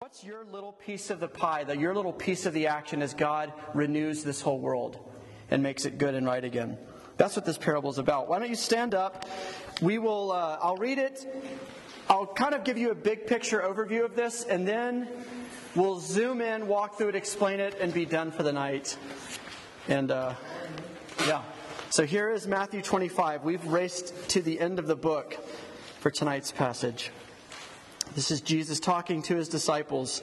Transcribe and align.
What's 0.00 0.22
your 0.22 0.44
little 0.44 0.72
piece 0.72 1.08
of 1.08 1.20
the 1.20 1.26
pie, 1.26 1.64
that 1.64 1.80
your 1.80 1.94
little 1.94 2.12
piece 2.12 2.44
of 2.44 2.52
the 2.52 2.66
action 2.66 3.00
as 3.00 3.14
God 3.14 3.50
renews 3.72 4.22
this 4.22 4.42
whole 4.42 4.60
world 4.60 4.98
and 5.50 5.62
makes 5.62 5.86
it 5.86 5.96
good 5.96 6.14
and 6.14 6.26
right 6.26 6.44
again? 6.44 6.76
That's 7.16 7.34
what 7.34 7.46
this 7.46 7.56
parable 7.56 7.88
is 7.88 7.96
about. 7.96 8.28
Why 8.28 8.38
don't 8.38 8.50
you 8.50 8.56
stand 8.56 8.94
up? 8.94 9.24
We 9.80 9.96
will. 9.96 10.32
Uh, 10.32 10.58
I'll 10.60 10.76
read 10.76 10.98
it. 10.98 11.26
I'll 12.10 12.26
kind 12.26 12.54
of 12.54 12.62
give 12.62 12.76
you 12.76 12.90
a 12.90 12.94
big 12.94 13.26
picture 13.26 13.62
overview 13.62 14.04
of 14.04 14.14
this, 14.14 14.44
and 14.44 14.68
then 14.68 15.08
we'll 15.74 15.98
zoom 15.98 16.42
in, 16.42 16.66
walk 16.66 16.98
through 16.98 17.08
it, 17.08 17.14
explain 17.14 17.58
it, 17.58 17.78
and 17.80 17.94
be 17.94 18.04
done 18.04 18.30
for 18.32 18.42
the 18.42 18.52
night. 18.52 18.98
And 19.88 20.10
uh, 20.10 20.34
yeah. 21.26 21.40
So 21.88 22.04
here 22.04 22.30
is 22.30 22.46
Matthew 22.46 22.82
25. 22.82 23.44
We've 23.44 23.64
raced 23.64 24.28
to 24.28 24.42
the 24.42 24.60
end 24.60 24.78
of 24.78 24.88
the 24.88 24.96
book 24.96 25.42
for 26.00 26.10
tonight's 26.10 26.52
passage. 26.52 27.12
This 28.16 28.30
is 28.30 28.40
Jesus 28.40 28.80
talking 28.80 29.20
to 29.24 29.36
his 29.36 29.46
disciples. 29.46 30.22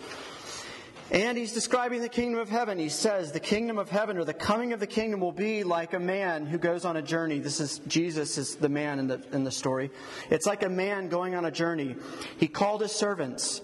And 1.11 1.37
he's 1.37 1.53
describing 1.53 2.01
the 2.01 2.09
kingdom 2.09 2.41
of 2.41 2.49
heaven. 2.49 2.79
He 2.79 2.89
says, 2.89 3.31
The 3.31 3.39
kingdom 3.39 3.77
of 3.77 3.91
heaven 3.91 4.17
or 4.17 4.25
the 4.25 4.33
coming 4.33 4.73
of 4.73 4.79
the 4.79 4.87
kingdom 4.87 5.19
will 5.19 5.31
be 5.31 5.63
like 5.63 5.93
a 5.93 5.99
man 5.99 6.47
who 6.47 6.57
goes 6.57 6.85
on 6.85 6.97
a 6.97 7.03
journey. 7.03 7.37
This 7.37 7.59
is 7.59 7.79
Jesus 7.87 8.39
is 8.39 8.55
the 8.55 8.67
man 8.67 8.97
in 8.97 9.07
the, 9.07 9.23
in 9.31 9.43
the 9.43 9.51
story. 9.51 9.91
It's 10.31 10.47
like 10.47 10.63
a 10.63 10.69
man 10.69 11.07
going 11.07 11.35
on 11.35 11.45
a 11.45 11.51
journey. 11.51 11.95
He 12.37 12.47
called 12.47 12.81
his 12.81 12.91
servants 12.91 13.61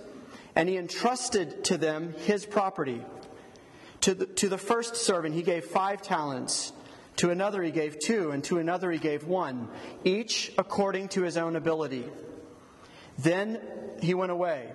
and 0.55 0.69
he 0.69 0.77
entrusted 0.77 1.63
to 1.63 1.79
them 1.79 2.13
his 2.19 2.45
property. 2.45 3.03
To 4.01 4.13
the, 4.13 4.27
to 4.27 4.47
the 4.47 4.59
first 4.59 4.95
servant, 4.95 5.33
he 5.33 5.41
gave 5.41 5.65
five 5.65 6.03
talents. 6.03 6.71
To 7.15 7.31
another, 7.31 7.63
he 7.63 7.71
gave 7.71 7.97
two. 7.97 8.29
And 8.29 8.43
to 8.43 8.59
another, 8.59 8.91
he 8.91 8.99
gave 8.99 9.23
one, 9.23 9.69
each 10.03 10.51
according 10.55 11.07
to 11.09 11.23
his 11.23 11.35
own 11.35 11.55
ability. 11.55 12.05
Then 13.19 13.59
he 14.01 14.13
went 14.13 14.31
away. 14.31 14.71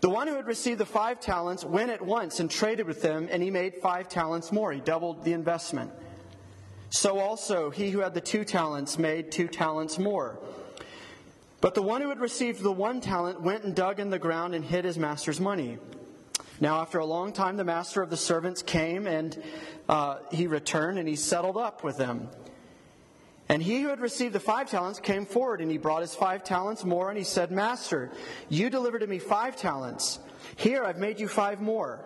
The 0.00 0.08
one 0.08 0.26
who 0.26 0.36
had 0.36 0.46
received 0.46 0.80
the 0.80 0.86
five 0.86 1.20
talents 1.20 1.64
went 1.64 1.90
at 1.90 2.02
once 2.02 2.40
and 2.40 2.50
traded 2.50 2.86
with 2.86 3.02
them, 3.02 3.28
and 3.30 3.42
he 3.42 3.50
made 3.50 3.76
five 3.76 4.08
talents 4.08 4.52
more. 4.52 4.72
He 4.72 4.80
doubled 4.80 5.24
the 5.24 5.32
investment. 5.32 5.90
So 6.90 7.18
also, 7.18 7.70
he 7.70 7.90
who 7.90 8.00
had 8.00 8.14
the 8.14 8.20
two 8.20 8.44
talents 8.44 8.98
made 8.98 9.32
two 9.32 9.48
talents 9.48 9.98
more. 9.98 10.38
But 11.60 11.74
the 11.74 11.82
one 11.82 12.02
who 12.02 12.10
had 12.10 12.20
received 12.20 12.62
the 12.62 12.72
one 12.72 13.00
talent 13.00 13.40
went 13.40 13.64
and 13.64 13.74
dug 13.74 13.98
in 13.98 14.10
the 14.10 14.18
ground 14.18 14.54
and 14.54 14.64
hid 14.64 14.84
his 14.84 14.98
master's 14.98 15.40
money. 15.40 15.78
Now, 16.60 16.80
after 16.80 16.98
a 16.98 17.06
long 17.06 17.32
time, 17.32 17.56
the 17.56 17.64
master 17.64 18.00
of 18.02 18.10
the 18.10 18.16
servants 18.16 18.62
came 18.62 19.06
and 19.06 19.42
uh, 19.88 20.18
he 20.30 20.46
returned 20.46 20.98
and 20.98 21.08
he 21.08 21.16
settled 21.16 21.56
up 21.56 21.82
with 21.82 21.96
them. 21.96 22.28
And 23.54 23.62
he 23.62 23.82
who 23.82 23.88
had 23.90 24.00
received 24.00 24.34
the 24.34 24.40
five 24.40 24.68
talents 24.68 24.98
came 24.98 25.26
forward, 25.26 25.60
and 25.60 25.70
he 25.70 25.78
brought 25.78 26.00
his 26.00 26.12
five 26.12 26.42
talents 26.42 26.84
more, 26.84 27.08
and 27.08 27.16
he 27.16 27.22
said, 27.22 27.52
Master, 27.52 28.10
you 28.48 28.68
delivered 28.68 28.98
to 28.98 29.06
me 29.06 29.20
five 29.20 29.54
talents. 29.54 30.18
Here 30.56 30.82
I've 30.82 30.98
made 30.98 31.20
you 31.20 31.28
five 31.28 31.60
more. 31.60 32.04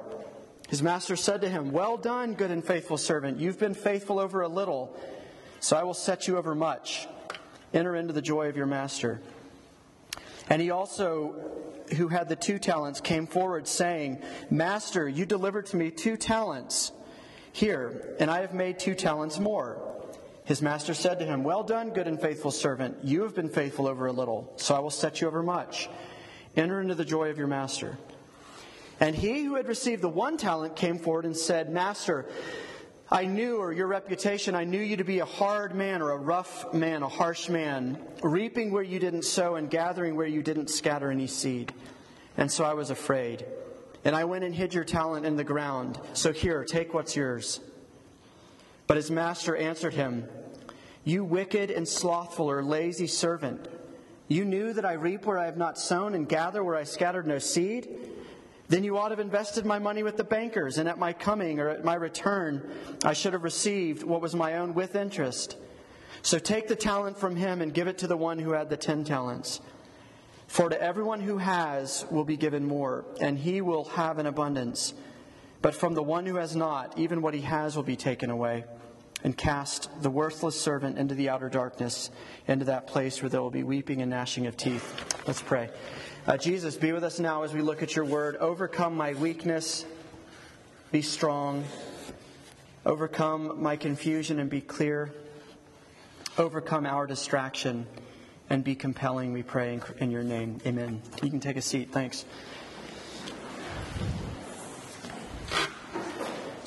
His 0.69 0.83
master 0.83 1.17
said 1.17 1.41
to 1.41 1.49
him, 1.49 1.73
Well 1.73 1.97
done, 1.97 2.35
good 2.35 2.51
and 2.51 2.63
faithful 2.63 2.99
servant. 2.99 3.41
You've 3.41 3.59
been 3.59 3.73
faithful 3.73 4.19
over 4.19 4.43
a 4.43 4.49
little, 4.49 4.95
so 5.59 5.75
I 5.75 5.85
will 5.85 5.95
set 5.95 6.29
you 6.29 6.37
over 6.37 6.55
much. 6.55 7.09
Enter 7.73 7.97
into 7.97 8.13
the 8.13 8.21
joy 8.21 8.51
of 8.51 8.57
your 8.59 8.67
master. 8.67 9.19
And 10.51 10.61
he 10.61 10.71
also, 10.71 11.35
who 11.97 12.09
had 12.09 12.29
the 12.29 12.37
two 12.37 12.59
talents, 12.59 13.01
came 13.01 13.27
forward, 13.27 13.67
saying, 13.67 14.21
Master, 14.51 15.09
you 15.09 15.25
delivered 15.25 15.65
to 15.69 15.79
me 15.79 15.93
two 15.93 16.19
talents. 16.19 16.93
Here, 17.55 18.15
and 18.21 18.31
I 18.31 18.43
have 18.43 18.53
made 18.53 18.79
two 18.79 18.95
talents 18.95 19.39
more. 19.39 19.88
His 20.49 20.63
master 20.63 20.95
said 20.95 21.19
to 21.19 21.27
him, 21.27 21.45
Well 21.45 21.63
done, 21.63 21.91
good 21.91 22.09
and 22.09 22.19
faithful 22.19 22.51
servant. 22.51 23.05
You 23.05 23.25
have 23.25 23.35
been 23.35 23.51
faithful 23.51 23.87
over 23.87 24.07
a 24.07 24.13
little, 24.13 24.51
so 24.57 24.75
I 24.75 24.79
will 24.79 24.89
set 24.89 25.21
you 25.21 25.27
over 25.27 25.43
much. 25.43 25.91
Enter 26.57 26.81
into 26.81 26.95
the 26.95 27.05
joy 27.05 27.29
of 27.29 27.37
your 27.37 27.49
master. 27.49 27.99
And 28.99 29.15
he 29.15 29.45
who 29.45 29.57
had 29.57 29.69
received 29.69 30.01
the 30.01 30.09
one 30.09 30.39
talent 30.39 30.75
came 30.75 30.99
forward 30.99 31.27
and 31.27 31.37
said, 31.37 31.71
Master, 31.71 32.25
I 33.11 33.27
knew, 33.27 33.59
or 33.59 33.75
your 33.75 33.89
reputation, 33.89 34.55
I 34.55 34.65
knew 34.65 34.81
you 34.81 34.97
to 34.97 35.05
be 35.05 35.19
a 35.19 35.27
hard 35.27 35.75
man 35.75 36.01
or 36.01 36.13
a 36.13 36.17
rough 36.17 36.73
man, 36.73 37.03
a 37.03 37.09
harsh 37.09 37.51
man, 37.51 37.99
reaping 38.23 38.73
where 38.73 38.83
you 38.83 38.99
didn't 38.99 39.27
sow 39.27 39.57
and 39.57 39.69
gathering 39.69 40.17
where 40.17 40.27
you 40.27 40.43
didn't 40.43 40.71
scatter 40.71 41.11
any 41.11 41.27
seed. 41.27 41.75
And 42.39 42.51
so 42.51 42.65
I 42.65 42.73
was 42.73 42.89
afraid. 42.89 43.45
And 44.03 44.17
I 44.17 44.25
went 44.25 44.45
and 44.45 44.55
hid 44.55 44.73
your 44.73 44.85
talent 44.85 45.27
in 45.27 45.37
the 45.37 45.45
ground. 45.45 46.01
So 46.15 46.33
here, 46.33 46.65
take 46.65 46.95
what's 46.95 47.15
yours. 47.15 47.61
But 48.87 48.97
his 48.97 49.11
master 49.11 49.55
answered 49.55 49.93
him, 49.93 50.27
You 51.09 51.25
wicked 51.25 51.71
and 51.71 51.89
slothful 51.89 52.51
or 52.51 52.63
lazy 52.63 53.07
servant, 53.07 53.67
you 54.29 54.45
knew 54.45 54.75
that 54.75 54.85
I 54.85 54.93
reap 54.93 55.25
where 55.25 55.39
I 55.39 55.47
have 55.47 55.57
not 55.57 55.79
sown 55.79 56.15
and 56.15 56.29
gather 56.29 56.63
where 56.63 56.77
I 56.77 56.85
scattered 56.85 57.27
no 57.27 57.39
seed? 57.39 57.89
Then 58.69 58.85
you 58.85 58.99
ought 58.99 59.09
to 59.09 59.13
have 59.15 59.19
invested 59.19 59.65
my 59.65 59.79
money 59.79 60.03
with 60.03 60.19
the 60.19 60.25
bankers, 60.25 60.77
and 60.77 60.87
at 60.87 60.99
my 60.99 61.15
coming 61.15 61.61
or 61.61 61.71
at 61.71 61.83
my 61.83 61.95
return, 61.95 62.71
I 63.07 63.15
should 63.15 63.33
have 63.33 63.43
received 63.43 64.03
what 64.03 64.21
was 64.21 64.35
my 64.35 64.59
own 64.59 64.75
with 64.75 64.95
interest. 64.95 65.57
So 66.21 66.39
take 66.39 66.69
the 66.69 66.77
talent 66.77 67.17
from 67.17 67.37
him 67.37 67.63
and 67.63 67.73
give 67.73 67.89
it 67.89 67.97
to 67.99 68.07
the 68.07 68.15
one 68.15 68.39
who 68.39 68.51
had 68.51 68.69
the 68.69 68.77
ten 68.77 69.03
talents. 69.03 69.63
For 70.47 70.69
to 70.69 70.79
everyone 70.79 71.23
who 71.23 71.39
has 71.39 72.05
will 72.11 72.25
be 72.27 72.37
given 72.37 72.67
more, 72.67 73.07
and 73.19 73.39
he 73.39 73.63
will 73.63 73.85
have 73.85 74.19
an 74.19 74.27
abundance. 74.27 74.93
But 75.63 75.75
from 75.75 75.95
the 75.95 76.03
one 76.03 76.27
who 76.27 76.37
has 76.37 76.55
not, 76.55 76.99
even 76.99 77.23
what 77.23 77.33
he 77.33 77.41
has 77.41 77.77
will 77.77 77.83
be 77.83 77.97
taken 77.97 78.29
away 78.29 78.65
and 79.25 79.37
cast 79.37 79.91
the 80.03 80.11
worthless 80.11 80.61
servant 80.61 80.99
into 80.99 81.15
the 81.15 81.29
outer 81.29 81.49
darkness, 81.49 82.11
into 82.47 82.65
that 82.67 82.87
place 82.87 83.23
where 83.23 83.29
there 83.29 83.43
will 83.43 83.51
be 83.51 83.63
weeping 83.63 84.01
and 84.03 84.11
gnashing 84.11 84.47
of 84.47 84.57
teeth. 84.57 85.05
Let's 85.27 85.43
pray. 85.43 85.71
Uh, 86.27 86.37
Jesus, 86.37 86.77
be 86.77 86.93
with 86.93 87.05
us 87.05 87.19
now 87.19 87.43
as 87.43 87.53
we 87.53 87.63
look 87.63 87.83
at 87.83 87.97
your 87.97 88.05
word. 88.05 88.37
Overcome 88.37 88.97
my 88.97 89.15
weakness, 89.15 89.85
be 90.93 91.03
strong. 91.03 91.65
Overcome 92.87 93.61
my 93.63 93.77
confusion 93.77 94.39
and 94.39 94.49
be 94.49 94.61
clear. 94.61 95.13
Overcome 96.39 96.87
our 96.87 97.07
distraction 97.07 97.87
and 98.51 98.65
be 98.65 98.75
compelling, 98.75 99.33
we 99.33 99.43
pray 99.43 99.81
in 99.99 100.11
your 100.11 100.23
name. 100.23 100.59
Amen. 100.65 101.03
You 101.23 101.31
can 101.31 101.41
take 101.41 101.57
a 101.57 101.63
seat. 101.63 101.93
Thanks. 101.93 102.25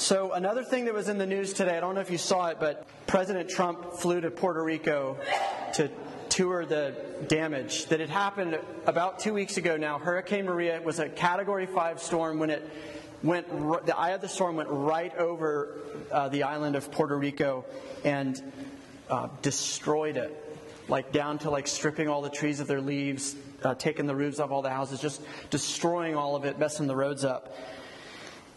So, 0.02 0.32
another 0.32 0.64
thing 0.64 0.86
that 0.86 0.96
was 0.96 1.10
in 1.10 1.20
the 1.20 1.28
news 1.28 1.54
today, 1.54 1.78
I 1.78 1.80
don't 1.80 1.94
know 1.94 2.02
if 2.02 2.10
you 2.10 2.18
saw 2.18 2.48
it, 2.48 2.58
but 2.60 2.88
President 3.06 3.52
Trump 3.52 3.94
flew 3.94 4.20
to 4.20 4.32
Puerto 4.32 4.64
Rico 4.64 5.16
to 5.76 5.92
tour 6.28 6.66
the 6.66 6.96
damage 7.28 7.86
that 7.86 8.00
had 8.00 8.10
happened 8.10 8.58
about 8.88 9.20
two 9.20 9.32
weeks 9.32 9.58
ago 9.58 9.78
now. 9.78 10.00
Hurricane 10.00 10.46
Maria 10.46 10.82
was 10.82 10.98
a 10.98 11.08
category 11.08 11.68
five 11.68 12.02
storm 12.02 12.40
when 12.40 12.50
it 12.50 12.68
went, 13.22 13.48
the 13.86 13.96
eye 13.96 14.10
of 14.10 14.22
the 14.22 14.28
storm 14.28 14.56
went 14.56 14.70
right 14.72 15.16
over 15.18 15.78
uh, 16.12 16.30
the 16.30 16.42
island 16.42 16.76
of 16.76 16.92
Puerto 16.92 17.16
Rico 17.16 17.64
and 18.04 18.42
uh, 19.08 19.28
destroyed 19.44 20.18
it, 20.18 20.36
like 20.88 21.12
down 21.12 21.38
to 21.38 21.52
like 21.52 21.68
stripping 21.68 22.08
all 22.08 22.24
the 22.24 22.32
trees 22.32 22.60
of 22.60 22.66
their 22.66 22.82
leaves, 22.82 23.36
uh, 23.62 23.76
taking 23.76 24.08
the 24.08 24.16
roofs 24.16 24.40
off 24.40 24.50
all 24.50 24.64
the 24.64 24.72
houses, 24.72 25.00
just 25.00 25.22
destroying 25.52 26.16
all 26.16 26.36
of 26.36 26.44
it, 26.44 26.58
messing 26.58 26.88
the 26.88 26.96
roads 26.96 27.24
up. 27.24 27.56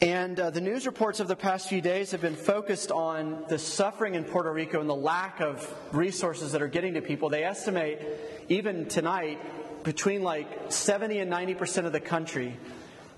And 0.05 0.39
uh, 0.39 0.51
the 0.51 0.61
news 0.61 0.85
reports 0.85 1.19
of 1.19 1.29
the 1.29 1.35
past 1.37 1.67
few 1.67 1.81
days 1.81 2.11
have 2.11 2.21
been 2.21 2.37
focused 2.37 2.93
on 2.93 3.43
the 3.49 3.59
suffering 3.59 4.17
in 4.17 4.25
Puerto 4.25 4.53
Rico 4.53 4.79
and 4.83 4.91
the 4.91 4.95
lack 4.95 5.41
of 5.41 5.67
resources 5.93 6.53
that 6.53 6.61
are 6.61 6.69
getting 6.69 6.93
to 6.93 7.01
people. 7.01 7.31
They 7.31 7.43
estimate, 7.43 8.03
even 8.51 8.85
tonight, 8.85 9.41
between 9.83 10.23
like 10.23 10.71
70 10.71 11.21
and 11.21 11.31
90 11.31 11.55
percent 11.55 11.87
of 11.87 11.95
the 11.95 12.01
country 12.01 12.55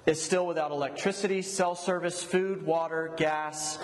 is 0.06 0.22
still 0.22 0.46
without 0.46 0.70
electricity, 0.70 1.42
cell 1.42 1.74
service, 1.74 2.22
food, 2.22 2.64
water, 2.64 3.12
gas, 3.16 3.80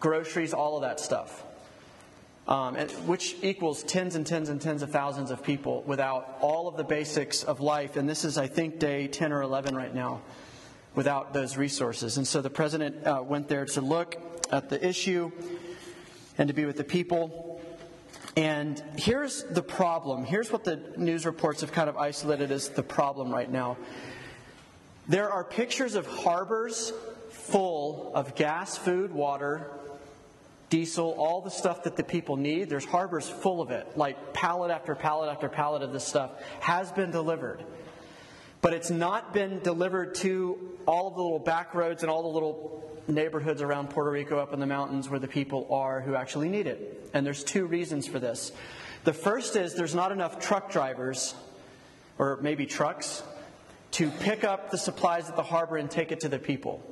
groceries, 0.00 0.52
all 0.52 0.74
of 0.74 0.82
that 0.82 0.98
stuff. 0.98 1.44
Um, 2.48 2.74
which 3.06 3.36
equals 3.42 3.84
tens 3.84 4.16
and 4.16 4.26
tens 4.26 4.48
and 4.48 4.60
tens 4.60 4.82
of 4.82 4.90
thousands 4.90 5.30
of 5.30 5.44
people 5.44 5.84
without 5.86 6.38
all 6.40 6.66
of 6.66 6.76
the 6.76 6.84
basics 6.84 7.44
of 7.44 7.60
life. 7.60 7.96
And 7.96 8.08
this 8.08 8.24
is, 8.24 8.38
I 8.38 8.48
think, 8.48 8.80
day 8.80 9.06
10 9.06 9.32
or 9.32 9.42
11 9.42 9.76
right 9.76 9.94
now 9.94 10.22
without 10.96 11.32
those 11.32 11.56
resources. 11.56 12.16
And 12.16 12.26
so 12.26 12.40
the 12.42 12.50
president 12.50 13.06
uh, 13.06 13.22
went 13.22 13.46
there 13.46 13.66
to 13.66 13.80
look 13.80 14.16
at 14.50 14.68
the 14.68 14.84
issue 14.84 15.30
and 16.38 16.48
to 16.48 16.54
be 16.54 16.64
with 16.64 16.76
the 16.76 16.84
people. 16.84 17.60
And 18.36 18.82
here's 18.96 19.44
the 19.44 19.62
problem. 19.62 20.24
Here's 20.24 20.50
what 20.50 20.64
the 20.64 20.80
news 20.96 21.24
reports 21.24 21.60
have 21.60 21.72
kind 21.72 21.88
of 21.88 21.96
isolated 21.96 22.50
as 22.50 22.70
the 22.70 22.82
problem 22.82 23.30
right 23.30 23.50
now. 23.50 23.76
There 25.06 25.30
are 25.30 25.44
pictures 25.44 25.94
of 25.94 26.06
harbors 26.06 26.92
full 27.30 28.10
of 28.14 28.34
gas, 28.34 28.76
food, 28.76 29.12
water, 29.12 29.70
diesel, 30.68 31.12
all 31.12 31.42
the 31.42 31.50
stuff 31.50 31.84
that 31.84 31.96
the 31.96 32.02
people 32.02 32.36
need. 32.36 32.68
There's 32.68 32.84
harbors 32.84 33.28
full 33.28 33.60
of 33.60 33.70
it, 33.70 33.96
like 33.96 34.32
pallet 34.32 34.70
after 34.70 34.94
pallet 34.94 35.30
after 35.30 35.48
pallet 35.48 35.82
of 35.82 35.92
this 35.92 36.04
stuff 36.04 36.32
has 36.60 36.90
been 36.90 37.10
delivered 37.10 37.62
but 38.66 38.74
it's 38.74 38.90
not 38.90 39.32
been 39.32 39.60
delivered 39.60 40.12
to 40.12 40.58
all 40.88 41.06
of 41.06 41.14
the 41.14 41.22
little 41.22 41.38
back 41.38 41.72
roads 41.72 42.02
and 42.02 42.10
all 42.10 42.22
the 42.22 42.28
little 42.28 43.00
neighborhoods 43.06 43.62
around 43.62 43.90
Puerto 43.90 44.10
Rico 44.10 44.40
up 44.40 44.52
in 44.52 44.58
the 44.58 44.66
mountains 44.66 45.08
where 45.08 45.20
the 45.20 45.28
people 45.28 45.72
are 45.72 46.00
who 46.00 46.16
actually 46.16 46.48
need 46.48 46.66
it. 46.66 47.08
And 47.14 47.24
there's 47.24 47.44
two 47.44 47.66
reasons 47.66 48.08
for 48.08 48.18
this. 48.18 48.50
The 49.04 49.12
first 49.12 49.54
is 49.54 49.74
there's 49.74 49.94
not 49.94 50.10
enough 50.10 50.40
truck 50.40 50.72
drivers, 50.72 51.36
or 52.18 52.40
maybe 52.42 52.66
trucks, 52.66 53.22
to 53.92 54.10
pick 54.10 54.42
up 54.42 54.72
the 54.72 54.78
supplies 54.78 55.28
at 55.28 55.36
the 55.36 55.44
harbor 55.44 55.76
and 55.76 55.88
take 55.88 56.10
it 56.10 56.18
to 56.22 56.28
the 56.28 56.40
people. 56.40 56.82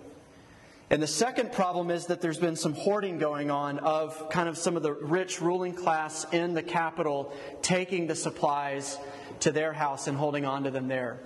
And 0.91 1.03
the 1.03 1.09
second 1.09 1.51
problem 1.51 1.91
is 1.91 2.07
that 2.07 2.21
there's 2.21 2.39
been 2.39 2.55
some 2.55 2.75
hoarding 2.75 3.19
going 3.19 3.51
on 3.51 3.81
of 3.81 4.31
kind 4.31 4.49
of 4.49 4.57
some 4.57 4.77
of 4.77 4.85
the 4.85 4.93
rich 4.93 5.41
ruling 5.41 5.75
class 5.75 6.25
in 6.31 6.55
the 6.55 6.63
capital 6.63 7.33
taking 7.63 8.07
the 8.07 8.15
supplies 8.15 8.97
to 9.41 9.51
their 9.51 9.73
house 9.73 10.07
and 10.07 10.17
holding 10.17 10.45
on 10.45 10.63
to 10.63 10.71
them 10.71 10.87
there. 10.87 11.19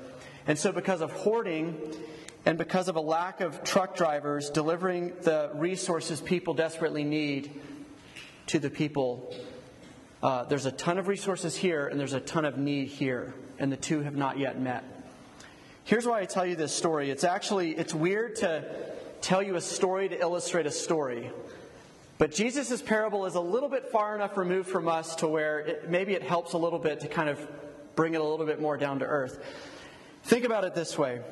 And 0.48 0.58
so, 0.58 0.72
because 0.72 1.02
of 1.02 1.12
hoarding 1.12 1.78
and 2.46 2.56
because 2.56 2.88
of 2.88 2.96
a 2.96 3.00
lack 3.00 3.42
of 3.42 3.62
truck 3.64 3.94
drivers 3.94 4.48
delivering 4.48 5.12
the 5.20 5.50
resources 5.54 6.22
people 6.22 6.54
desperately 6.54 7.04
need 7.04 7.60
to 8.46 8.58
the 8.58 8.70
people, 8.70 9.36
uh, 10.22 10.44
there's 10.44 10.64
a 10.64 10.72
ton 10.72 10.96
of 10.96 11.06
resources 11.06 11.54
here 11.54 11.86
and 11.86 12.00
there's 12.00 12.14
a 12.14 12.20
ton 12.20 12.46
of 12.46 12.56
need 12.56 12.88
here, 12.88 13.34
and 13.58 13.70
the 13.70 13.76
two 13.76 14.00
have 14.00 14.16
not 14.16 14.38
yet 14.38 14.58
met. 14.58 14.84
Here's 15.84 16.06
why 16.06 16.20
I 16.20 16.24
tell 16.24 16.46
you 16.46 16.56
this 16.56 16.74
story. 16.74 17.10
It's 17.10 17.24
actually 17.24 17.72
it's 17.72 17.92
weird 17.92 18.36
to 18.36 18.64
tell 19.20 19.42
you 19.42 19.56
a 19.56 19.60
story 19.60 20.08
to 20.08 20.18
illustrate 20.18 20.64
a 20.64 20.70
story. 20.70 21.30
But 22.16 22.32
Jesus' 22.32 22.80
parable 22.80 23.26
is 23.26 23.34
a 23.34 23.40
little 23.40 23.68
bit 23.68 23.92
far 23.92 24.14
enough 24.14 24.38
removed 24.38 24.70
from 24.70 24.88
us 24.88 25.14
to 25.16 25.28
where 25.28 25.58
it, 25.58 25.90
maybe 25.90 26.14
it 26.14 26.22
helps 26.22 26.54
a 26.54 26.58
little 26.58 26.78
bit 26.78 27.00
to 27.00 27.08
kind 27.08 27.28
of 27.28 27.46
bring 27.94 28.14
it 28.14 28.20
a 28.22 28.24
little 28.24 28.46
bit 28.46 28.62
more 28.62 28.78
down 28.78 29.00
to 29.00 29.04
earth. 29.04 29.44
Think 30.28 30.44
about 30.44 30.64
it 30.64 30.75
this 30.75 30.98
way 30.98 31.22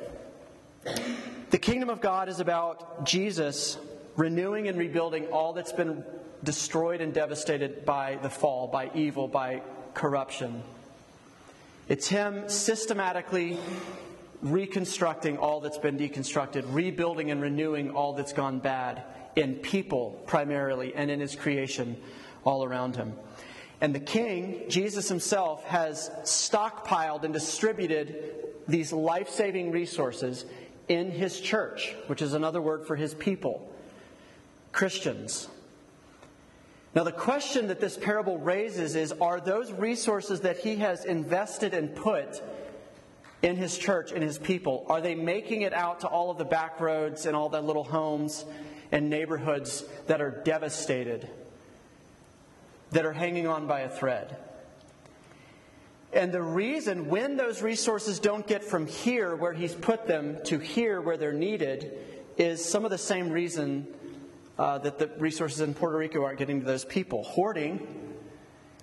The 1.51 1.59
kingdom 1.59 1.91
of 1.91 2.01
God 2.01 2.29
is 2.29 2.39
about 2.39 3.05
Jesus 3.05 3.77
renewing 4.15 4.67
and 4.67 4.75
rebuilding 4.75 5.27
all 5.27 5.53
that's 5.53 5.71
been 5.71 6.03
destroyed 6.43 6.99
and 6.99 7.13
devastated 7.13 7.85
by 7.85 8.17
the 8.23 8.29
fall, 8.31 8.67
by 8.67 8.89
evil, 8.95 9.27
by 9.27 9.61
corruption. 9.93 10.63
It's 11.87 12.07
Him 12.07 12.49
systematically 12.49 13.59
reconstructing 14.41 15.37
all 15.37 15.61
that's 15.61 15.77
been 15.77 15.99
deconstructed, 15.99 16.63
rebuilding 16.67 17.29
and 17.29 17.39
renewing 17.39 17.91
all 17.91 18.13
that's 18.13 18.33
gone 18.33 18.57
bad 18.57 19.03
in 19.35 19.57
people 19.57 20.23
primarily 20.25 20.95
and 20.95 21.11
in 21.11 21.19
his 21.19 21.35
creation 21.35 21.97
all 22.43 22.63
around 22.63 22.95
him. 22.95 23.13
And 23.79 23.93
the 23.93 23.99
king, 23.99 24.63
Jesus 24.69 25.07
himself, 25.07 25.63
has 25.65 26.09
stockpiled 26.23 27.23
and 27.23 27.33
distributed 27.33 28.33
these 28.67 28.91
life 28.91 29.29
saving 29.29 29.71
resources 29.71 30.45
in 30.87 31.11
his 31.11 31.39
church, 31.39 31.95
which 32.07 32.21
is 32.21 32.33
another 32.33 32.61
word 32.61 32.87
for 32.87 32.95
his 32.95 33.13
people, 33.13 33.71
Christians. 34.71 35.47
Now, 36.95 37.03
the 37.03 37.11
question 37.11 37.67
that 37.67 37.79
this 37.79 37.97
parable 37.97 38.39
raises 38.39 38.95
is 38.95 39.11
are 39.11 39.39
those 39.39 39.71
resources 39.71 40.41
that 40.41 40.57
he 40.57 40.77
has 40.77 41.05
invested 41.05 41.73
and 41.73 41.95
put 41.95 42.41
in 43.43 43.55
his 43.55 43.77
church, 43.77 44.11
in 44.11 44.21
his 44.21 44.39
people? 44.39 44.85
Are 44.89 45.01
they 45.01 45.13
making 45.13 45.61
it 45.61 45.73
out 45.73 45.99
to 45.99 46.07
all 46.07 46.31
of 46.31 46.39
the 46.39 46.45
back 46.45 46.79
roads 46.79 47.27
and 47.27 47.35
all 47.35 47.49
the 47.49 47.61
little 47.61 47.83
homes 47.83 48.45
and 48.91 49.09
neighborhoods 49.09 49.83
that 50.07 50.21
are 50.21 50.31
devastated, 50.31 51.29
that 52.91 53.05
are 53.05 53.13
hanging 53.13 53.47
on 53.47 53.67
by 53.67 53.81
a 53.81 53.89
thread? 53.89 54.37
And 56.13 56.31
the 56.31 56.41
reason 56.41 57.09
when 57.09 57.35
those 57.35 57.61
resources 57.61 58.19
don't 58.19 58.47
get 58.47 58.63
from 58.63 58.87
here 58.87 59.35
where 59.35 59.53
he's 59.53 59.75
put 59.75 60.07
them 60.07 60.37
to 60.45 60.57
here 60.57 61.01
where 61.01 61.17
they're 61.17 61.33
needed 61.33 61.97
is 62.37 62.63
some 62.63 62.85
of 62.85 62.91
the 62.91 62.97
same 62.97 63.29
reason 63.29 63.87
uh, 64.57 64.77
that 64.79 64.99
the 64.99 65.07
resources 65.17 65.61
in 65.61 65.73
Puerto 65.73 65.97
Rico 65.97 66.23
aren't 66.23 66.39
getting 66.39 66.61
to 66.61 66.65
those 66.65 66.85
people. 66.85 67.23
Hoarding, 67.23 67.85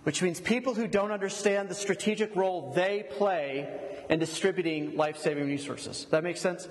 which 0.02 0.22
means 0.22 0.40
people 0.40 0.74
who 0.74 0.86
don't 0.86 1.10
understand 1.10 1.68
the 1.68 1.74
strategic 1.74 2.36
role 2.36 2.72
they 2.74 3.06
play 3.10 3.68
in 4.10 4.18
distributing 4.18 4.96
life 4.96 5.16
saving 5.16 5.46
resources. 5.46 6.06
That 6.10 6.22
makes 6.22 6.40
sense? 6.40 6.68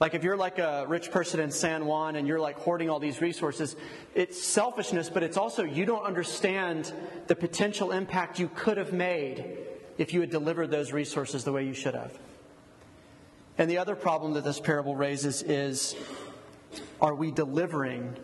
Like 0.00 0.14
if 0.14 0.24
you're 0.24 0.36
like 0.36 0.58
a 0.58 0.84
rich 0.88 1.10
person 1.10 1.38
in 1.40 1.50
San 1.50 1.86
Juan 1.86 2.16
and 2.16 2.26
you're 2.26 2.40
like 2.40 2.56
hoarding 2.56 2.90
all 2.90 2.98
these 2.98 3.20
resources, 3.20 3.76
it's 4.14 4.42
selfishness, 4.42 5.08
but 5.08 5.22
it's 5.22 5.36
also 5.36 5.62
you 5.62 5.84
don't 5.84 6.04
understand 6.04 6.92
the 7.28 7.36
potential 7.36 7.92
impact 7.92 8.38
you 8.38 8.48
could 8.54 8.76
have 8.76 8.92
made 8.92 9.58
if 9.98 10.12
you 10.12 10.20
had 10.20 10.30
delivered 10.30 10.70
those 10.70 10.92
resources 10.92 11.44
the 11.44 11.52
way 11.52 11.64
you 11.64 11.74
should 11.74 11.94
have. 11.94 12.18
And 13.58 13.70
the 13.70 13.78
other 13.78 13.94
problem 13.94 14.32
that 14.34 14.44
this 14.44 14.58
parable 14.58 14.96
raises 14.96 15.42
is 15.42 15.94
are 17.00 17.14
we 17.14 17.30
delivering 17.30 18.16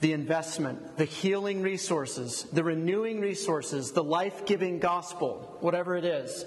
the 0.00 0.12
investment, 0.12 0.96
the 0.96 1.04
healing 1.04 1.62
resources, 1.62 2.44
the 2.52 2.64
renewing 2.64 3.20
resources, 3.20 3.92
the 3.92 4.02
life 4.02 4.46
giving 4.46 4.78
gospel, 4.78 5.56
whatever 5.60 5.96
it 5.96 6.04
is, 6.04 6.44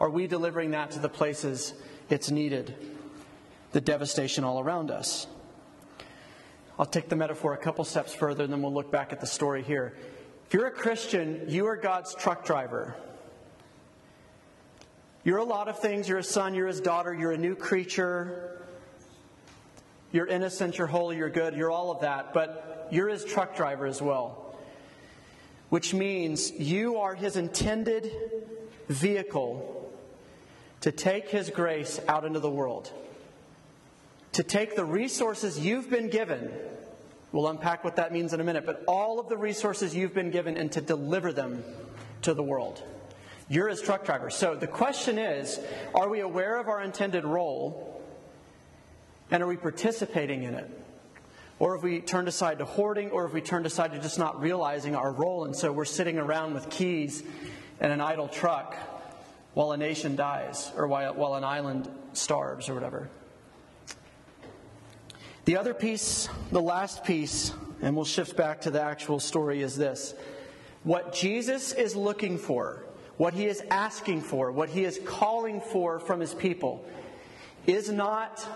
are 0.00 0.10
we 0.10 0.26
delivering 0.26 0.72
that 0.72 0.92
to 0.92 0.98
the 0.98 1.08
places 1.08 1.74
it's 2.10 2.30
needed? 2.30 2.74
The 3.72 3.80
devastation 3.80 4.44
all 4.44 4.60
around 4.60 4.90
us. 4.90 5.26
I'll 6.78 6.86
take 6.86 7.08
the 7.08 7.16
metaphor 7.16 7.52
a 7.54 7.58
couple 7.58 7.84
steps 7.84 8.14
further 8.14 8.44
and 8.44 8.52
then 8.52 8.62
we'll 8.62 8.72
look 8.72 8.90
back 8.90 9.12
at 9.12 9.20
the 9.20 9.26
story 9.26 9.62
here. 9.62 9.94
If 10.46 10.54
you're 10.54 10.66
a 10.66 10.70
Christian, 10.70 11.44
you 11.48 11.66
are 11.66 11.76
God's 11.76 12.14
truck 12.14 12.44
driver. 12.44 12.96
You're 15.24 15.38
a 15.38 15.44
lot 15.44 15.68
of 15.68 15.80
things. 15.80 16.08
You're 16.08 16.18
a 16.18 16.24
son, 16.24 16.54
you're 16.54 16.68
his 16.68 16.80
daughter, 16.80 17.12
you're 17.12 17.32
a 17.32 17.38
new 17.38 17.54
creature. 17.54 18.62
You're 20.10 20.26
innocent, 20.26 20.78
you're 20.78 20.86
holy, 20.86 21.16
you're 21.18 21.28
good, 21.28 21.54
you're 21.54 21.70
all 21.70 21.90
of 21.90 22.00
that. 22.00 22.32
But 22.32 22.88
you're 22.90 23.08
his 23.08 23.24
truck 23.24 23.56
driver 23.56 23.86
as 23.86 24.00
well, 24.00 24.56
which 25.68 25.92
means 25.92 26.50
you 26.52 26.96
are 26.96 27.14
his 27.14 27.36
intended 27.36 28.10
vehicle 28.88 29.92
to 30.80 30.92
take 30.92 31.28
his 31.28 31.50
grace 31.50 32.00
out 32.08 32.24
into 32.24 32.40
the 32.40 32.50
world, 32.50 32.90
to 34.32 34.42
take 34.42 34.76
the 34.76 34.84
resources 34.84 35.58
you've 35.58 35.90
been 35.90 36.08
given. 36.08 36.50
We'll 37.32 37.48
unpack 37.48 37.84
what 37.84 37.96
that 37.96 38.12
means 38.12 38.32
in 38.32 38.40
a 38.40 38.44
minute, 38.44 38.64
but 38.64 38.84
all 38.86 39.20
of 39.20 39.28
the 39.28 39.36
resources 39.36 39.94
you've 39.94 40.14
been 40.14 40.30
given 40.30 40.56
and 40.56 40.70
to 40.72 40.80
deliver 40.80 41.32
them 41.32 41.62
to 42.22 42.34
the 42.34 42.42
world. 42.42 42.82
You're 43.48 43.68
his 43.68 43.80
truck 43.80 44.04
driver. 44.04 44.30
So 44.30 44.54
the 44.54 44.66
question 44.66 45.18
is 45.18 45.58
are 45.94 46.08
we 46.08 46.20
aware 46.20 46.58
of 46.58 46.68
our 46.68 46.82
intended 46.82 47.24
role 47.24 48.02
and 49.30 49.42
are 49.42 49.46
we 49.46 49.56
participating 49.56 50.42
in 50.44 50.54
it? 50.54 50.70
or 51.58 51.74
have 51.74 51.82
we 51.82 52.00
turned 52.00 52.28
aside 52.28 52.58
to 52.58 52.64
hoarding, 52.64 53.10
or 53.10 53.24
have 53.24 53.34
we 53.34 53.40
turned 53.40 53.66
aside 53.66 53.92
to 53.92 53.98
just 53.98 54.18
not 54.18 54.40
realizing 54.40 54.94
our 54.94 55.10
role, 55.10 55.44
and 55.44 55.54
so 55.54 55.72
we're 55.72 55.84
sitting 55.84 56.18
around 56.18 56.54
with 56.54 56.70
keys 56.70 57.22
and 57.80 57.92
an 57.92 58.00
idle 58.00 58.28
truck 58.28 58.76
while 59.54 59.72
a 59.72 59.76
nation 59.76 60.14
dies, 60.14 60.70
or 60.76 60.86
while, 60.86 61.14
while 61.14 61.34
an 61.34 61.44
island 61.44 61.88
starves, 62.12 62.68
or 62.68 62.74
whatever. 62.74 63.10
The 65.48 65.56
other 65.56 65.72
piece, 65.72 66.28
the 66.52 66.60
last 66.60 67.04
piece, 67.04 67.54
and 67.80 67.96
we'll 67.96 68.04
shift 68.04 68.36
back 68.36 68.60
to 68.60 68.70
the 68.70 68.82
actual 68.82 69.18
story, 69.18 69.62
is 69.62 69.78
this. 69.78 70.14
What 70.84 71.14
Jesus 71.14 71.72
is 71.72 71.96
looking 71.96 72.36
for, 72.36 72.84
what 73.16 73.32
he 73.32 73.46
is 73.46 73.62
asking 73.70 74.20
for, 74.20 74.52
what 74.52 74.68
he 74.68 74.84
is 74.84 75.00
calling 75.06 75.62
for 75.62 76.00
from 76.00 76.20
his 76.20 76.34
people, 76.34 76.84
is 77.66 77.88
not 77.88 78.46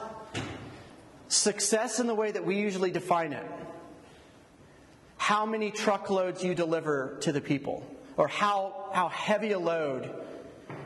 Success 1.28 1.98
in 1.98 2.06
the 2.06 2.14
way 2.14 2.30
that 2.30 2.44
we 2.44 2.58
usually 2.58 2.90
define 2.90 3.32
it. 3.32 3.46
How 5.16 5.46
many 5.46 5.70
truckloads 5.70 6.44
you 6.44 6.54
deliver 6.54 7.16
to 7.22 7.32
the 7.32 7.40
people, 7.40 7.86
or 8.18 8.28
how, 8.28 8.90
how 8.92 9.08
heavy 9.08 9.52
a 9.52 9.58
load 9.58 10.14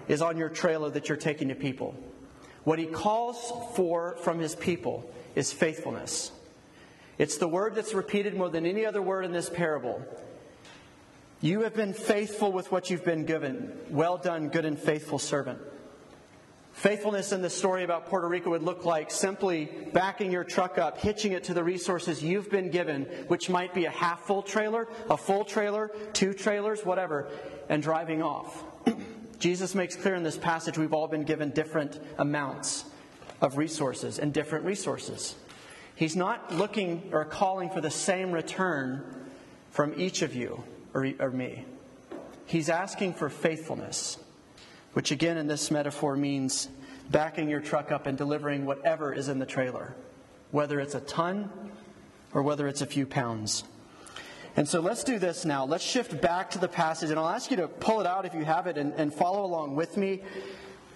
is 0.07 0.23
on 0.23 0.37
your 0.37 0.51
trailer 0.51 0.89
that 0.91 1.09
you're 1.09 1.19
taking 1.19 1.49
to 1.49 1.57
people. 1.57 1.97
What 2.63 2.79
he 2.79 2.87
calls 2.87 3.53
for 3.75 4.19
from 4.23 4.39
his 4.39 4.55
people 4.55 5.13
is 5.37 5.53
faithfulness. 5.53 6.33
It's 7.19 7.37
the 7.37 7.47
word 7.47 7.77
that's 7.77 7.95
repeated 7.95 8.35
more 8.35 8.51
than 8.51 8.67
any 8.67 8.85
other 8.85 9.01
word 9.01 9.25
in 9.25 9.33
this 9.33 9.49
parable. 9.49 10.03
You 11.41 11.61
have 11.61 11.75
been 11.75 11.93
faithful 11.93 12.51
with 12.51 12.73
what 12.73 12.91
you've 12.91 13.05
been 13.05 13.25
given. 13.25 13.79
Well 13.91 14.17
done, 14.17 14.49
good 14.49 14.65
and 14.65 14.79
faithful 14.79 15.19
servant. 15.19 15.61
Faithfulness 16.73 17.33
in 17.33 17.41
the 17.41 17.49
story 17.49 17.85
about 17.85 18.07
Puerto 18.07 18.29
Rico 18.29 18.51
would 18.51 18.63
look 18.63 18.85
like 18.85 19.11
simply 19.11 19.67
backing 19.93 20.31
your 20.31 20.45
truck 20.45 20.77
up, 20.77 20.99
hitching 20.99 21.33
it 21.33 21.45
to 21.45 21.55
the 21.55 21.65
resources 21.65 22.23
you've 22.23 22.51
been 22.51 22.71
given, 22.71 23.05
which 23.29 23.49
might 23.49 23.73
be 23.73 23.87
a 23.87 23.91
half 23.91 24.21
full 24.27 24.43
trailer, 24.43 24.87
a 25.09 25.17
full 25.17 25.45
trailer, 25.45 25.91
two 26.13 26.35
trailers, 26.35 26.85
whatever, 26.85 27.29
and 27.71 27.83
driving 27.83 28.23
off. 28.23 28.65
Jesus 29.39 29.75
makes 29.75 29.97
clear 29.97 30.15
in 30.15 30.23
this 30.23 30.37
passage 30.37 30.77
we've 30.77 30.93
all 30.93 31.09
been 31.09 31.25
given 31.25 31.51
different 31.51 31.99
amounts 32.19 32.85
of 33.41 33.57
resources 33.57 34.19
and 34.19 34.33
different 34.33 34.65
resources. 34.65 35.37
He's 35.95 36.17
not 36.17 36.55
looking 36.55 37.11
or 37.13 37.25
calling 37.25 37.71
for 37.71 37.81
the 37.81 37.91
same 37.91 38.33
return 38.33 39.05
from 39.71 39.95
each 39.97 40.23
of 40.23 40.35
you 40.35 40.63
or, 40.95 41.11
or 41.19 41.31
me. 41.31 41.65
He's 42.47 42.69
asking 42.69 43.15
for 43.15 43.29
faithfulness 43.29 44.19
which 44.97 45.11
again 45.11 45.37
in 45.37 45.47
this 45.47 45.71
metaphor 45.71 46.17
means 46.17 46.71
backing 47.11 47.51
your 47.51 47.61
truck 47.61 47.93
up 47.93 48.07
and 48.07 48.17
delivering 48.17 48.65
whatever 48.65 49.13
is 49.13 49.29
in 49.29 49.39
the 49.39 49.45
trailer, 49.45 49.95
whether 50.53 50.81
it's 50.81 50.95
a 50.95 51.01
ton 51.01 51.51
or 52.33 52.43
whether 52.43 52.67
it's 52.67 52.81
a 52.81 52.87
few 52.87 53.05
pounds. 53.05 53.63
And 54.57 54.67
so 54.67 54.81
let's 54.81 55.05
do 55.05 55.19
this 55.19 55.45
now. 55.45 55.67
Let's 55.67 55.85
shift 55.85 56.23
back 56.23 56.49
to 56.53 56.59
the 56.59 56.67
passage, 56.67 57.11
and 57.11 57.19
I'll 57.19 57.29
ask 57.29 57.51
you 57.51 57.59
to 57.59 57.69
pull 57.69 58.01
it 58.01 58.07
out 58.07 58.25
if 58.25 58.33
you 58.33 58.43
have 58.47 58.67
it 58.67 58.79
and, 58.79 58.95
and 58.95 59.13
follow 59.13 59.45
along 59.45 59.77
with 59.77 59.99
me. 59.99 60.23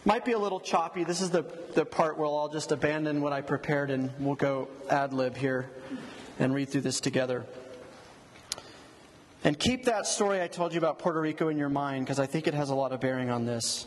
Might 0.05 0.25
be 0.25 0.33
a 0.33 0.39
little 0.39 0.61
choppy. 0.61 1.05
This 1.05 1.21
is 1.21 1.31
the, 1.31 1.45
the 1.75 1.85
part 1.85 2.17
where 2.17 2.27
I'll 2.27 2.49
just 2.49 2.73
abandon 2.73 3.21
what 3.21 3.33
I 3.33 3.41
prepared 3.43 3.91
and 3.91 4.11
we'll 4.19 4.35
go 4.35 4.69
ad 4.89 5.13
lib 5.13 5.37
here 5.37 5.71
and 6.39 6.55
read 6.55 6.71
through 6.71 6.81
this 6.83 7.01
together. 7.01 7.45
And 9.45 9.59
keep 9.59 9.85
that 9.85 10.07
story 10.07 10.41
I 10.41 10.49
told 10.49 10.73
you 10.73 10.79
about 10.79 10.99
Puerto 10.99 11.21
Rico 11.21 11.49
in 11.49 11.59
your 11.59 11.69
mind 11.69 12.05
because 12.05 12.19
I 12.19 12.27
think 12.27 12.47
it 12.47 12.55
has 12.55 12.71
a 12.71 12.75
lot 12.75 12.93
of 12.93 13.01
bearing 13.01 13.31
on 13.31 13.47
this. 13.47 13.87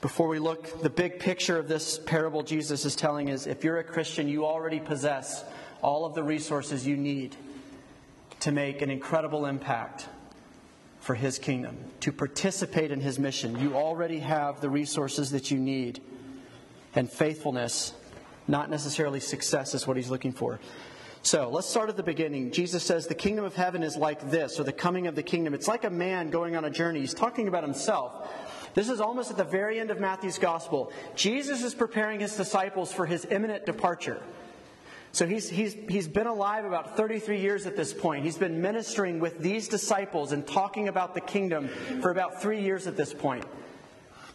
Before 0.00 0.28
we 0.28 0.38
look, 0.38 0.82
the 0.82 0.90
big 0.90 1.18
picture 1.18 1.58
of 1.58 1.66
this 1.66 1.98
parable 1.98 2.42
Jesus 2.42 2.84
is 2.84 2.94
telling 2.94 3.28
is 3.28 3.46
if 3.46 3.64
you're 3.64 3.78
a 3.78 3.84
Christian, 3.84 4.28
you 4.28 4.44
already 4.44 4.78
possess 4.78 5.44
all 5.82 6.04
of 6.04 6.14
the 6.14 6.22
resources 6.22 6.86
you 6.86 6.96
need 6.96 7.34
to 8.40 8.52
make 8.52 8.82
an 8.82 8.90
incredible 8.90 9.46
impact 9.46 10.06
for 11.08 11.14
His 11.14 11.38
kingdom, 11.38 11.74
to 12.00 12.12
participate 12.12 12.90
in 12.90 13.00
His 13.00 13.18
mission. 13.18 13.58
You 13.58 13.76
already 13.76 14.18
have 14.18 14.60
the 14.60 14.68
resources 14.68 15.30
that 15.30 15.50
you 15.50 15.56
need. 15.56 16.02
And 16.94 17.10
faithfulness, 17.10 17.94
not 18.46 18.68
necessarily 18.68 19.18
success, 19.18 19.72
is 19.72 19.86
what 19.86 19.96
He's 19.96 20.10
looking 20.10 20.32
for. 20.32 20.60
So 21.22 21.48
let's 21.48 21.66
start 21.66 21.88
at 21.88 21.96
the 21.96 22.02
beginning. 22.02 22.52
Jesus 22.52 22.84
says 22.84 23.06
the 23.06 23.14
kingdom 23.14 23.46
of 23.46 23.54
heaven 23.54 23.82
is 23.82 23.96
like 23.96 24.30
this, 24.30 24.60
or 24.60 24.64
the 24.64 24.72
coming 24.72 25.06
of 25.06 25.14
the 25.14 25.22
kingdom. 25.22 25.54
It's 25.54 25.66
like 25.66 25.84
a 25.84 25.90
man 25.90 26.28
going 26.28 26.56
on 26.56 26.66
a 26.66 26.70
journey. 26.70 27.00
He's 27.00 27.14
talking 27.14 27.48
about 27.48 27.62
himself. 27.64 28.30
This 28.74 28.90
is 28.90 29.00
almost 29.00 29.30
at 29.30 29.38
the 29.38 29.44
very 29.44 29.80
end 29.80 29.90
of 29.90 29.98
Matthew's 29.98 30.36
gospel. 30.36 30.92
Jesus 31.14 31.64
is 31.64 31.74
preparing 31.74 32.20
his 32.20 32.36
disciples 32.36 32.92
for 32.92 33.06
his 33.06 33.26
imminent 33.30 33.64
departure. 33.64 34.20
So 35.18 35.26
he's, 35.26 35.48
he's, 35.48 35.74
he's 35.88 36.06
been 36.06 36.28
alive 36.28 36.64
about 36.64 36.96
33 36.96 37.40
years 37.40 37.66
at 37.66 37.74
this 37.74 37.92
point. 37.92 38.24
He's 38.24 38.38
been 38.38 38.62
ministering 38.62 39.18
with 39.18 39.40
these 39.40 39.66
disciples 39.66 40.30
and 40.30 40.46
talking 40.46 40.86
about 40.86 41.14
the 41.14 41.20
kingdom 41.20 41.66
for 42.00 42.12
about 42.12 42.40
three 42.40 42.60
years 42.60 42.86
at 42.86 42.96
this 42.96 43.12
point. 43.12 43.44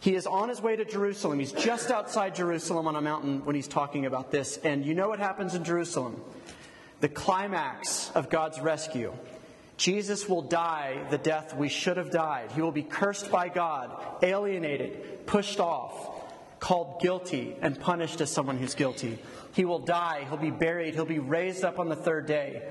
He 0.00 0.14
is 0.14 0.26
on 0.26 0.50
his 0.50 0.60
way 0.60 0.76
to 0.76 0.84
Jerusalem. 0.84 1.38
He's 1.38 1.52
just 1.52 1.90
outside 1.90 2.34
Jerusalem 2.34 2.86
on 2.86 2.96
a 2.96 3.00
mountain 3.00 3.46
when 3.46 3.56
he's 3.56 3.66
talking 3.66 4.04
about 4.04 4.30
this. 4.30 4.58
And 4.58 4.84
you 4.84 4.92
know 4.92 5.08
what 5.08 5.20
happens 5.20 5.54
in 5.54 5.64
Jerusalem? 5.64 6.22
the 7.00 7.08
climax 7.08 8.10
of 8.14 8.30
God's 8.30 8.60
rescue. 8.60 9.12
Jesus 9.76 10.28
will 10.28 10.42
die 10.42 11.06
the 11.10 11.18
death 11.18 11.54
we 11.54 11.68
should 11.68 11.96
have 11.96 12.10
died. 12.10 12.50
He 12.52 12.62
will 12.62 12.72
be 12.72 12.82
cursed 12.82 13.30
by 13.30 13.48
God, 13.48 13.90
alienated, 14.22 15.26
pushed 15.26 15.60
off, 15.60 16.13
called 16.64 16.98
guilty, 16.98 17.54
and 17.60 17.78
punished 17.78 18.22
as 18.22 18.30
someone 18.30 18.56
who's 18.56 18.74
guilty. 18.74 19.18
He 19.52 19.66
will 19.66 19.80
die, 19.80 20.24
he'll 20.26 20.38
be 20.38 20.50
buried, 20.50 20.94
he'll 20.94 21.04
be 21.04 21.18
raised 21.18 21.62
up 21.62 21.78
on 21.78 21.90
the 21.90 21.94
third 21.94 22.24
day. 22.24 22.62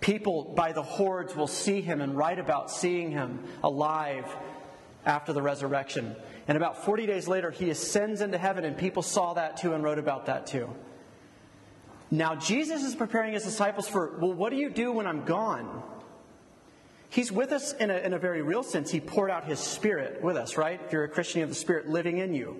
People 0.00 0.42
by 0.56 0.72
the 0.72 0.82
hordes 0.82 1.36
will 1.36 1.46
see 1.46 1.80
him 1.80 2.00
and 2.00 2.16
write 2.16 2.40
about 2.40 2.72
seeing 2.72 3.12
him 3.12 3.44
alive 3.62 4.26
after 5.06 5.32
the 5.32 5.40
resurrection. 5.40 6.16
And 6.48 6.56
about 6.56 6.84
40 6.84 7.06
days 7.06 7.28
later, 7.28 7.52
he 7.52 7.70
ascends 7.70 8.20
into 8.20 8.36
heaven, 8.36 8.64
and 8.64 8.76
people 8.76 9.00
saw 9.00 9.34
that 9.34 9.58
too 9.58 9.74
and 9.74 9.84
wrote 9.84 10.00
about 10.00 10.26
that 10.26 10.48
too. 10.48 10.68
Now, 12.10 12.34
Jesus 12.34 12.82
is 12.82 12.96
preparing 12.96 13.34
his 13.34 13.44
disciples 13.44 13.86
for, 13.86 14.18
well, 14.18 14.32
what 14.32 14.50
do 14.50 14.56
you 14.56 14.70
do 14.70 14.90
when 14.90 15.06
I'm 15.06 15.24
gone? 15.24 15.84
He's 17.10 17.30
with 17.30 17.52
us 17.52 17.74
in 17.74 17.92
a, 17.92 17.96
in 17.98 18.12
a 18.12 18.18
very 18.18 18.42
real 18.42 18.64
sense. 18.64 18.90
He 18.90 18.98
poured 18.98 19.30
out 19.30 19.44
his 19.44 19.60
spirit 19.60 20.20
with 20.20 20.36
us, 20.36 20.56
right? 20.56 20.80
If 20.84 20.92
you're 20.92 21.04
a 21.04 21.08
Christian, 21.08 21.38
you 21.38 21.42
have 21.42 21.50
the 21.50 21.54
spirit 21.54 21.88
living 21.88 22.18
in 22.18 22.34
you. 22.34 22.56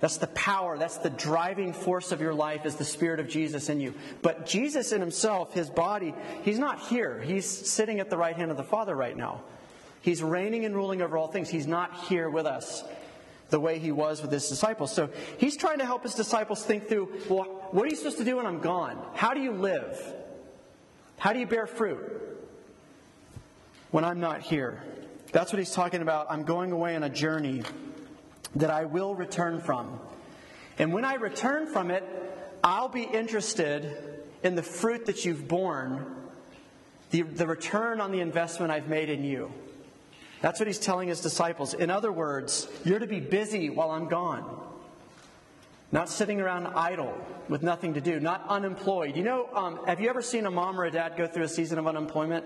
That's 0.00 0.18
the 0.18 0.26
power, 0.28 0.76
that's 0.76 0.98
the 0.98 1.10
driving 1.10 1.72
force 1.72 2.12
of 2.12 2.20
your 2.20 2.34
life 2.34 2.66
is 2.66 2.74
the 2.74 2.84
Spirit 2.84 3.20
of 3.20 3.28
Jesus 3.28 3.68
in 3.68 3.80
you. 3.80 3.94
But 4.22 4.44
Jesus 4.44 4.92
in 4.92 5.00
himself, 5.00 5.54
his 5.54 5.70
body, 5.70 6.14
he's 6.42 6.58
not 6.58 6.80
here. 6.80 7.20
He's 7.22 7.46
sitting 7.46 8.00
at 8.00 8.10
the 8.10 8.16
right 8.16 8.36
hand 8.36 8.50
of 8.50 8.56
the 8.56 8.64
Father 8.64 8.94
right 8.94 9.16
now. 9.16 9.42
He's 10.02 10.22
reigning 10.22 10.66
and 10.66 10.74
ruling 10.74 11.00
over 11.00 11.16
all 11.16 11.28
things. 11.28 11.48
He's 11.48 11.66
not 11.66 12.04
here 12.06 12.28
with 12.28 12.44
us 12.44 12.84
the 13.50 13.60
way 13.60 13.78
he 13.78 13.92
was 13.92 14.20
with 14.20 14.32
his 14.32 14.48
disciples. 14.48 14.92
So 14.92 15.08
he's 15.38 15.56
trying 15.56 15.78
to 15.78 15.86
help 15.86 16.02
his 16.02 16.14
disciples 16.14 16.64
think 16.64 16.88
through 16.88 17.08
well, 17.28 17.44
what 17.70 17.84
are 17.84 17.88
you 17.88 17.96
supposed 17.96 18.18
to 18.18 18.24
do 18.24 18.36
when 18.36 18.46
I'm 18.46 18.60
gone? 18.60 19.00
How 19.14 19.32
do 19.32 19.40
you 19.40 19.52
live? 19.52 19.98
How 21.18 21.32
do 21.32 21.38
you 21.38 21.46
bear 21.46 21.66
fruit 21.66 22.00
when 23.92 24.04
I'm 24.04 24.20
not 24.20 24.42
here? 24.42 24.82
That's 25.32 25.52
what 25.52 25.58
he's 25.58 25.72
talking 25.72 26.02
about. 26.02 26.26
I'm 26.30 26.42
going 26.42 26.72
away 26.72 26.96
on 26.96 27.02
a 27.02 27.08
journey 27.08 27.62
that 28.56 28.70
I 28.70 28.84
will 28.84 29.14
return 29.14 29.60
from. 29.60 29.98
And 30.78 30.92
when 30.92 31.04
I 31.04 31.14
return 31.14 31.66
from 31.66 31.90
it, 31.90 32.04
I'll 32.62 32.88
be 32.88 33.02
interested 33.02 33.96
in 34.42 34.54
the 34.54 34.62
fruit 34.62 35.06
that 35.06 35.24
you've 35.24 35.46
borne, 35.48 36.04
the, 37.10 37.22
the 37.22 37.46
return 37.46 38.00
on 38.00 38.12
the 38.12 38.20
investment 38.20 38.72
I've 38.72 38.88
made 38.88 39.08
in 39.08 39.24
you. 39.24 39.52
That's 40.40 40.60
what 40.60 40.66
he's 40.66 40.78
telling 40.78 41.08
his 41.08 41.20
disciples. 41.20 41.74
In 41.74 41.90
other 41.90 42.12
words, 42.12 42.68
you're 42.84 42.98
to 42.98 43.06
be 43.06 43.20
busy 43.20 43.70
while 43.70 43.90
I'm 43.90 44.08
gone. 44.08 44.60
Not 45.90 46.08
sitting 46.08 46.40
around 46.40 46.66
idle 46.66 47.16
with 47.48 47.62
nothing 47.62 47.94
to 47.94 48.00
do, 48.00 48.18
not 48.18 48.44
unemployed. 48.48 49.16
You 49.16 49.22
know, 49.22 49.48
um, 49.54 49.78
have 49.86 50.00
you 50.00 50.08
ever 50.08 50.22
seen 50.22 50.44
a 50.44 50.50
mom 50.50 50.78
or 50.78 50.84
a 50.84 50.90
dad 50.90 51.16
go 51.16 51.26
through 51.26 51.44
a 51.44 51.48
season 51.48 51.78
of 51.78 51.86
unemployment? 51.86 52.44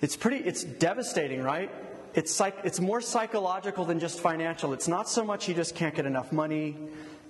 It's 0.00 0.16
pretty, 0.16 0.38
it's 0.38 0.64
devastating, 0.64 1.42
right? 1.42 1.70
It's, 2.14 2.32
psych, 2.32 2.58
it's 2.64 2.78
more 2.78 3.00
psychological 3.00 3.84
than 3.84 3.98
just 3.98 4.20
financial. 4.20 4.72
It's 4.72 4.88
not 4.88 5.08
so 5.08 5.24
much 5.24 5.48
you 5.48 5.54
just 5.54 5.74
can't 5.74 5.94
get 5.94 6.04
enough 6.04 6.30
money 6.32 6.76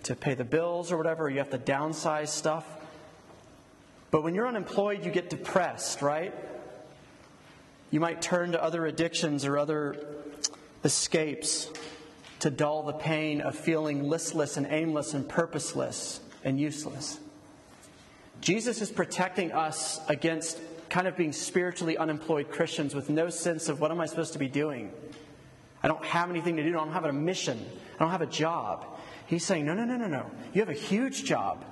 to 0.04 0.16
pay 0.16 0.34
the 0.34 0.44
bills 0.44 0.90
or 0.90 0.96
whatever, 0.96 1.30
you 1.30 1.38
have 1.38 1.50
to 1.50 1.58
downsize 1.58 2.28
stuff. 2.28 2.66
But 4.10 4.22
when 4.22 4.34
you're 4.34 4.48
unemployed, 4.48 5.04
you 5.04 5.10
get 5.10 5.30
depressed, 5.30 6.02
right? 6.02 6.34
You 7.90 8.00
might 8.00 8.20
turn 8.20 8.52
to 8.52 8.62
other 8.62 8.84
addictions 8.86 9.44
or 9.44 9.58
other 9.58 10.04
escapes 10.84 11.70
to 12.40 12.50
dull 12.50 12.82
the 12.82 12.92
pain 12.92 13.40
of 13.40 13.54
feeling 13.54 14.08
listless 14.08 14.56
and 14.56 14.66
aimless 14.66 15.14
and 15.14 15.28
purposeless 15.28 16.20
and 16.42 16.58
useless. 16.58 17.20
Jesus 18.40 18.82
is 18.82 18.90
protecting 18.90 19.52
us 19.52 20.00
against 20.08 20.58
kind 20.92 21.08
of 21.08 21.16
being 21.16 21.32
spiritually 21.32 21.96
unemployed 21.96 22.50
Christians 22.50 22.94
with 22.94 23.08
no 23.08 23.30
sense 23.30 23.70
of 23.70 23.80
what 23.80 23.90
am 23.90 23.98
I 23.98 24.04
supposed 24.04 24.34
to 24.34 24.38
be 24.38 24.46
doing? 24.46 24.92
I 25.82 25.88
don't 25.88 26.04
have 26.04 26.28
anything 26.28 26.56
to 26.56 26.62
do. 26.62 26.68
I 26.68 26.72
don't 26.72 26.92
have 26.92 27.06
a 27.06 27.12
mission. 27.14 27.58
I 27.96 27.98
don't 27.98 28.10
have 28.10 28.20
a 28.20 28.26
job. 28.26 28.84
He's 29.26 29.42
saying, 29.42 29.64
no, 29.64 29.72
no, 29.72 29.86
no, 29.86 29.96
no, 29.96 30.06
no. 30.06 30.30
You 30.52 30.60
have 30.60 30.68
a 30.68 30.74
huge 30.74 31.24
job. 31.24 31.64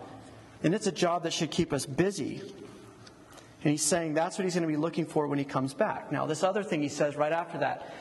And 0.62 0.74
it's 0.74 0.86
a 0.86 0.92
job 0.92 1.24
that 1.24 1.34
should 1.34 1.50
keep 1.50 1.74
us 1.74 1.84
busy. 1.84 2.40
And 3.62 3.70
he's 3.70 3.82
saying 3.82 4.14
that's 4.14 4.38
what 4.38 4.44
he's 4.44 4.54
going 4.54 4.66
to 4.66 4.72
be 4.72 4.78
looking 4.78 5.04
for 5.04 5.26
when 5.26 5.38
he 5.38 5.44
comes 5.44 5.74
back. 5.74 6.10
Now, 6.10 6.24
this 6.24 6.42
other 6.42 6.62
thing 6.62 6.80
he 6.80 6.88
says 6.88 7.14
right 7.14 7.32
after 7.32 7.58
that 7.58 7.92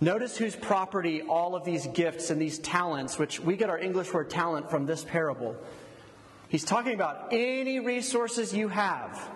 notice 0.00 0.36
whose 0.36 0.56
property 0.56 1.22
all 1.22 1.54
of 1.54 1.64
these 1.64 1.86
gifts 1.94 2.30
and 2.30 2.42
these 2.42 2.58
talents, 2.58 3.20
which 3.20 3.38
we 3.38 3.56
get 3.56 3.70
our 3.70 3.78
English 3.78 4.12
word 4.12 4.30
talent 4.30 4.68
from 4.68 4.84
this 4.84 5.04
parable. 5.04 5.54
He's 6.48 6.64
talking 6.64 6.92
about 6.92 7.28
any 7.30 7.78
resources 7.78 8.52
you 8.52 8.66
have. 8.66 9.30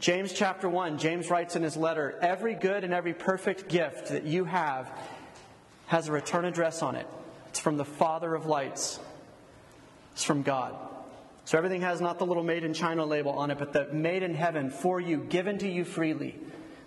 James 0.00 0.32
chapter 0.32 0.68
1, 0.68 0.98
James 0.98 1.30
writes 1.30 1.56
in 1.56 1.62
his 1.62 1.76
letter 1.76 2.18
every 2.20 2.54
good 2.54 2.84
and 2.84 2.92
every 2.92 3.14
perfect 3.14 3.68
gift 3.68 4.08
that 4.08 4.24
you 4.24 4.44
have 4.44 4.90
has 5.86 6.08
a 6.08 6.12
return 6.12 6.44
address 6.44 6.82
on 6.82 6.96
it. 6.96 7.06
It's 7.48 7.58
from 7.58 7.76
the 7.76 7.84
Father 7.84 8.34
of 8.34 8.46
lights, 8.46 8.98
it's 10.12 10.24
from 10.24 10.42
God. 10.42 10.74
So 11.46 11.58
everything 11.58 11.82
has 11.82 12.00
not 12.00 12.18
the 12.18 12.26
little 12.26 12.42
made 12.42 12.64
in 12.64 12.72
China 12.72 13.04
label 13.04 13.32
on 13.32 13.50
it, 13.50 13.58
but 13.58 13.72
the 13.72 13.86
made 13.92 14.22
in 14.22 14.34
heaven 14.34 14.70
for 14.70 15.00
you, 15.00 15.18
given 15.18 15.58
to 15.58 15.68
you 15.68 15.84
freely 15.84 16.38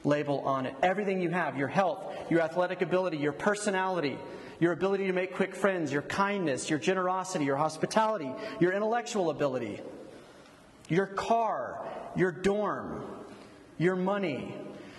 label 0.04 0.40
on 0.40 0.66
it. 0.66 0.76
Everything 0.82 1.22
you 1.22 1.30
have 1.30 1.58
your 1.58 1.68
health, 1.68 2.16
your 2.30 2.42
athletic 2.42 2.82
ability, 2.82 3.18
your 3.18 3.34
personality, 3.34 4.18
your 4.60 4.72
ability 4.72 5.06
to 5.08 5.14
make 5.14 5.36
quick 5.36 5.54
friends, 5.54 5.92
your 5.92 6.02
kindness, 6.02 6.70
your 6.70 6.80
generosity, 6.80 7.46
your 7.46 7.58
hospitality, 7.58 8.32
your 8.60 8.74
intellectual 8.74 9.30
ability, 9.30 9.80
your 10.88 11.08
car, 11.08 11.86
your 12.16 12.32
dorm, 12.32 13.04
your 13.78 13.96
money, 13.96 14.56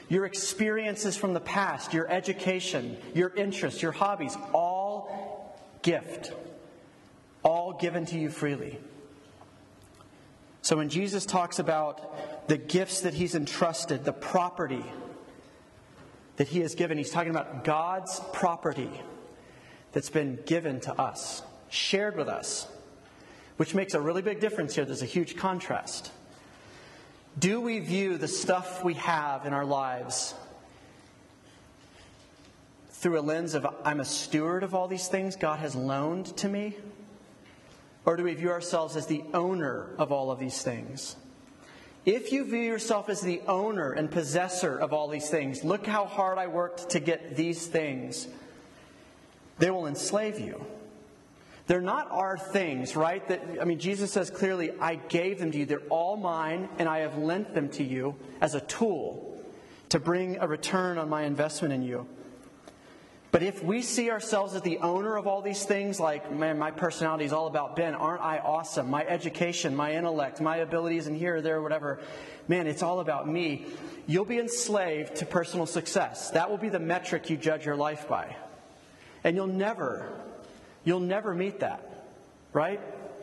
your 0.08 0.24
experiences 0.24 1.16
from 1.16 1.34
the 1.34 1.40
past, 1.40 1.92
your 1.92 2.08
education, 2.08 2.96
your 3.14 3.30
interests, 3.34 3.82
your 3.82 3.92
hobbies, 3.92 4.36
all 4.52 5.58
gift, 5.82 6.32
all 7.42 7.74
given 7.74 8.06
to 8.06 8.18
you 8.18 8.30
freely. 8.30 8.78
So 10.62 10.76
when 10.76 10.88
Jesus 10.88 11.24
talks 11.24 11.58
about 11.58 12.48
the 12.48 12.58
gifts 12.58 13.02
that 13.02 13.14
he's 13.14 13.34
entrusted, 13.34 14.04
the 14.04 14.12
property 14.12 14.84
that 16.36 16.48
he 16.48 16.60
has 16.60 16.74
given, 16.74 16.98
he's 16.98 17.10
talking 17.10 17.30
about 17.30 17.64
God's 17.64 18.20
property 18.32 18.90
that's 19.92 20.10
been 20.10 20.38
given 20.46 20.80
to 20.80 21.00
us, 21.00 21.42
shared 21.68 22.16
with 22.16 22.28
us, 22.28 22.66
which 23.58 23.74
makes 23.74 23.92
a 23.94 24.00
really 24.00 24.22
big 24.22 24.40
difference 24.40 24.76
here. 24.76 24.84
There's 24.84 25.02
a 25.02 25.06
huge 25.06 25.36
contrast. 25.36 26.12
Do 27.38 27.60
we 27.60 27.80
view 27.80 28.16
the 28.16 28.28
stuff 28.28 28.84
we 28.84 28.94
have 28.94 29.46
in 29.46 29.52
our 29.52 29.64
lives 29.64 30.34
through 32.90 33.18
a 33.18 33.20
lens 33.20 33.54
of 33.54 33.66
I'm 33.84 34.00
a 34.00 34.04
steward 34.04 34.62
of 34.62 34.74
all 34.74 34.86
these 34.86 35.08
things 35.08 35.34
God 35.34 35.58
has 35.58 35.74
loaned 35.74 36.36
to 36.38 36.48
me? 36.48 36.76
Or 38.04 38.16
do 38.16 38.22
we 38.22 38.32
view 38.34 38.50
ourselves 38.50 38.96
as 38.96 39.06
the 39.06 39.24
owner 39.34 39.88
of 39.98 40.12
all 40.12 40.30
of 40.30 40.38
these 40.38 40.62
things? 40.62 41.16
If 42.06 42.32
you 42.32 42.44
view 42.44 42.60
yourself 42.60 43.08
as 43.08 43.20
the 43.20 43.42
owner 43.48 43.90
and 43.90 44.08
possessor 44.08 44.78
of 44.78 44.92
all 44.92 45.08
these 45.08 45.28
things, 45.30 45.64
look 45.64 45.84
how 45.84 46.06
hard 46.06 46.38
I 46.38 46.46
worked 46.46 46.90
to 46.90 47.00
get 47.00 47.36
these 47.36 47.66
things. 47.66 48.28
they 49.58 49.72
will 49.72 49.88
enslave 49.88 50.38
you. 50.38 50.64
They're 51.68 51.80
not 51.82 52.10
our 52.10 52.38
things, 52.38 52.96
right? 52.96 53.26
That 53.28 53.42
I 53.60 53.64
mean 53.64 53.78
Jesus 53.78 54.10
says 54.10 54.30
clearly, 54.30 54.72
I 54.80 54.96
gave 54.96 55.38
them 55.38 55.52
to 55.52 55.58
you. 55.58 55.66
They're 55.66 55.80
all 55.90 56.16
mine 56.16 56.68
and 56.78 56.88
I 56.88 57.00
have 57.00 57.18
lent 57.18 57.54
them 57.54 57.68
to 57.70 57.84
you 57.84 58.16
as 58.40 58.54
a 58.54 58.60
tool 58.60 59.38
to 59.90 60.00
bring 60.00 60.38
a 60.38 60.48
return 60.48 60.96
on 60.98 61.08
my 61.10 61.22
investment 61.22 61.74
in 61.74 61.82
you. 61.82 62.06
But 63.30 63.42
if 63.42 63.62
we 63.62 63.82
see 63.82 64.10
ourselves 64.10 64.54
as 64.54 64.62
the 64.62 64.78
owner 64.78 65.16
of 65.16 65.26
all 65.26 65.42
these 65.42 65.62
things, 65.64 66.00
like, 66.00 66.32
man, 66.32 66.58
my 66.58 66.70
personality 66.70 67.26
is 67.26 67.32
all 67.34 67.46
about 67.46 67.76
Ben, 67.76 67.94
aren't 67.94 68.22
I 68.22 68.38
awesome? 68.38 68.88
My 68.88 69.04
education, 69.04 69.76
my 69.76 69.92
intellect, 69.92 70.40
my 70.40 70.56
abilities 70.56 71.06
in 71.06 71.14
here, 71.14 71.42
there, 71.42 71.60
whatever, 71.60 72.00
man, 72.48 72.66
it's 72.66 72.82
all 72.82 73.00
about 73.00 73.28
me. 73.28 73.66
You'll 74.06 74.24
be 74.24 74.38
enslaved 74.38 75.16
to 75.16 75.26
personal 75.26 75.66
success. 75.66 76.30
That 76.30 76.48
will 76.48 76.56
be 76.56 76.70
the 76.70 76.78
metric 76.78 77.28
you 77.28 77.36
judge 77.36 77.66
your 77.66 77.76
life 77.76 78.08
by. 78.08 78.34
And 79.24 79.36
you'll 79.36 79.46
never, 79.46 80.10
you'll 80.88 81.00
never 81.00 81.34
meet 81.34 81.60
that, 81.60 81.82
right? 82.52 82.80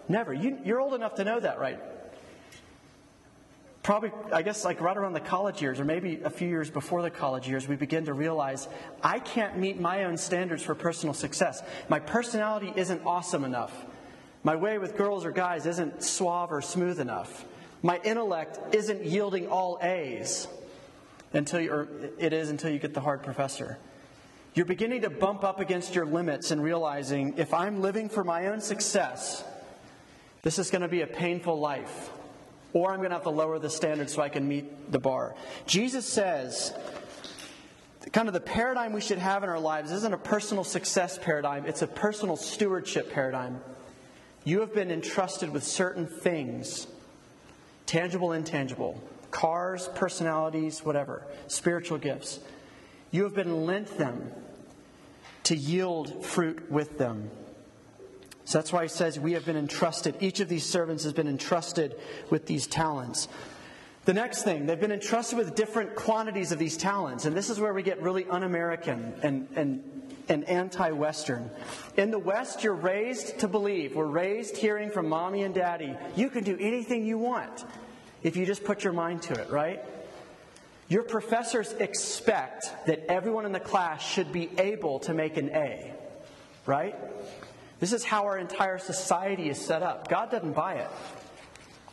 Never. 0.07 0.34
You, 0.34 0.60
you're 0.63 0.79
old 0.79 0.93
enough 0.93 1.15
to 1.15 1.24
know 1.24 1.39
that, 1.39 1.60
right? 1.60 1.79
probably, 3.86 4.12
I 4.34 4.41
guess, 4.41 4.65
like 4.65 4.81
right 4.81 4.98
around 4.98 5.13
the 5.13 5.19
college 5.19 5.62
years, 5.62 5.79
or 5.79 5.86
maybe 5.86 6.19
a 6.24 6.29
few 6.31 6.48
years 6.48 6.72
before 6.72 7.03
the 7.03 7.12
college 7.12 7.48
years, 7.48 7.67
we 7.67 7.75
begin 7.75 8.05
to 8.05 8.15
realize 8.15 8.67
I 9.03 9.19
can't 9.19 9.60
meet 9.60 9.79
my 9.79 10.05
own 10.05 10.17
standards 10.17 10.63
for 10.63 10.74
personal 10.74 11.13
success. 11.13 11.62
My 11.88 12.00
personality 12.00 12.74
isn't 12.75 13.05
awesome 13.05 13.43
enough. 13.43 13.86
My 14.43 14.55
way 14.55 14.79
with 14.79 14.98
girls 14.98 15.24
or 15.24 15.31
guys 15.31 15.67
isn't 15.67 16.01
suave 16.01 16.51
or 16.51 16.63
smooth 16.63 17.00
enough. 17.00 17.45
My 17.84 18.00
intellect 18.03 18.74
isn't 18.74 19.05
yielding 19.05 19.50
all 19.50 19.77
A's 19.84 20.48
until 21.34 21.62
you, 21.62 21.72
or 21.72 21.88
it 22.17 22.34
is 22.34 22.50
until 22.50 22.72
you 22.72 22.79
get 22.79 22.95
the 22.95 23.01
hard 23.01 23.22
professor. 23.22 23.77
You're 24.55 24.65
beginning 24.65 25.01
to 25.01 25.09
bump 25.09 25.43
up 25.43 25.59
against 25.59 25.95
your 25.95 26.05
limits 26.05 26.51
and 26.51 26.63
realizing 26.63 27.33
if 27.35 27.53
I'm 27.53 27.81
living 27.81 28.07
for 28.07 28.24
my 28.24 28.47
own 28.47 28.62
success, 28.62 29.43
this 30.43 30.57
is 30.59 30.71
going 30.71 30.81
to 30.81 30.88
be 30.88 31.01
a 31.01 31.07
painful 31.07 31.59
life 31.59 32.09
or 32.71 32.91
I'm 32.91 33.00
going 33.00 33.09
to 33.09 33.15
have 33.15 33.24
to 33.24 33.31
lower 33.31 33.59
the 33.59 33.69
standard 33.69 34.09
so 34.09 34.21
I 34.21 34.29
can 34.29 34.47
meet 34.47 34.93
the 34.93 35.00
bar. 35.00 35.35
Jesus 35.65 36.05
says, 36.07 36.74
kind 38.13 38.29
of 38.29 38.33
the 38.33 38.39
paradigm 38.39 38.93
we 38.93 39.01
should 39.01 39.17
have 39.17 39.43
in 39.43 39.50
our 39.50 39.59
lives 39.59 39.91
isn't 39.91 40.13
a 40.13 40.17
personal 40.17 40.63
success 40.63 41.17
paradigm, 41.17 41.65
it's 41.65 41.81
a 41.81 41.88
personal 41.88 42.38
stewardship 42.38 43.12
paradigm. 43.12 43.59
You 44.45 44.62
have 44.62 44.74
been 44.74 44.89
entrusted 44.89 45.50
with 45.50 45.65
certain 45.65 46.07
things, 46.07 46.88
tangible, 47.88 48.31
intangible, 48.31 49.03
cars, 49.31 49.89
personalities, 49.95 50.81
whatever, 50.81 51.27
spiritual 51.47 51.97
gifts. 51.97 52.39
You 53.12 53.24
have 53.24 53.33
been 53.33 53.65
lent 53.65 53.97
them 53.97 54.31
to 55.45 55.55
yield 55.55 56.25
fruit 56.25 56.71
with 56.71 56.97
them. 56.97 57.29
So 58.45 58.59
that's 58.59 58.71
why 58.71 58.83
he 58.83 58.89
says 58.89 59.19
we 59.19 59.33
have 59.33 59.45
been 59.45 59.57
entrusted. 59.57 60.17
Each 60.19 60.39
of 60.39 60.49
these 60.49 60.65
servants 60.65 61.03
has 61.03 61.13
been 61.13 61.27
entrusted 61.27 61.95
with 62.29 62.45
these 62.45 62.67
talents. 62.67 63.27
The 64.05 64.13
next 64.13 64.43
thing, 64.43 64.67
they've 64.67 64.79
been 64.79 64.91
entrusted 64.91 65.39
with 65.39 65.55
different 65.55 65.95
quantities 65.95 66.51
of 66.51 66.59
these 66.59 66.77
talents. 66.77 67.25
And 67.25 67.35
this 67.35 67.49
is 67.49 67.59
where 67.59 67.73
we 67.73 67.81
get 67.81 67.99
really 68.03 68.25
un 68.25 68.43
American 68.43 69.15
and, 69.23 69.47
and, 69.55 69.83
and 70.29 70.43
anti 70.43 70.91
Western. 70.91 71.49
In 71.97 72.11
the 72.11 72.19
West, 72.19 72.63
you're 72.63 72.75
raised 72.75 73.39
to 73.39 73.47
believe. 73.47 73.95
We're 73.95 74.05
raised 74.05 74.57
hearing 74.57 74.91
from 74.91 75.09
mommy 75.09 75.41
and 75.41 75.55
daddy, 75.55 75.95
you 76.15 76.29
can 76.29 76.43
do 76.43 76.55
anything 76.59 77.03
you 77.03 77.17
want 77.17 77.65
if 78.21 78.35
you 78.35 78.45
just 78.45 78.63
put 78.63 78.83
your 78.83 78.93
mind 78.93 79.23
to 79.23 79.33
it, 79.33 79.49
right? 79.49 79.83
Your 80.88 81.04
professors 81.04 81.74
expect 81.74 82.72
that 82.86 83.06
everyone 83.10 83.46
in 83.46 83.51
the 83.51 83.60
class 83.60 84.04
should 84.04 84.32
be 84.32 84.50
able 84.58 85.00
to 85.00 85.13
make 85.13 85.38
an 85.38 85.50
A, 85.50 85.92
right? 86.65 86.96
This 87.80 87.92
is 87.92 88.04
how 88.04 88.25
our 88.25 88.38
entire 88.38 88.77
society 88.77 89.50
is 89.50 89.60
set 89.60 89.82
up. 89.82 90.08
God 90.08 90.30
doesn't 90.30 90.54
buy 90.54 90.75
it. 90.75 90.88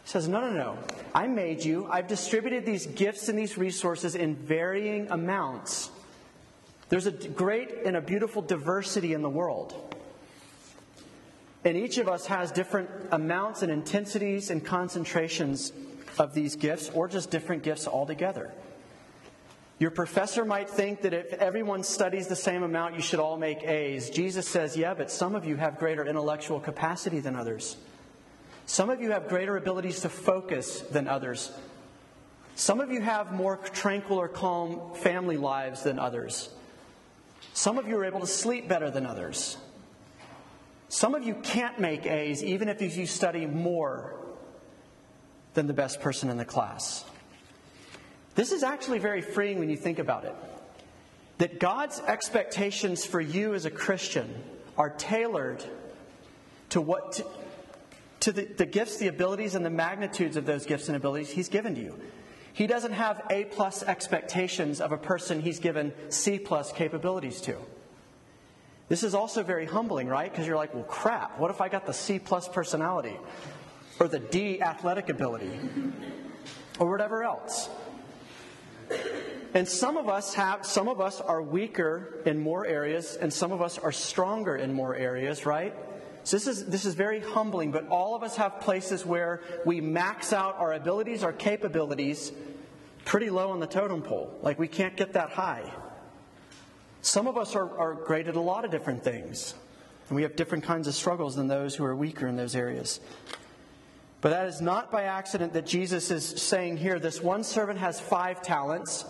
He 0.05 0.09
says, 0.09 0.29
No, 0.29 0.41
no, 0.41 0.51
no. 0.51 0.79
I 1.15 1.27
made 1.27 1.65
you. 1.65 1.87
I've 1.91 2.07
distributed 2.07 2.67
these 2.67 2.87
gifts 2.87 3.29
and 3.29 3.39
these 3.39 3.57
resources 3.57 4.15
in 4.15 4.37
varying 4.37 5.11
amounts. 5.11 5.91
There's 6.91 7.07
a 7.07 7.13
great 7.13 7.71
and 7.87 7.97
a 7.97 8.03
beautiful 8.03 8.43
diversity 8.43 9.15
in 9.15 9.23
the 9.23 9.31
world. 9.31 9.75
And 11.65 11.77
each 11.77 11.97
of 11.99 12.09
us 12.09 12.27
has 12.27 12.53
different 12.53 12.91
amounts 13.13 13.63
and 13.63 13.73
intensities 13.73 14.51
and 14.51 14.65
concentrations 14.65 15.73
of 16.19 16.35
these 16.35 16.57
gifts, 16.57 16.91
or 16.91 17.09
just 17.09 17.31
different 17.31 17.63
gifts 17.63 17.87
altogether. 17.87 18.53
Your 19.83 19.91
professor 19.91 20.45
might 20.45 20.71
think 20.71 21.01
that 21.01 21.13
if 21.13 21.33
everyone 21.33 21.83
studies 21.83 22.29
the 22.29 22.37
same 22.37 22.63
amount, 22.63 22.95
you 22.95 23.03
should 23.03 23.19
all 23.19 23.37
make 23.37 23.65
A's. 23.65 24.11
Jesus 24.11 24.47
says, 24.47 24.77
yeah, 24.77 24.95
but 24.95 25.11
some 25.11 25.35
of 25.35 25.45
you 25.45 25.57
have 25.57 25.81
greater 25.81 26.07
intellectual 26.07 26.61
capacity 26.61 27.19
than 27.19 27.35
others. 27.35 27.77
Some 28.65 28.91
of 28.91 29.01
you 29.01 29.11
have 29.11 29.27
greater 29.27 29.57
abilities 29.57 29.99
to 30.03 30.09
focus 30.09 30.83
than 30.83 31.09
others. 31.09 31.51
Some 32.55 32.79
of 32.79 32.93
you 32.93 33.01
have 33.01 33.33
more 33.33 33.57
tranquil 33.57 34.19
or 34.19 34.29
calm 34.29 34.95
family 34.95 35.37
lives 35.37 35.83
than 35.83 35.99
others. 35.99 36.51
Some 37.53 37.77
of 37.77 37.89
you 37.89 37.99
are 37.99 38.05
able 38.05 38.21
to 38.21 38.27
sleep 38.29 38.69
better 38.69 38.89
than 38.89 39.05
others. 39.05 39.57
Some 40.91 41.17
of 41.17 41.25
you 41.25 41.35
can't 41.35 41.81
make 41.81 42.07
A's 42.07 42.45
even 42.45 42.69
if 42.69 42.81
you 42.97 43.05
study 43.05 43.47
more 43.47 44.15
than 45.55 45.67
the 45.67 45.75
best 45.75 46.01
person 46.01 46.31
in 46.31 46.37
the 46.37 46.45
class. 46.45 47.05
This 48.35 48.53
is 48.53 48.63
actually 48.63 48.99
very 48.99 49.21
freeing 49.21 49.59
when 49.59 49.69
you 49.69 49.77
think 49.77 49.99
about 49.99 50.25
it. 50.25 50.35
That 51.39 51.61
God's 51.61 52.01
expectations 52.01 53.05
for 53.05 53.21
you 53.21 53.55
as 53.55 53.65
a 53.65 53.71
Christian 53.71 54.33
are 54.79 54.91
tailored 54.91 55.65
to 56.71 56.81
what 56.81 57.13
to, 57.13 57.27
to 58.21 58.33
the, 58.33 58.45
the 58.45 58.67
gifts, 58.67 58.99
the 58.99 59.09
abilities, 59.09 59.55
and 59.55 59.65
the 59.65 59.71
magnitudes 59.71 60.37
of 60.37 60.47
those 60.47 60.65
gifts 60.65 60.89
and 60.89 60.97
abilities 60.97 61.31
He's 61.31 61.49
given 61.49 61.75
to 61.75 61.81
you. 61.81 61.99
He 62.55 62.67
doesn't 62.67 62.93
have 62.93 63.23
A 63.31 63.45
plus 63.45 63.83
expectations 63.83 64.81
of 64.81 64.93
a 64.93 64.99
person 64.99 65.41
He's 65.41 65.59
given 65.59 65.93
C 66.09 66.39
plus 66.39 66.73
capabilities 66.73 67.41
to. 67.43 67.57
This 68.89 69.03
is 69.03 69.15
also 69.15 69.43
very 69.43 69.65
humbling, 69.65 70.07
right? 70.07 70.31
Because 70.31 70.47
you're 70.47 70.57
like, 70.57 70.75
well, 70.75 70.85
crap, 70.85 71.39
what 71.39 71.51
if 71.51 71.61
I 71.61 71.69
got 71.69 71.87
the 71.87 71.95
C 71.95 72.19
plus 72.19 72.49
personality? 72.49 73.17
Or 73.99 74.09
the 74.09 74.19
D 74.19 74.61
athletic 74.61 75.09
ability? 75.09 75.51
Or 76.79 76.91
whatever 76.91 77.23
else. 77.23 77.69
And 79.55 79.69
some 79.69 79.97
of 79.97 80.09
us 80.09 80.35
have 80.35 80.65
some 80.65 80.89
of 80.89 81.01
us 81.01 81.21
are 81.21 81.43
weaker 81.43 82.21
in 82.25 82.39
more 82.39 82.67
areas 82.67 83.17
and 83.17 83.33
some 83.33 83.53
of 83.53 83.61
us 83.61 83.79
are 83.79 83.93
stronger 83.93 84.57
in 84.57 84.73
more 84.73 84.95
areas, 84.95 85.45
right? 85.45 85.75
So 86.25 86.37
this 86.37 86.47
is 86.47 86.67
this 86.67 86.85
is 86.85 86.95
very 86.95 87.21
humbling, 87.21 87.71
but 87.71 87.89
all 87.89 88.15
of 88.15 88.23
us 88.23 88.37
have 88.37 88.61
places 88.61 89.05
where 89.05 89.43
we 89.67 89.81
max 89.81 90.33
out 90.33 90.57
our 90.59 90.73
abilities, 90.73 91.23
our 91.23 91.33
capabilities 91.33 92.33
pretty 93.05 93.29
low 93.29 93.51
on 93.51 93.61
the 93.61 93.67
totem 93.67 94.01
pole. 94.01 94.39
Like 94.41 94.59
we 94.59 94.69
can't 94.69 94.97
get 94.97 95.15
that 95.15 95.31
high. 95.31 95.71
Some 97.03 97.27
of 97.27 97.37
us 97.37 97.55
are, 97.57 97.79
are 97.79 97.95
great 97.95 98.29
at 98.29 98.37
a 98.37 98.41
lot 98.41 98.65
of 98.65 98.71
different 98.71 99.03
things. 99.03 99.55
And 100.09 100.17
we 100.17 100.23
have 100.23 100.37
different 100.37 100.65
kinds 100.65 100.87
of 100.87 100.95
struggles 100.95 101.37
than 101.37 101.49
those 101.49 101.75
who 101.75 101.85
are 101.85 101.97
weaker 101.97 102.27
in 102.27 102.37
those 102.37 102.55
areas. 102.55 103.01
But 104.21 104.31
that 104.31 104.47
is 104.47 104.61
not 104.61 104.93
by 104.93 105.03
accident 105.03 105.53
that 105.55 105.67
Jesus 105.67 106.13
is 106.13 106.25
saying 106.25 106.77
here 106.77 107.01
this 107.01 107.21
one 107.21 107.43
servant 107.43 107.81
has 107.81 108.01
five 108.01 108.41
talents 108.41 109.05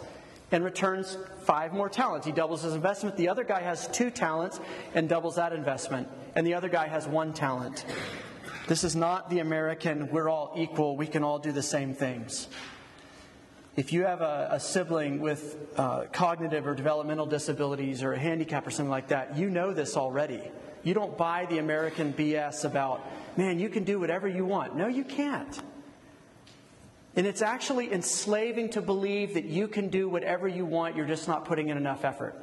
and 0.53 0.65
returns 0.65 1.17
five 1.45 1.73
more 1.73 1.89
talents. 1.89 2.27
He 2.27 2.33
doubles 2.33 2.63
his 2.63 2.75
investment. 2.75 3.17
The 3.17 3.29
other 3.29 3.45
guy 3.45 3.61
has 3.61 3.89
two 3.89 4.11
talents 4.11 4.61
and 4.95 5.09
doubles 5.09 5.37
that 5.37 5.53
investment. 5.53 6.09
And 6.35 6.47
the 6.47 6.55
other 6.55 6.69
guy 6.69 6.87
has 6.87 7.09
one 7.09 7.33
talent. 7.33 7.85
This 8.69 8.85
is 8.85 8.95
not 8.95 9.29
the 9.29 9.41
American, 9.41 10.09
we're 10.11 10.29
all 10.29 10.55
equal, 10.57 10.97
we 10.97 11.07
can 11.07 11.25
all 11.25 11.39
do 11.39 11.51
the 11.51 11.63
same 11.63 11.95
things. 11.95 12.49
If 13.75 13.93
you 13.93 14.05
have 14.05 14.21
a, 14.21 14.49
a 14.53 14.61
sibling 14.61 15.21
with 15.21 15.57
uh, 15.77 16.05
cognitive 16.13 16.67
or 16.67 16.75
developmental 16.75 17.27
disabilities 17.27 18.03
or 18.03 18.13
a 18.13 18.19
handicap 18.19 18.67
or 18.67 18.71
something 18.71 18.91
like 18.91 19.09
that, 19.09 19.37
you 19.37 19.49
know 19.51 19.73
this 19.73 19.97
already. 19.97 20.43
You 20.85 20.95
don't 20.95 21.17
buy 21.17 21.47
the 21.47 21.59
American 21.59 22.13
BS 22.13 22.65
about, 22.65 23.01
man, 23.37 23.59
you 23.59 23.69
can 23.69 23.85
do 23.85 23.99
whatever 23.99 24.29
you 24.29 24.45
want. 24.45 24.77
No, 24.77 24.89
you 24.89 25.05
can't. 25.05 25.61
And 27.15 27.27
it's 27.27 27.43
actually 27.43 27.93
enslaving 27.93 28.71
to 28.71 28.83
believe 28.83 29.35
that 29.35 29.45
you 29.45 29.69
can 29.69 29.89
do 29.89 30.09
whatever 30.09 30.49
you 30.49 30.65
want, 30.65 30.97
you're 30.97 31.07
just 31.07 31.29
not 31.29 31.45
putting 31.45 31.69
in 31.69 31.77
enough 31.77 32.05
effort. 32.05 32.35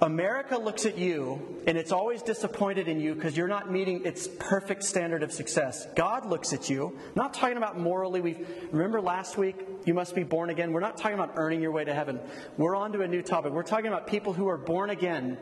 America 0.00 0.58
looks 0.58 0.84
at 0.86 0.98
you 0.98 1.62
and 1.66 1.78
it's 1.78 1.92
always 1.92 2.20
disappointed 2.20 2.88
in 2.88 3.00
you 3.00 3.14
because 3.14 3.36
you're 3.36 3.48
not 3.48 3.70
meeting 3.70 4.04
its 4.04 4.28
perfect 4.38 4.84
standard 4.84 5.22
of 5.22 5.32
success. 5.32 5.86
God 5.96 6.26
looks 6.26 6.52
at 6.52 6.68
you, 6.68 6.98
not 7.14 7.32
talking 7.32 7.56
about 7.56 7.78
morally. 7.78 8.20
We 8.20 8.36
remember 8.70 9.00
last 9.00 9.38
week 9.38 9.56
you 9.86 9.94
must 9.94 10.14
be 10.14 10.22
born 10.22 10.50
again. 10.50 10.72
We're 10.72 10.80
not 10.80 10.96
talking 10.96 11.14
about 11.14 11.34
earning 11.36 11.62
your 11.62 11.72
way 11.72 11.84
to 11.84 11.94
heaven. 11.94 12.20
We're 12.58 12.76
on 12.76 12.92
to 12.92 13.00
a 13.00 13.08
new 13.08 13.22
topic. 13.22 13.52
We're 13.52 13.62
talking 13.62 13.86
about 13.86 14.06
people 14.06 14.32
who 14.32 14.48
are 14.48 14.58
born 14.58 14.90
again. 14.90 15.38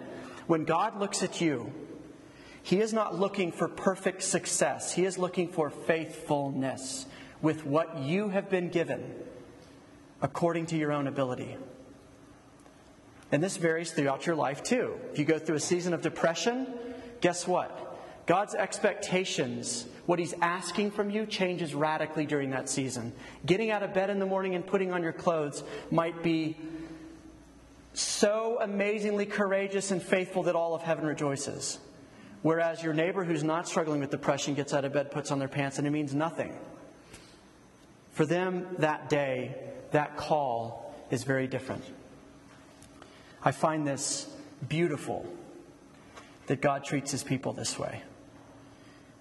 When 0.47 0.65
God 0.65 1.01
looks 1.01 1.23
at 1.23 1.41
you, 1.41 1.73
he 2.63 2.81
is 2.81 2.93
not 2.93 3.19
looking 3.19 3.51
for 3.51 3.69
perfect 3.69 4.23
success, 4.23 4.93
He 4.93 5.05
is 5.05 5.19
looking 5.19 5.49
for 5.49 5.71
faithfulness 5.71 7.07
with 7.41 7.67
what 7.67 7.99
you 7.99 8.29
have 8.29 8.49
been 8.49 8.69
given 8.69 9.15
according 10.21 10.67
to 10.67 10.77
your 10.77 10.93
own 10.93 11.09
ability. 11.09 11.57
And 13.33 13.43
this 13.43 13.57
varies 13.57 13.91
throughout 13.91 14.27
your 14.27 14.37
life 14.37 14.63
too. 14.63 14.95
If 15.11 15.19
you 15.19 15.25
go 15.25 15.39
through 15.39 15.57
a 15.57 15.61
season 15.61 15.93
of 15.95 16.03
depression, 16.03 16.69
guess 17.21 17.49
what? 17.49 17.89
God's 18.27 18.55
expectations, 18.55 19.87
what 20.07 20.21
He's 20.21 20.35
asking 20.41 20.93
from 20.93 21.11
you, 21.11 21.27
changes 21.27 21.75
radically 21.75 22.27
during 22.27 22.51
that 22.51 22.69
season. 22.69 23.13
Getting 23.45 23.73
out 23.73 23.83
of 23.83 23.93
bed 23.93 24.11
in 24.11 24.21
the 24.21 24.27
morning 24.27 24.55
and 24.55 24.65
putting 24.65 24.93
on 24.93 25.03
your 25.03 25.13
clothes 25.13 25.65
might 25.91 26.23
be 26.23 26.57
so 27.95 28.59
amazingly 28.61 29.27
courageous 29.27 29.91
and 29.91 30.01
faithful 30.01 30.45
that 30.45 30.55
all 30.55 30.77
of 30.77 30.83
heaven 30.83 31.05
rejoices. 31.05 31.81
Whereas 32.43 32.83
your 32.83 32.93
neighbor 32.93 33.25
who's 33.25 33.45
not 33.45 33.69
struggling 33.69 34.01
with 34.01 34.11
depression 34.11 34.55
gets 34.55 34.75
out 34.75 34.85
of 34.85 34.93
bed, 34.93 35.11
puts 35.11 35.31
on 35.31 35.39
their 35.39 35.49
pants, 35.49 35.79
and 35.79 35.87
it 35.87 35.91
means 35.91 36.15
nothing. 36.15 36.53
For 38.11 38.27
them, 38.27 38.67
that 38.79 39.09
day, 39.09 39.55
that 39.93 40.17
call 40.17 40.95
is 41.11 41.23
very 41.25 41.47
different. 41.47 41.85
I 43.45 43.53
find 43.53 43.87
this 43.87 44.29
beautiful 44.69 45.27
that 46.47 46.61
God 46.61 46.85
treats 46.85 47.11
his 47.13 47.23
people 47.23 47.53
this 47.53 47.79
way. 47.79 48.03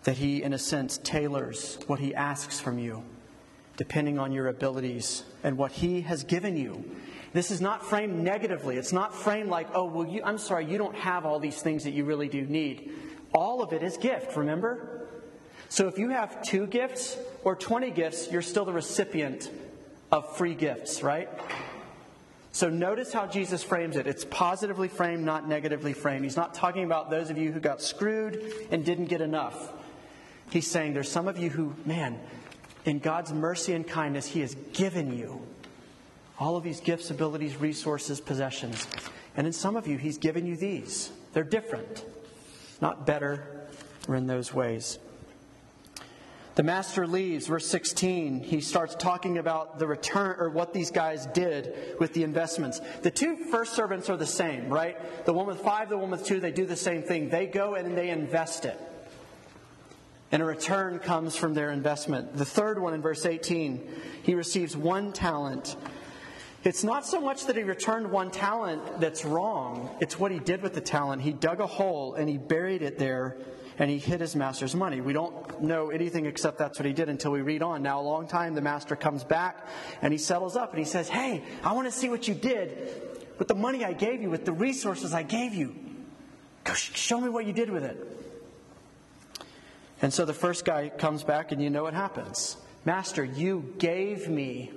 That 0.04 0.18
he, 0.18 0.42
in 0.42 0.54
a 0.54 0.58
sense, 0.58 0.98
tailors 0.98 1.78
what 1.86 2.00
he 2.00 2.16
asks 2.16 2.60
from 2.60 2.80
you, 2.80 3.04
depending 3.78 4.18
on 4.18 4.32
your 4.32 4.48
abilities 4.48 5.24
and 5.44 5.58
what 5.58 5.72
he 5.72 6.02
has 6.02 6.24
given 6.24 6.58
you. 6.58 6.84
This 7.34 7.52
is 7.52 7.62
not 7.62 7.86
framed 7.86 8.20
negatively. 8.20 8.78
It's 8.78 8.92
not 8.92 9.14
framed 9.14 9.50
like, 9.50 9.68
oh, 9.74 9.86
well, 9.86 10.08
you, 10.08 10.22
I'm 10.24 10.38
sorry, 10.38 10.66
you 10.66 10.78
don't 10.78 10.96
have 10.96 11.26
all 11.26 11.40
these 11.40 11.62
things 11.62 11.84
that 11.84 11.92
you 11.92 12.04
really 12.04 12.28
do 12.28 12.42
need. 12.42 12.92
All 13.34 13.62
of 13.62 13.74
it 13.74 13.84
is 13.84 13.98
gift, 13.98 14.36
remember? 14.36 15.08
So 15.70 15.88
if 15.88 15.98
you 15.98 16.10
have 16.10 16.42
two 16.44 16.68
gifts 16.68 17.18
or 17.44 17.56
20 17.56 17.92
gifts, 17.92 18.30
you're 18.32 18.42
still 18.42 18.66
the 18.66 18.74
recipient 18.74 19.50
of 20.12 20.36
free 20.36 20.54
gifts, 20.54 21.02
right? 21.02 21.30
So 22.52 22.70
notice 22.70 23.14
how 23.14 23.28
Jesus 23.28 23.64
frames 23.64 23.96
it. 23.96 24.08
It's 24.08 24.26
positively 24.26 24.90
framed, 24.90 25.24
not 25.24 25.48
negatively 25.48 25.94
framed. 25.94 26.26
He's 26.26 26.36
not 26.36 26.54
talking 26.54 26.84
about 26.84 27.10
those 27.10 27.30
of 27.30 27.38
you 27.38 27.52
who 27.52 27.62
got 27.62 27.82
screwed 27.82 28.44
and 28.72 28.84
didn't 28.84 29.06
get 29.06 29.22
enough. 29.22 29.72
He's 30.50 30.68
saying 30.68 30.94
there's 30.94 31.10
some 31.10 31.30
of 31.30 31.38
you 31.38 31.50
who, 31.50 31.74
man, 31.86 32.20
in 32.84 33.00
God's 33.00 33.32
mercy 33.32 33.72
and 33.74 33.88
kindness, 33.88 34.28
He 34.28 34.42
has 34.42 34.56
given 34.74 35.18
you 35.18 35.42
all 36.38 36.58
of 36.58 36.64
these 36.64 36.82
gifts, 36.82 37.10
abilities, 37.10 37.56
resources, 37.56 38.20
possessions. 38.20 38.86
And 39.38 39.48
in 39.48 39.54
some 39.54 39.78
of 39.78 39.88
you, 39.88 39.98
He's 39.98 40.18
given 40.18 40.46
you 40.46 40.58
these. 40.58 41.12
They're 41.32 41.46
different, 41.46 42.04
not 42.82 43.06
better 43.06 43.68
or 44.08 44.16
in 44.16 44.28
those 44.28 44.54
ways. 44.54 45.00
The 46.56 46.64
master 46.64 47.08
leaves, 47.08 47.48
verse 47.48 47.66
16. 47.68 48.42
He 48.42 48.60
starts 48.60 48.94
talking 48.96 49.38
about 49.38 49.80
the 49.80 49.88
return 49.88 50.36
or 50.38 50.50
what 50.50 50.74
these 50.74 50.92
guys 50.92 51.26
did 51.28 51.96
with 51.98 52.14
the 52.14 52.24
investments. 52.24 52.82
The 53.04 53.12
two 53.12 53.38
first 53.38 53.74
servants 53.74 54.10
are 54.10 54.18
the 54.18 54.26
same, 54.26 54.68
right? 54.68 55.26
The 55.26 55.32
one 55.32 55.48
with 55.48 55.62
five, 55.62 55.88
the 55.88 55.98
one 55.98 56.12
with 56.12 56.26
two, 56.26 56.42
they 56.42 56.52
do 56.52 56.66
the 56.66 56.76
same 56.76 57.04
thing. 57.04 57.30
They 57.30 57.46
go 57.48 57.76
and 57.76 57.98
they 57.98 58.10
invest 58.10 58.66
it. 58.66 58.78
And 60.34 60.42
a 60.42 60.46
return 60.46 61.00
comes 61.00 61.36
from 61.38 61.54
their 61.54 61.72
investment. 61.72 62.36
The 62.36 62.46
third 62.46 62.80
one 62.80 62.94
in 62.94 63.02
verse 63.02 63.26
18, 63.26 63.88
he 64.24 64.36
receives 64.36 64.76
one 64.76 65.14
talent. 65.14 65.78
It's 66.64 66.84
not 66.84 67.06
so 67.06 67.20
much 67.20 67.48
that 67.48 67.56
he 67.56 67.64
returned 67.64 68.12
one 68.12 68.30
talent 68.30 69.00
that's 69.00 69.26
wrong, 69.26 69.90
it's 70.00 70.20
what 70.20 70.32
he 70.32 70.40
did 70.40 70.62
with 70.62 70.74
the 70.74 70.82
talent. 70.82 71.22
He 71.22 71.34
dug 71.34 71.60
a 71.60 71.68
hole 71.68 72.14
and 72.14 72.30
he 72.30 72.38
buried 72.38 72.84
it 72.84 73.00
there 73.00 73.38
and 73.80 73.90
he 73.90 73.98
hid 73.98 74.22
his 74.22 74.36
master's 74.36 74.76
money. 74.76 75.02
We 75.02 75.14
don't 75.14 75.64
know 75.64 75.90
anything 75.90 76.28
except 76.28 76.60
that's 76.60 76.78
what 76.78 76.86
he 76.86 76.94
did 76.94 77.10
until 77.10 77.32
we 77.32 77.42
read 77.42 77.64
on. 77.64 77.82
Now, 77.82 78.00
a 78.00 78.04
long 78.04 78.28
time, 78.28 78.54
the 78.54 78.62
master 78.62 78.96
comes 78.96 79.24
back 79.24 79.66
and 80.04 80.14
he 80.14 80.20
settles 80.20 80.56
up 80.56 80.70
and 80.70 80.78
he 80.78 80.86
says, 80.86 81.10
Hey, 81.10 81.44
I 81.64 81.74
want 81.74 81.88
to 81.88 81.92
see 81.92 82.10
what 82.10 82.28
you 82.28 82.36
did 82.36 83.02
with 83.40 83.48
the 83.48 83.56
money 83.56 83.84
I 83.84 83.94
gave 83.94 84.22
you, 84.22 84.30
with 84.30 84.46
the 84.46 84.52
resources 84.52 85.16
I 85.16 85.24
gave 85.24 85.56
you. 85.56 85.76
Go 86.64 86.74
show 86.74 87.20
me 87.20 87.30
what 87.30 87.48
you 87.48 87.54
did 87.54 87.72
with 87.72 87.84
it. 87.84 87.98
And 90.00 90.14
so 90.14 90.26
the 90.26 90.34
first 90.34 90.64
guy 90.64 90.90
comes 90.90 91.24
back, 91.24 91.52
and 91.52 91.62
you 91.62 91.72
know 91.72 91.84
what 91.84 91.96
happens. 91.96 92.58
Master, 92.86 93.24
you 93.24 93.74
gave 93.80 94.28
me 94.28 94.72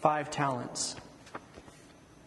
five 0.00 0.30
talents. 0.30 0.96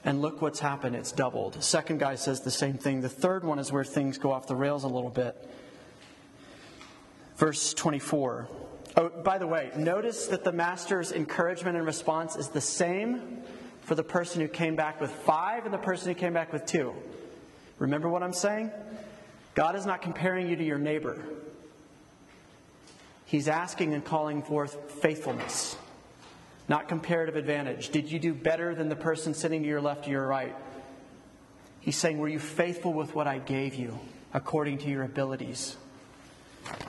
And 0.05 0.21
look 0.21 0.41
what's 0.41 0.59
happened, 0.59 0.95
it's 0.95 1.11
doubled. 1.11 1.63
Second 1.63 1.99
guy 1.99 2.15
says 2.15 2.41
the 2.41 2.51
same 2.51 2.77
thing. 2.77 3.01
The 3.01 3.09
third 3.09 3.43
one 3.43 3.57
is 3.59 3.71
where 3.71 3.83
things 3.83 4.17
go 4.17 4.31
off 4.31 4.47
the 4.47 4.55
rails 4.55 4.83
a 4.83 4.87
little 4.87 5.09
bit. 5.09 5.35
Verse 7.37 7.73
24. 7.73 8.49
Oh, 8.95 9.09
by 9.09 9.37
the 9.37 9.47
way, 9.47 9.71
notice 9.75 10.27
that 10.27 10.43
the 10.43 10.51
master's 10.51 11.11
encouragement 11.11 11.77
and 11.77 11.85
response 11.85 12.35
is 12.35 12.49
the 12.49 12.61
same 12.61 13.41
for 13.81 13.95
the 13.95 14.03
person 14.03 14.41
who 14.41 14.47
came 14.47 14.75
back 14.75 15.01
with 15.01 15.11
five 15.11 15.65
and 15.65 15.73
the 15.73 15.79
person 15.79 16.09
who 16.09 16.19
came 16.19 16.33
back 16.33 16.53
with 16.53 16.65
two. 16.65 16.93
Remember 17.79 18.07
what 18.07 18.23
I'm 18.23 18.33
saying? 18.33 18.71
God 19.55 19.75
is 19.75 19.85
not 19.85 20.01
comparing 20.01 20.47
you 20.47 20.55
to 20.55 20.63
your 20.63 20.77
neighbor. 20.77 21.23
He's 23.25 23.47
asking 23.47 23.93
and 23.93 24.05
calling 24.05 24.43
forth 24.43 24.91
faithfulness, 25.01 25.75
not 26.73 26.87
comparative 26.87 27.35
advantage. 27.35 27.89
Did 27.89 28.11
you 28.11 28.17
do 28.17 28.33
better 28.33 28.73
than 28.73 28.89
the 28.89 28.95
person 28.95 29.35
sitting 29.35 29.61
to 29.61 29.69
your 29.69 29.79
left 29.79 30.07
or 30.07 30.09
your 30.09 30.25
right? 30.25 30.55
He's 31.81 31.95
saying, 31.95 32.17
Were 32.17 32.27
you 32.27 32.39
faithful 32.39 32.93
with 32.93 33.13
what 33.13 33.27
I 33.27 33.37
gave 33.37 33.75
you 33.75 33.99
according 34.33 34.79
to 34.79 34.89
your 34.89 35.03
abilities? 35.03 35.77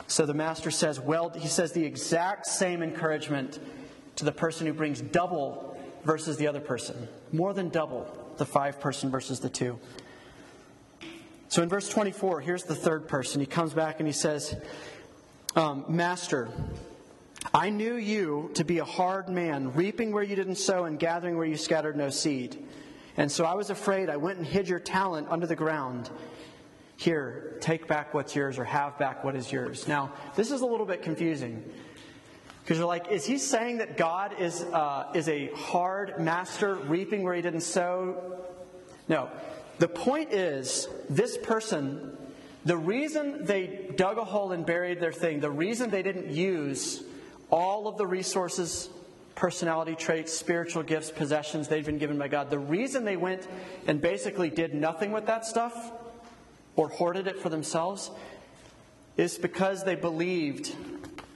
So 0.07 0.25
the 0.25 0.33
master 0.33 0.71
says, 0.71 0.99
well, 0.99 1.29
he 1.29 1.49
says 1.49 1.73
the 1.73 1.85
exact 1.85 2.47
same 2.47 2.83
encouragement 2.83 3.59
to 4.17 4.25
the 4.25 4.33
person 4.33 4.67
who 4.67 4.73
brings 4.73 5.03
double 5.03 5.79
versus 6.03 6.39
the 6.39 6.47
other 6.47 6.61
person. 6.61 7.07
More 7.31 7.53
than 7.53 7.69
double 7.69 8.07
the 8.39 8.47
five 8.47 8.81
person 8.81 9.11
versus 9.11 9.41
the 9.41 9.51
two. 9.51 9.79
So 11.49 11.63
in 11.63 11.69
verse 11.69 11.91
24, 11.91 12.41
here's 12.41 12.63
the 12.63 12.75
third 12.75 13.07
person. 13.07 13.39
He 13.39 13.47
comes 13.47 13.75
back 13.75 14.01
and 14.01 14.07
he 14.07 14.15
says, 14.15 14.57
um, 15.57 15.85
Master, 15.89 16.49
I 17.53 17.71
knew 17.71 17.97
you 17.97 18.51
to 18.55 18.65
be 18.65 18.79
a 18.79 18.85
hard 18.85 19.29
man, 19.29 19.73
reaping 19.75 20.13
where 20.13 20.23
you 20.23 20.37
didn't 20.37 20.57
sow 20.57 20.85
and 20.85 20.99
gathering 20.99 21.37
where 21.37 21.47
you 21.47 21.57
scattered 21.57 21.97
no 21.97 22.09
seed. 22.09 22.65
And 23.17 23.31
so 23.31 23.45
I 23.45 23.55
was 23.55 23.71
afraid. 23.71 24.09
I 24.09 24.17
went 24.17 24.39
and 24.39 24.47
hid 24.47 24.69
your 24.69 24.81
talent 24.81 25.29
under 25.31 25.47
the 25.47 25.57
ground. 25.57 26.11
Here, 26.97 27.57
take 27.61 27.87
back 27.87 28.15
what's 28.15 28.35
yours 28.35 28.59
or 28.59 28.65
have 28.65 28.99
back 28.99 29.25
what 29.25 29.37
is 29.37 29.53
yours. 29.53 29.87
Now, 29.87 30.13
this 30.37 30.51
is 30.51 30.63
a 30.63 30.67
little 30.67 30.87
bit 30.87 31.03
confusing. 31.03 31.63
Because 32.63 32.79
you're 32.79 32.87
like, 32.87 33.11
is 33.11 33.27
he 33.27 33.37
saying 33.37 33.79
that 33.79 33.99
God 33.99 34.41
is, 34.41 34.63
uh, 34.63 35.11
is 35.15 35.29
a 35.29 35.49
hard 35.49 36.19
master 36.19 36.77
reaping 36.77 37.23
where 37.23 37.35
he 37.35 37.43
didn't 37.43 37.61
sow? 37.61 38.39
No. 39.07 39.29
The 39.79 39.89
point 39.89 40.33
is, 40.33 40.89
this 41.11 41.37
person, 41.37 42.17
the 42.65 42.77
reason 42.77 43.45
they 43.45 43.91
dug 43.97 44.17
a 44.17 44.25
hole 44.25 44.53
and 44.53 44.65
buried 44.65 44.99
their 44.99 45.13
thing, 45.13 45.41
the 45.41 45.51
reason 45.51 45.91
they 45.91 46.03
didn't 46.03 46.31
use 46.31 47.03
all 47.51 47.87
of 47.87 47.97
the 47.97 48.07
resources, 48.07 48.89
personality 49.35 49.95
traits, 49.95 50.33
spiritual 50.33 50.83
gifts, 50.83 51.11
possessions 51.11 51.69
they'd 51.69 51.85
been 51.85 51.99
given 51.99 52.19
by 52.19 52.29
God, 52.29 52.51
the 52.51 52.59
reason 52.59 53.05
they 53.05 53.17
went 53.17 53.47
and 53.87 54.01
basically 54.01 54.51
did 54.51 54.75
nothing 54.75 55.13
with 55.13 55.27
that 55.27 55.45
stuff 55.45 55.93
or 56.77 56.89
hoarded 56.89 57.27
it 57.27 57.41
for 57.41 57.49
themselves 57.49 58.11
is 59.17 59.39
because 59.39 59.85
they 59.85 59.95
believed 59.95 60.75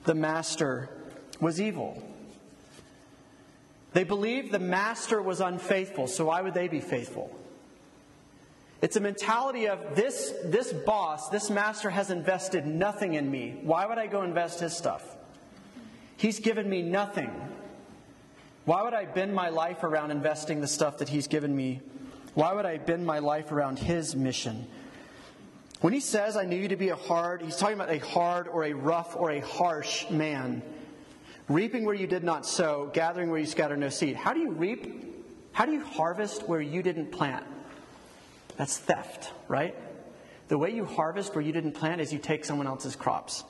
the 0.04 0.14
master 0.14 0.88
was 1.40 1.60
evil. 1.60 2.02
They 3.92 4.04
believed 4.04 4.52
the 4.52 4.58
master 4.58 5.22
was 5.22 5.40
unfaithful, 5.40 6.06
so 6.06 6.26
why 6.26 6.42
would 6.42 6.54
they 6.54 6.68
be 6.68 6.80
faithful? 6.80 7.34
It's 8.80 8.96
a 8.96 9.00
mentality 9.00 9.66
of 9.66 9.96
this, 9.96 10.32
this 10.44 10.72
boss, 10.72 11.30
this 11.30 11.50
master 11.50 11.90
has 11.90 12.10
invested 12.10 12.66
nothing 12.66 13.14
in 13.14 13.28
me. 13.28 13.58
Why 13.62 13.86
would 13.86 13.98
I 13.98 14.06
go 14.06 14.22
invest 14.22 14.60
his 14.60 14.76
stuff? 14.76 15.16
He's 16.18 16.40
given 16.40 16.68
me 16.68 16.82
nothing. 16.82 17.30
Why 18.64 18.82
would 18.82 18.92
I 18.92 19.06
bend 19.06 19.32
my 19.32 19.48
life 19.48 19.84
around 19.84 20.10
investing 20.10 20.60
the 20.60 20.66
stuff 20.66 20.98
that 20.98 21.08
he's 21.08 21.28
given 21.28 21.54
me? 21.54 21.80
Why 22.34 22.52
would 22.52 22.66
I 22.66 22.76
bend 22.76 23.06
my 23.06 23.20
life 23.20 23.50
around 23.50 23.78
his 23.78 24.14
mission? 24.14 24.66
When 25.80 25.92
he 25.92 26.00
says, 26.00 26.36
I 26.36 26.44
knew 26.44 26.56
you 26.56 26.68
to 26.68 26.76
be 26.76 26.88
a 26.88 26.96
hard, 26.96 27.40
he's 27.40 27.56
talking 27.56 27.76
about 27.76 27.90
a 27.90 27.98
hard 27.98 28.48
or 28.48 28.64
a 28.64 28.72
rough 28.72 29.14
or 29.16 29.30
a 29.30 29.40
harsh 29.40 30.10
man. 30.10 30.60
Reaping 31.48 31.84
where 31.84 31.94
you 31.94 32.08
did 32.08 32.24
not 32.24 32.44
sow, 32.44 32.90
gathering 32.92 33.30
where 33.30 33.38
you 33.38 33.46
scattered 33.46 33.78
no 33.78 33.88
seed. 33.88 34.16
How 34.16 34.32
do 34.32 34.40
you 34.40 34.50
reap? 34.50 35.04
How 35.52 35.66
do 35.66 35.72
you 35.72 35.84
harvest 35.84 36.48
where 36.48 36.60
you 36.60 36.82
didn't 36.82 37.12
plant? 37.12 37.46
That's 38.56 38.76
theft, 38.76 39.32
right? 39.46 39.76
The 40.48 40.58
way 40.58 40.74
you 40.74 40.84
harvest 40.84 41.36
where 41.36 41.44
you 41.44 41.52
didn't 41.52 41.72
plant 41.72 42.00
is 42.00 42.12
you 42.12 42.18
take 42.18 42.44
someone 42.44 42.66
else's 42.66 42.96
crops. 42.96 43.44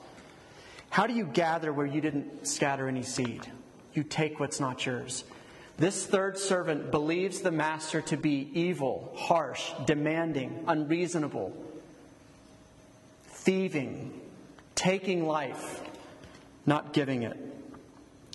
How 0.89 1.07
do 1.07 1.13
you 1.13 1.25
gather 1.25 1.71
where 1.71 1.85
you 1.85 2.01
didn't 2.01 2.47
scatter 2.47 2.87
any 2.87 3.03
seed? 3.03 3.49
You 3.93 4.03
take 4.03 4.39
what's 4.39 4.59
not 4.59 4.85
yours. 4.85 5.23
This 5.77 6.05
third 6.05 6.37
servant 6.37 6.91
believes 6.91 7.39
the 7.39 7.51
master 7.51 8.01
to 8.01 8.17
be 8.17 8.49
evil, 8.53 9.13
harsh, 9.15 9.71
demanding, 9.85 10.65
unreasonable 10.67 11.55
thieving, 13.39 14.13
taking 14.75 15.25
life, 15.25 15.81
not 16.65 16.93
giving 16.93 17.23
it. 17.23 17.37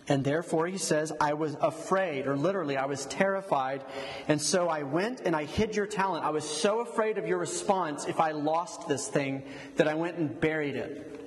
And 0.09 0.25
therefore, 0.25 0.67
he 0.67 0.77
says, 0.77 1.13
I 1.21 1.35
was 1.35 1.57
afraid, 1.61 2.27
or 2.27 2.37
literally, 2.37 2.77
I 2.77 2.87
was 2.87 3.07
terrified. 3.07 3.83
And 4.29 4.41
so 4.41 4.69
I 4.69 4.83
went 4.83 5.21
and 5.21 5.37
I 5.37 5.45
hid 5.45 5.77
your 5.77 5.87
talent. 5.87 6.25
I 6.25 6.31
was 6.31 6.49
so 6.49 6.81
afraid 6.81 7.17
of 7.17 7.27
your 7.27 7.39
response 7.39 8.07
if 8.07 8.21
I 8.21 8.33
lost 8.33 8.89
this 8.89 9.09
thing 9.09 9.45
that 9.77 9.89
I 9.89 9.95
went 9.95 10.19
and 10.19 10.41
buried 10.41 10.77
it. 10.77 11.24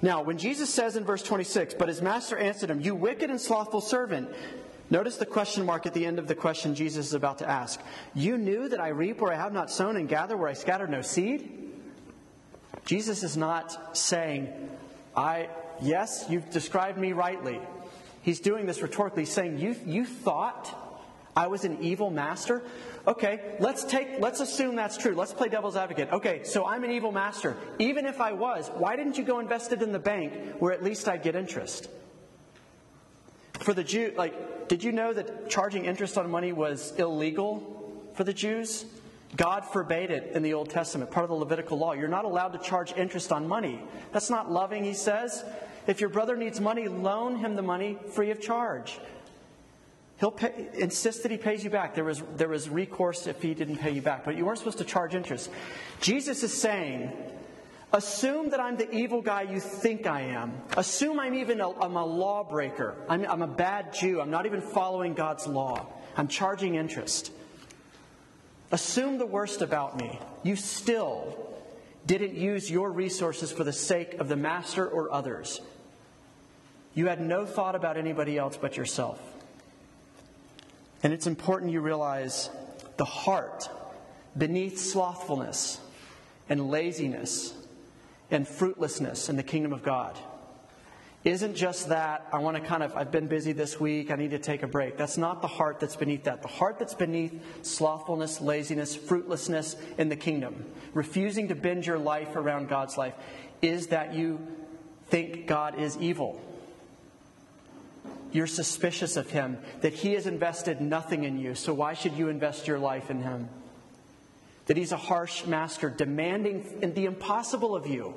Now, 0.00 0.22
when 0.22 0.38
Jesus 0.38 0.72
says 0.72 0.96
in 0.96 1.04
verse 1.04 1.22
26, 1.22 1.74
But 1.74 1.88
his 1.88 2.00
master 2.00 2.36
answered 2.36 2.70
him, 2.70 2.80
You 2.80 2.94
wicked 2.94 3.30
and 3.30 3.40
slothful 3.40 3.80
servant, 3.80 4.30
notice 4.90 5.16
the 5.16 5.26
question 5.26 5.64
mark 5.66 5.86
at 5.86 5.94
the 5.94 6.06
end 6.06 6.18
of 6.18 6.28
the 6.28 6.34
question 6.34 6.74
Jesus 6.74 7.06
is 7.06 7.14
about 7.14 7.38
to 7.38 7.48
ask. 7.48 7.80
You 8.14 8.38
knew 8.38 8.68
that 8.68 8.80
I 8.80 8.88
reap 8.88 9.20
where 9.20 9.32
I 9.32 9.36
have 9.36 9.52
not 9.52 9.70
sown 9.70 9.96
and 9.96 10.08
gather 10.08 10.36
where 10.36 10.48
I 10.48 10.54
scattered 10.54 10.90
no 10.90 11.02
seed? 11.02 11.72
Jesus 12.84 13.22
is 13.22 13.36
not 13.36 13.96
saying, 13.96 14.48
I, 15.16 15.48
yes, 15.82 16.26
you've 16.30 16.48
described 16.50 16.96
me 16.96 17.12
rightly. 17.12 17.60
He's 18.22 18.40
doing 18.40 18.66
this 18.66 18.80
rhetorically, 18.80 19.24
saying, 19.24 19.58
You, 19.58 19.74
you 19.84 20.04
thought 20.04 20.74
I 21.36 21.48
was 21.48 21.64
an 21.64 21.82
evil 21.82 22.10
master? 22.10 22.62
Okay, 23.08 23.40
let's 23.58 23.84
take 23.84 24.20
let's 24.20 24.40
assume 24.40 24.76
that's 24.76 24.98
true. 24.98 25.14
Let's 25.14 25.32
play 25.32 25.48
devil's 25.48 25.76
advocate. 25.76 26.10
Okay, 26.12 26.44
so 26.44 26.66
I'm 26.66 26.84
an 26.84 26.90
evil 26.90 27.10
master. 27.10 27.56
Even 27.78 28.04
if 28.04 28.20
I 28.20 28.32
was, 28.32 28.70
why 28.74 28.96
didn't 28.96 29.16
you 29.16 29.24
go 29.24 29.38
invest 29.38 29.72
it 29.72 29.80
in 29.80 29.92
the 29.92 29.98
bank 29.98 30.34
where 30.58 30.72
at 30.72 30.84
least 30.84 31.08
I'd 31.08 31.22
get 31.22 31.34
interest? 31.34 31.88
For 33.60 33.72
the 33.72 33.82
Jew, 33.82 34.12
like, 34.14 34.68
did 34.68 34.84
you 34.84 34.92
know 34.92 35.14
that 35.14 35.48
charging 35.48 35.86
interest 35.86 36.18
on 36.18 36.30
money 36.30 36.52
was 36.52 36.92
illegal 36.98 37.98
for 38.12 38.24
the 38.24 38.34
Jews? 38.34 38.84
God 39.36 39.64
forbade 39.64 40.10
it 40.10 40.32
in 40.34 40.42
the 40.42 40.52
Old 40.52 40.68
Testament, 40.68 41.10
part 41.10 41.24
of 41.24 41.30
the 41.30 41.36
Levitical 41.36 41.78
law. 41.78 41.92
You're 41.92 42.08
not 42.08 42.26
allowed 42.26 42.52
to 42.52 42.58
charge 42.58 42.92
interest 42.92 43.32
on 43.32 43.48
money. 43.48 43.80
That's 44.12 44.28
not 44.28 44.52
loving, 44.52 44.84
he 44.84 44.94
says. 44.94 45.44
If 45.86 46.02
your 46.02 46.10
brother 46.10 46.36
needs 46.36 46.60
money, 46.60 46.88
loan 46.88 47.36
him 47.36 47.56
the 47.56 47.62
money 47.62 47.98
free 48.10 48.30
of 48.30 48.40
charge. 48.40 49.00
He'll 50.18 50.32
pay, 50.32 50.68
insist 50.74 51.22
that 51.22 51.30
he 51.30 51.38
pays 51.38 51.62
you 51.62 51.70
back. 51.70 51.94
There 51.94 52.04
was, 52.04 52.22
there 52.36 52.48
was 52.48 52.68
recourse 52.68 53.26
if 53.26 53.40
he 53.40 53.54
didn't 53.54 53.76
pay 53.76 53.92
you 53.92 54.02
back, 54.02 54.24
but 54.24 54.36
you 54.36 54.44
weren't 54.44 54.58
supposed 54.58 54.78
to 54.78 54.84
charge 54.84 55.14
interest. 55.14 55.48
Jesus 56.00 56.42
is 56.42 56.52
saying, 56.52 57.12
assume 57.92 58.50
that 58.50 58.58
I'm 58.58 58.76
the 58.76 58.90
evil 58.92 59.22
guy 59.22 59.42
you 59.42 59.60
think 59.60 60.08
I 60.08 60.22
am. 60.22 60.60
Assume 60.76 61.20
I'm 61.20 61.34
even 61.34 61.60
a, 61.60 61.70
I'm 61.80 61.96
a 61.96 62.04
lawbreaker. 62.04 62.96
I'm, 63.08 63.24
I'm 63.26 63.42
a 63.42 63.46
bad 63.46 63.94
Jew. 63.94 64.20
I'm 64.20 64.30
not 64.30 64.44
even 64.44 64.60
following 64.60 65.14
God's 65.14 65.46
law. 65.46 65.86
I'm 66.16 66.26
charging 66.26 66.74
interest. 66.74 67.30
Assume 68.72 69.18
the 69.18 69.26
worst 69.26 69.62
about 69.62 69.96
me. 70.00 70.18
You 70.42 70.56
still 70.56 71.48
didn't 72.06 72.34
use 72.34 72.68
your 72.68 72.90
resources 72.90 73.52
for 73.52 73.62
the 73.62 73.72
sake 73.72 74.14
of 74.14 74.28
the 74.28 74.36
master 74.36 74.86
or 74.86 75.12
others. 75.12 75.60
You 76.92 77.06
had 77.06 77.20
no 77.20 77.46
thought 77.46 77.76
about 77.76 77.96
anybody 77.96 78.36
else 78.36 78.58
but 78.60 78.76
yourself. 78.76 79.27
And 81.02 81.12
it's 81.12 81.26
important 81.26 81.72
you 81.72 81.80
realize 81.80 82.50
the 82.96 83.04
heart 83.04 83.68
beneath 84.36 84.78
slothfulness 84.78 85.80
and 86.48 86.70
laziness 86.70 87.54
and 88.30 88.46
fruitlessness 88.46 89.28
in 89.28 89.36
the 89.36 89.42
kingdom 89.42 89.72
of 89.72 89.82
God 89.82 90.18
isn't 91.24 91.56
just 91.56 91.88
that 91.88 92.26
I 92.32 92.38
want 92.38 92.56
to 92.56 92.62
kind 92.62 92.82
of, 92.82 92.96
I've 92.96 93.10
been 93.10 93.26
busy 93.26 93.52
this 93.52 93.80
week, 93.80 94.10
I 94.10 94.16
need 94.16 94.30
to 94.30 94.38
take 94.38 94.62
a 94.62 94.66
break. 94.66 94.96
That's 94.96 95.18
not 95.18 95.42
the 95.42 95.48
heart 95.48 95.80
that's 95.80 95.96
beneath 95.96 96.24
that. 96.24 96.42
The 96.42 96.48
heart 96.48 96.78
that's 96.78 96.94
beneath 96.94 97.42
slothfulness, 97.62 98.40
laziness, 98.40 98.94
fruitlessness 98.94 99.76
in 99.98 100.08
the 100.08 100.16
kingdom, 100.16 100.64
refusing 100.94 101.48
to 101.48 101.54
bend 101.54 101.86
your 101.86 101.98
life 101.98 102.36
around 102.36 102.68
God's 102.68 102.96
life, 102.96 103.14
is 103.60 103.88
that 103.88 104.14
you 104.14 104.38
think 105.08 105.46
God 105.46 105.78
is 105.78 105.96
evil 105.98 106.40
you're 108.32 108.46
suspicious 108.46 109.16
of 109.16 109.30
him, 109.30 109.58
that 109.80 109.92
he 109.92 110.14
has 110.14 110.26
invested 110.26 110.80
nothing 110.80 111.24
in 111.24 111.38
you, 111.38 111.54
so 111.54 111.72
why 111.72 111.94
should 111.94 112.12
you 112.14 112.28
invest 112.28 112.66
your 112.66 112.78
life 112.78 113.10
in 113.10 113.22
him? 113.22 113.48
That 114.66 114.76
he's 114.76 114.92
a 114.92 114.98
harsh 114.98 115.46
master, 115.46 115.88
demanding 115.88 116.92
the 116.94 117.06
impossible 117.06 117.74
of 117.74 117.86
you. 117.86 118.14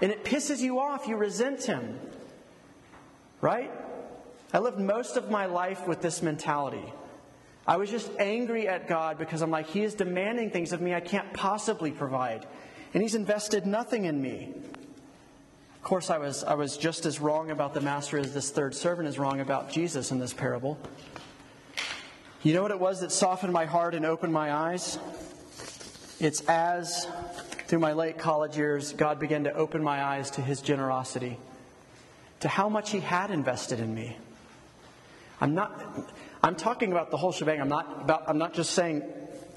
And 0.00 0.10
it 0.10 0.24
pisses 0.24 0.60
you 0.60 0.80
off, 0.80 1.06
you 1.06 1.16
resent 1.16 1.64
him. 1.64 1.98
Right? 3.40 3.70
I 4.52 4.58
lived 4.58 4.78
most 4.78 5.16
of 5.16 5.30
my 5.30 5.46
life 5.46 5.86
with 5.86 6.00
this 6.00 6.22
mentality. 6.22 6.92
I 7.66 7.76
was 7.76 7.90
just 7.90 8.10
angry 8.18 8.68
at 8.68 8.86
God 8.86 9.18
because 9.18 9.42
I'm 9.42 9.50
like, 9.50 9.66
He 9.66 9.82
is 9.82 9.94
demanding 9.94 10.50
things 10.50 10.72
of 10.72 10.80
me 10.80 10.94
I 10.94 11.00
can't 11.00 11.32
possibly 11.34 11.90
provide. 11.90 12.46
And 12.94 13.02
He's 13.02 13.14
invested 13.14 13.66
nothing 13.66 14.04
in 14.04 14.22
me 14.22 14.54
course, 15.86 16.10
I 16.10 16.18
was, 16.18 16.42
I 16.42 16.54
was 16.54 16.76
just 16.76 17.06
as 17.06 17.20
wrong 17.20 17.52
about 17.52 17.72
the 17.72 17.80
master 17.80 18.18
as 18.18 18.34
this 18.34 18.50
third 18.50 18.74
servant 18.74 19.06
is 19.06 19.20
wrong 19.20 19.38
about 19.38 19.70
Jesus 19.70 20.10
in 20.10 20.18
this 20.18 20.32
parable. 20.32 20.76
You 22.42 22.54
know 22.54 22.62
what 22.62 22.72
it 22.72 22.80
was 22.80 23.02
that 23.02 23.12
softened 23.12 23.52
my 23.52 23.66
heart 23.66 23.94
and 23.94 24.04
opened 24.04 24.32
my 24.32 24.52
eyes? 24.52 24.98
It's 26.18 26.40
as, 26.48 27.06
through 27.68 27.78
my 27.78 27.92
late 27.92 28.18
college 28.18 28.56
years, 28.56 28.94
God 28.94 29.20
began 29.20 29.44
to 29.44 29.52
open 29.52 29.80
my 29.80 30.02
eyes 30.02 30.28
to 30.32 30.40
his 30.40 30.60
generosity, 30.60 31.38
to 32.40 32.48
how 32.48 32.68
much 32.68 32.90
he 32.90 32.98
had 32.98 33.30
invested 33.30 33.78
in 33.78 33.94
me. 33.94 34.16
I'm 35.40 35.54
not, 35.54 36.10
I'm 36.42 36.56
talking 36.56 36.90
about 36.90 37.12
the 37.12 37.16
whole 37.16 37.30
shebang. 37.30 37.60
I'm 37.60 37.68
not, 37.68 38.02
about, 38.02 38.24
I'm 38.26 38.38
not 38.38 38.54
just 38.54 38.72
saying 38.72 39.04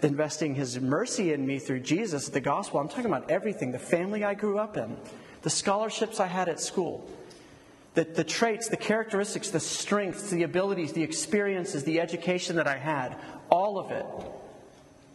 investing 0.03 0.53
his 0.53 0.79
mercy 0.79 1.33
in 1.33 1.47
me 1.47 1.57
through 1.57 1.79
Jesus, 1.79 2.29
the 2.29 2.39
gospel. 2.39 2.79
I'm 2.79 2.87
talking 2.87 3.07
about 3.07 3.31
everything, 3.31 3.71
the 3.71 3.79
family 3.79 4.23
I 4.23 4.35
grew 4.35 4.59
up 4.59 4.77
in 4.77 4.95
the 5.41 5.49
scholarships 5.49 6.19
I 6.19 6.27
had 6.27 6.49
at 6.49 6.59
school, 6.59 7.09
the, 7.93 8.03
the 8.03 8.23
traits, 8.23 8.69
the 8.69 8.77
characteristics, 8.77 9.49
the 9.49 9.59
strengths, 9.59 10.29
the 10.29 10.43
abilities, 10.43 10.93
the 10.93 11.03
experiences, 11.03 11.83
the 11.83 11.99
education 11.99 12.57
that 12.57 12.67
I 12.67 12.77
had, 12.77 13.15
all 13.49 13.79
of 13.79 13.91
it 13.91 14.05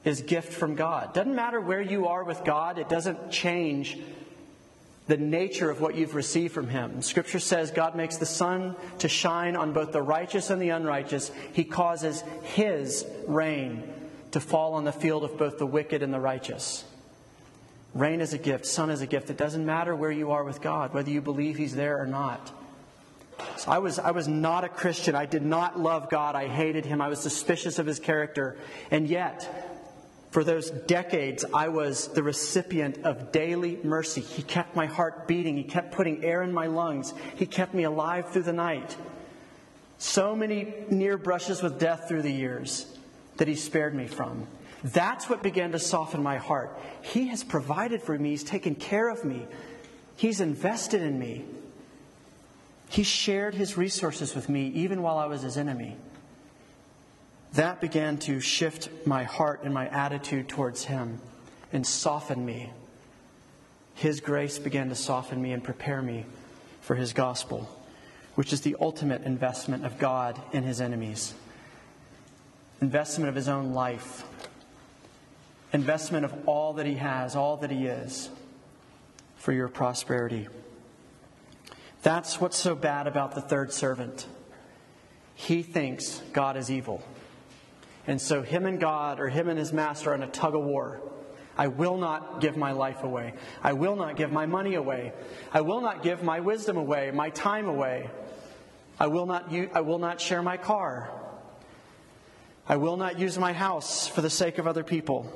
is 0.05 0.21
gift 0.23 0.53
from 0.53 0.75
God. 0.75 1.15
Doesn't 1.15 1.35
matter 1.35 1.61
where 1.61 1.81
you 1.81 2.09
are 2.09 2.25
with 2.25 2.45
God, 2.45 2.79
it 2.79 2.89
doesn't 2.89 3.31
change 3.31 3.99
the 5.07 5.17
nature 5.17 5.71
of 5.71 5.81
what 5.81 5.95
you've 5.95 6.15
received 6.15 6.55
from 6.55 6.69
him. 6.69 7.03
Scripture 7.03 7.39
says 7.39 7.71
God 7.71 7.95
makes 7.95 8.17
the 8.17 8.27
sun 8.27 8.75
to 9.01 9.09
shine 9.09 9.55
on 9.55 9.73
both 9.73 9.93
the 9.93 10.01
righteous 10.01 10.49
and 10.49 10.61
the 10.61 10.71
unrighteous. 10.71 11.31
He 11.53 11.65
causes 11.65 12.23
his 12.43 13.07
rain 13.27 13.83
to 14.31 14.41
fall 14.41 14.75
on 14.75 14.85
the 14.85 14.93
field 14.93 15.25
of 15.25 15.37
both 15.37 15.59
the 15.59 15.67
wicked 15.67 16.03
and 16.03 16.13
the 16.13 16.21
righteous. 16.21 16.85
Rain 17.95 18.21
is 18.21 18.35
a 18.35 18.39
gift, 18.39 18.67
sun 18.67 18.91
is 18.91 19.01
a 19.01 19.07
gift. 19.07 19.31
It 19.31 19.37
doesn't 19.37 19.65
matter 19.65 19.95
where 19.95 20.11
you 20.11 20.33
are 20.33 20.43
with 20.43 20.61
God, 20.61 20.93
whether 20.93 21.11
you 21.11 21.21
believe 21.21 21.57
He's 21.57 21.75
there 21.75 22.01
or 22.01 22.07
not. 22.07 22.53
So 23.57 23.71
I 23.71 23.79
was, 23.79 23.99
I 23.99 24.11
was 24.11 24.27
not 24.27 24.65
a 24.65 24.69
Christian. 24.69 25.15
I 25.15 25.27
did 25.27 25.43
not 25.43 25.79
love 25.79 26.11
God. 26.11 26.35
I 26.35 26.49
hated 26.49 26.85
Him. 26.85 27.01
I 27.01 27.09
was 27.09 27.21
suspicious 27.21 27.79
of 27.79 27.87
His 27.87 28.01
character. 28.01 28.57
And 28.91 29.07
yet, 29.07 29.49
for 30.33 30.43
those 30.43 30.71
decades, 30.71 31.45
I 31.55 31.69
was 31.69 32.09
the 32.09 32.23
recipient 32.23 33.05
of 33.05 33.31
daily 33.31 33.79
mercy. 33.85 34.21
He 34.21 34.43
kept 34.43 34.75
my 34.75 34.87
heart 34.87 35.29
beating. 35.29 35.57
He 35.57 35.63
kept 35.63 35.93
putting 35.93 36.25
air 36.25 36.43
in 36.43 36.53
my 36.53 36.67
lungs. 36.67 37.15
He 37.37 37.47
kept 37.47 37.75
me 37.75 37.85
alive 37.85 38.31
through 38.31 38.43
the 38.43 38.53
night. 38.53 38.97
So 39.99 40.35
many 40.35 40.75
near 40.91 41.17
brushes 41.17 41.63
with 41.63 41.79
death 41.79 42.09
through 42.09 42.23
the 42.23 42.33
years 42.33 42.93
that 43.37 43.47
He 43.47 43.55
spared 43.55 43.95
me 43.95 44.09
from. 44.09 44.49
That's 44.85 45.31
what 45.31 45.43
began 45.43 45.73
to 45.73 45.79
soften 45.79 46.23
my 46.23 46.37
heart. 46.37 46.79
He 47.01 47.29
has 47.29 47.43
provided 47.43 48.03
for 48.03 48.19
me, 48.19 48.31
He's 48.31 48.45
taken 48.45 48.75
care 48.75 49.09
of 49.09 49.25
me, 49.25 49.47
He's 50.17 50.41
invested 50.41 51.01
in 51.01 51.19
me. 51.19 51.47
He 52.91 53.03
shared 53.03 53.55
His 53.55 53.79
resources 53.79 54.35
with 54.35 54.51
me 54.51 54.69
even 54.69 55.03
while 55.03 55.17
I 55.17 55.25
was 55.25 55.41
His 55.41 55.57
enemy. 55.57 55.97
That 57.55 57.81
began 57.81 58.19
to 58.19 58.41
shift 58.41 58.91
my 59.07 59.25
heart 59.25 59.63
and 59.65 59.73
my 59.73 59.89
attitude 59.89 60.49
towards 60.49 60.85
Him 60.85 61.19
and 61.73 61.87
soften 61.87 62.45
me. 62.45 62.71
His 63.95 64.21
grace 64.21 64.59
began 64.59 64.91
to 64.91 64.95
soften 64.95 65.41
me 65.41 65.53
and 65.53 65.65
prepare 65.65 66.03
me 66.03 66.27
for 66.83 66.95
His 66.95 67.15
gospel, 67.15 67.71
which 68.35 68.53
is 68.53 68.61
the 68.61 68.77
ultimate 68.79 69.23
investment 69.23 69.87
of 69.87 69.99
God 69.99 70.39
in 70.53 70.63
His 70.63 70.83
enemies. 70.83 71.33
Investment 72.83 73.31
of 73.31 73.35
His 73.35 73.49
own 73.49 73.73
life 73.73 74.25
investment 75.75 76.25
of 76.25 76.49
all 76.49 76.75
that 76.75 76.87
He 76.87 76.95
has, 76.95 77.37
all 77.37 77.59
that 77.59 77.71
He 77.71 77.87
is, 77.87 78.31
for 79.37 79.53
your 79.53 79.69
prosperity. 79.69 80.49
That's 82.03 82.41
what's 82.41 82.57
so 82.57 82.75
bad 82.75 83.07
about 83.07 83.35
the 83.35 83.41
third 83.41 83.73
servant. 83.73 84.27
He 85.35 85.63
thinks 85.63 86.23
God 86.33 86.57
is 86.57 86.71
evil. 86.71 87.03
And 88.07 88.21
so, 88.21 88.43
him 88.43 88.67
and 88.67 88.79
God, 88.79 89.19
or 89.19 89.29
him 89.29 89.49
and 89.49 89.59
his 89.59 89.73
master, 89.73 90.11
are 90.13 90.15
in 90.15 90.23
a 90.23 90.29
tug 90.29 90.55
of 90.55 90.63
war. 90.63 91.01
I 91.57 91.69
will 91.69 91.97
not 91.97 92.41
give 92.41 92.57
my 92.57 92.73
life 92.73 93.03
away. 93.03 93.35
I 93.63 93.73
will 93.73 93.97
not 93.97 94.17
give 94.17 94.31
my 94.31 94.47
money 94.47 94.75
away. 94.75 95.13
I 95.53 95.63
will 95.63 95.81
not 95.81 96.03
give 96.03 96.23
my 96.23 96.41
wisdom 96.41 96.77
away, 96.77 97.11
my 97.13 97.31
time 97.31 97.67
away. 97.67 98.11
I 99.01 99.07
will 99.07 99.27
not, 99.27 99.53
I 99.73 99.81
will 99.81 99.99
not 99.99 100.21
share 100.21 100.43
my 100.43 100.57
car. 100.57 101.11
I 102.69 102.77
will 102.77 102.97
not 102.97 103.19
use 103.19 103.39
my 103.39 103.53
house 103.53 104.07
for 104.07 104.21
the 104.21 104.31
sake 104.31 104.59
of 104.59 104.67
other 104.67 104.85
people. 104.85 105.33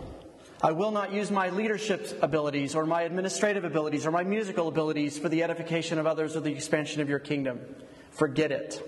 I 0.60 0.72
will 0.72 0.90
not 0.90 1.12
use 1.12 1.30
my 1.30 1.50
leadership 1.50 2.18
abilities 2.20 2.74
or 2.74 2.84
my 2.84 3.02
administrative 3.02 3.64
abilities 3.64 4.06
or 4.06 4.10
my 4.10 4.24
musical 4.24 4.66
abilities 4.66 5.16
for 5.16 5.28
the 5.28 5.44
edification 5.44 5.98
of 5.98 6.06
others 6.06 6.36
or 6.36 6.40
the 6.40 6.52
expansion 6.52 7.00
of 7.00 7.08
your 7.08 7.20
kingdom. 7.20 7.60
forget 8.10 8.50
it. 8.50 8.82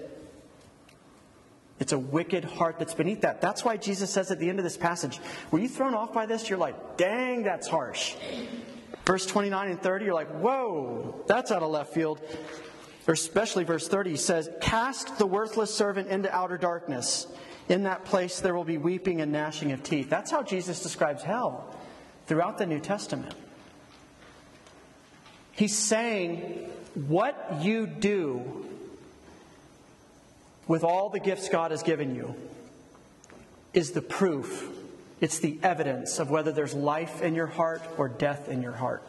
It's 1.78 1.92
a 1.92 1.98
wicked 1.98 2.44
heart 2.44 2.78
that's 2.78 2.92
beneath 2.94 3.22
that. 3.22 3.40
That's 3.40 3.64
why 3.64 3.76
Jesus 3.76 4.10
says 4.10 4.30
at 4.30 4.38
the 4.38 4.48
end 4.48 4.58
of 4.58 4.64
this 4.64 4.76
passage, 4.76 5.18
were 5.50 5.60
you 5.60 5.68
thrown 5.68 5.94
off 5.94 6.12
by 6.12 6.26
this? 6.26 6.50
You're 6.50 6.58
like, 6.58 6.96
dang, 6.98 7.42
that's 7.42 7.66
harsh. 7.68 8.16
Verse 9.06 9.24
29 9.24 9.70
and 9.70 9.80
30, 9.80 10.04
you're 10.04 10.14
like, 10.14 10.30
whoa, 10.40 11.24
that's 11.26 11.50
out 11.50 11.62
of 11.62 11.70
left 11.70 11.94
field. 11.94 12.20
Or 13.06 13.14
especially 13.14 13.64
verse 13.64 13.88
30 13.88 14.16
says, 14.16 14.50
Cast 14.60 15.18
the 15.18 15.26
worthless 15.26 15.74
servant 15.74 16.08
into 16.08 16.32
outer 16.34 16.58
darkness. 16.58 17.26
In 17.70 17.84
that 17.84 18.04
place 18.04 18.40
there 18.40 18.52
will 18.52 18.64
be 18.64 18.78
weeping 18.78 19.20
and 19.20 19.30
gnashing 19.30 19.70
of 19.70 19.84
teeth. 19.84 20.10
That's 20.10 20.32
how 20.32 20.42
Jesus 20.42 20.82
describes 20.82 21.22
hell 21.22 21.78
throughout 22.26 22.58
the 22.58 22.66
New 22.66 22.80
Testament. 22.80 23.32
He's 25.52 25.78
saying, 25.78 26.68
What 26.94 27.60
you 27.62 27.86
do 27.86 28.66
with 30.66 30.82
all 30.82 31.10
the 31.10 31.20
gifts 31.20 31.48
God 31.48 31.70
has 31.70 31.84
given 31.84 32.16
you 32.16 32.34
is 33.72 33.92
the 33.92 34.02
proof, 34.02 34.68
it's 35.20 35.38
the 35.38 35.56
evidence 35.62 36.18
of 36.18 36.28
whether 36.28 36.50
there's 36.50 36.74
life 36.74 37.22
in 37.22 37.36
your 37.36 37.46
heart 37.46 37.82
or 37.96 38.08
death 38.08 38.48
in 38.48 38.62
your 38.62 38.72
heart. 38.72 39.08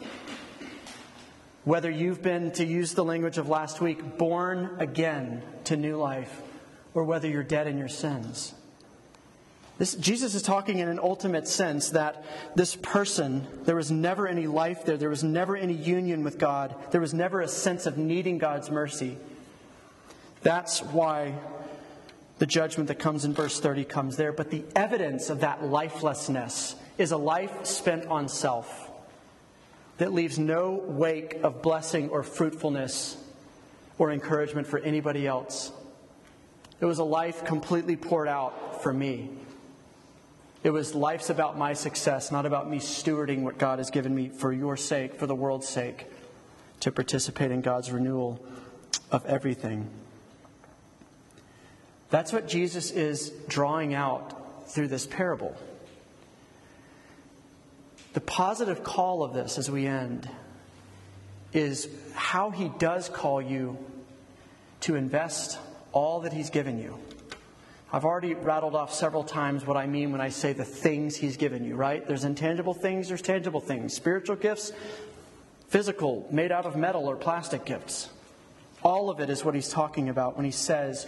Whether 1.64 1.90
you've 1.90 2.22
been, 2.22 2.52
to 2.52 2.64
use 2.64 2.94
the 2.94 3.04
language 3.04 3.38
of 3.38 3.48
last 3.48 3.80
week, 3.80 4.18
born 4.18 4.76
again 4.78 5.42
to 5.64 5.76
new 5.76 5.96
life, 5.96 6.42
or 6.94 7.04
whether 7.04 7.28
you're 7.28 7.42
dead 7.42 7.66
in 7.66 7.78
your 7.78 7.88
sins. 7.88 8.54
This, 9.78 9.94
Jesus 9.94 10.34
is 10.34 10.42
talking 10.42 10.78
in 10.78 10.88
an 10.88 10.98
ultimate 10.98 11.48
sense 11.48 11.90
that 11.90 12.24
this 12.54 12.76
person, 12.76 13.46
there 13.64 13.74
was 13.74 13.90
never 13.90 14.28
any 14.28 14.46
life 14.46 14.84
there, 14.84 14.96
there 14.96 15.08
was 15.08 15.24
never 15.24 15.56
any 15.56 15.72
union 15.72 16.22
with 16.22 16.38
God, 16.38 16.74
there 16.90 17.00
was 17.00 17.14
never 17.14 17.40
a 17.40 17.48
sense 17.48 17.86
of 17.86 17.98
needing 17.98 18.38
God's 18.38 18.70
mercy. 18.70 19.16
That's 20.42 20.82
why 20.82 21.34
the 22.38 22.46
judgment 22.46 22.88
that 22.88 22.98
comes 22.98 23.24
in 23.24 23.32
verse 23.34 23.60
30 23.60 23.84
comes 23.84 24.16
there. 24.16 24.32
But 24.32 24.50
the 24.50 24.64
evidence 24.74 25.30
of 25.30 25.40
that 25.40 25.64
lifelessness 25.64 26.76
is 26.98 27.12
a 27.12 27.16
life 27.16 27.66
spent 27.66 28.06
on 28.06 28.28
self 28.28 28.90
that 29.98 30.12
leaves 30.12 30.38
no 30.38 30.82
wake 30.86 31.38
of 31.42 31.62
blessing 31.62 32.08
or 32.10 32.22
fruitfulness 32.22 33.16
or 33.98 34.10
encouragement 34.10 34.66
for 34.66 34.78
anybody 34.80 35.26
else. 35.26 35.70
It 36.82 36.86
was 36.86 36.98
a 36.98 37.04
life 37.04 37.44
completely 37.44 37.94
poured 37.94 38.26
out 38.26 38.82
for 38.82 38.92
me. 38.92 39.30
It 40.64 40.70
was 40.70 40.96
life's 40.96 41.30
about 41.30 41.56
my 41.56 41.74
success, 41.74 42.32
not 42.32 42.44
about 42.44 42.68
me 42.68 42.78
stewarding 42.78 43.42
what 43.42 43.56
God 43.56 43.78
has 43.78 43.90
given 43.90 44.12
me 44.12 44.30
for 44.30 44.52
your 44.52 44.76
sake, 44.76 45.14
for 45.14 45.28
the 45.28 45.34
world's 45.34 45.68
sake, 45.68 46.08
to 46.80 46.90
participate 46.90 47.52
in 47.52 47.60
God's 47.60 47.92
renewal 47.92 48.44
of 49.12 49.24
everything. 49.26 49.88
That's 52.10 52.32
what 52.32 52.48
Jesus 52.48 52.90
is 52.90 53.30
drawing 53.46 53.94
out 53.94 54.68
through 54.68 54.88
this 54.88 55.06
parable. 55.06 55.56
The 58.12 58.20
positive 58.20 58.82
call 58.82 59.22
of 59.22 59.34
this 59.34 59.56
as 59.56 59.70
we 59.70 59.86
end 59.86 60.28
is 61.52 61.88
how 62.14 62.50
he 62.50 62.72
does 62.80 63.08
call 63.08 63.40
you 63.40 63.78
to 64.80 64.96
invest 64.96 65.60
all 65.92 66.20
that 66.20 66.32
he's 66.32 66.50
given 66.50 66.78
you. 66.78 66.98
I've 67.92 68.06
already 68.06 68.32
rattled 68.32 68.74
off 68.74 68.94
several 68.94 69.22
times 69.22 69.66
what 69.66 69.76
I 69.76 69.86
mean 69.86 70.12
when 70.12 70.20
I 70.20 70.30
say 70.30 70.54
the 70.54 70.64
things 70.64 71.14
he's 71.14 71.36
given 71.36 71.64
you, 71.64 71.76
right? 71.76 72.06
There's 72.06 72.24
intangible 72.24 72.72
things, 72.72 73.08
there's 73.08 73.20
tangible 73.20 73.60
things. 73.60 73.92
Spiritual 73.92 74.36
gifts, 74.36 74.72
physical, 75.68 76.26
made 76.30 76.52
out 76.52 76.64
of 76.64 76.74
metal 76.74 77.06
or 77.06 77.16
plastic 77.16 77.66
gifts. 77.66 78.08
All 78.82 79.10
of 79.10 79.20
it 79.20 79.28
is 79.28 79.44
what 79.44 79.54
he's 79.54 79.68
talking 79.68 80.08
about 80.08 80.36
when 80.36 80.46
he 80.46 80.50
says, 80.50 81.06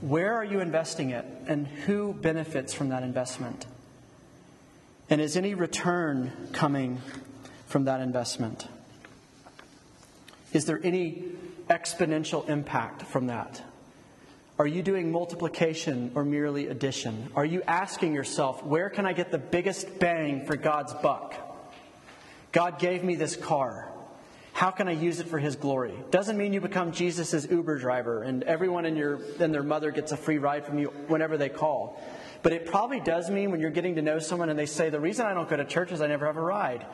where 0.00 0.34
are 0.34 0.44
you 0.44 0.60
investing 0.60 1.10
it, 1.10 1.24
and 1.46 1.66
who 1.66 2.12
benefits 2.12 2.72
from 2.72 2.88
that 2.90 3.02
investment? 3.02 3.66
And 5.10 5.20
is 5.20 5.36
any 5.36 5.54
return 5.54 6.32
coming 6.52 7.00
from 7.66 7.84
that 7.84 8.00
investment? 8.00 8.68
Is 10.52 10.66
there 10.66 10.80
any 10.82 11.24
exponential 11.68 12.48
impact 12.48 13.02
from 13.02 13.28
that? 13.28 13.62
Are 14.58 14.66
you 14.66 14.82
doing 14.82 15.12
multiplication 15.12 16.10
or 16.16 16.24
merely 16.24 16.66
addition? 16.66 17.30
Are 17.36 17.44
you 17.44 17.62
asking 17.62 18.12
yourself, 18.12 18.64
where 18.64 18.90
can 18.90 19.06
I 19.06 19.12
get 19.12 19.30
the 19.30 19.38
biggest 19.38 20.00
bang 20.00 20.46
for 20.46 20.56
God's 20.56 20.92
buck? 20.94 21.36
God 22.50 22.80
gave 22.80 23.04
me 23.04 23.14
this 23.14 23.36
car. 23.36 23.92
How 24.52 24.72
can 24.72 24.88
I 24.88 24.92
use 24.92 25.20
it 25.20 25.28
for 25.28 25.38
His 25.38 25.54
glory? 25.54 25.94
Doesn't 26.10 26.36
mean 26.36 26.52
you 26.52 26.60
become 26.60 26.90
Jesus' 26.90 27.46
Uber 27.48 27.78
driver 27.78 28.24
and 28.24 28.42
everyone 28.42 28.84
in 28.84 28.96
your 28.96 29.20
and 29.38 29.54
their 29.54 29.62
mother 29.62 29.92
gets 29.92 30.10
a 30.10 30.16
free 30.16 30.38
ride 30.38 30.66
from 30.66 30.80
you 30.80 30.88
whenever 31.06 31.36
they 31.36 31.48
call. 31.48 32.02
But 32.42 32.52
it 32.52 32.66
probably 32.66 32.98
does 32.98 33.30
mean 33.30 33.52
when 33.52 33.60
you're 33.60 33.70
getting 33.70 33.94
to 33.94 34.02
know 34.02 34.18
someone 34.18 34.48
and 34.48 34.58
they 34.58 34.66
say, 34.66 34.90
The 34.90 34.98
reason 34.98 35.26
I 35.26 35.34
don't 35.34 35.48
go 35.48 35.56
to 35.56 35.64
church 35.64 35.92
is 35.92 36.00
I 36.00 36.08
never 36.08 36.26
have 36.26 36.36
a 36.36 36.42
ride. 36.42 36.84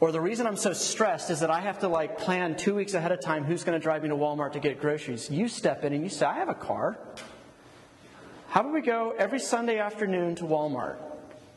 Or 0.00 0.12
the 0.12 0.20
reason 0.20 0.46
I'm 0.46 0.56
so 0.56 0.72
stressed 0.72 1.30
is 1.30 1.40
that 1.40 1.50
I 1.50 1.60
have 1.60 1.80
to 1.80 1.88
like 1.88 2.18
plan 2.18 2.56
two 2.56 2.74
weeks 2.74 2.94
ahead 2.94 3.10
of 3.10 3.20
time 3.20 3.44
who's 3.44 3.64
going 3.64 3.78
to 3.78 3.82
drive 3.82 4.02
me 4.02 4.10
to 4.10 4.16
Walmart 4.16 4.52
to 4.52 4.60
get 4.60 4.80
groceries. 4.80 5.28
You 5.28 5.48
step 5.48 5.84
in 5.84 5.92
and 5.92 6.04
you 6.04 6.08
say, 6.08 6.26
I 6.26 6.34
have 6.34 6.48
a 6.48 6.54
car. 6.54 6.96
How 8.48 8.60
about 8.60 8.72
we 8.72 8.80
go 8.80 9.12
every 9.18 9.40
Sunday 9.40 9.78
afternoon 9.78 10.36
to 10.36 10.44
Walmart? 10.44 10.96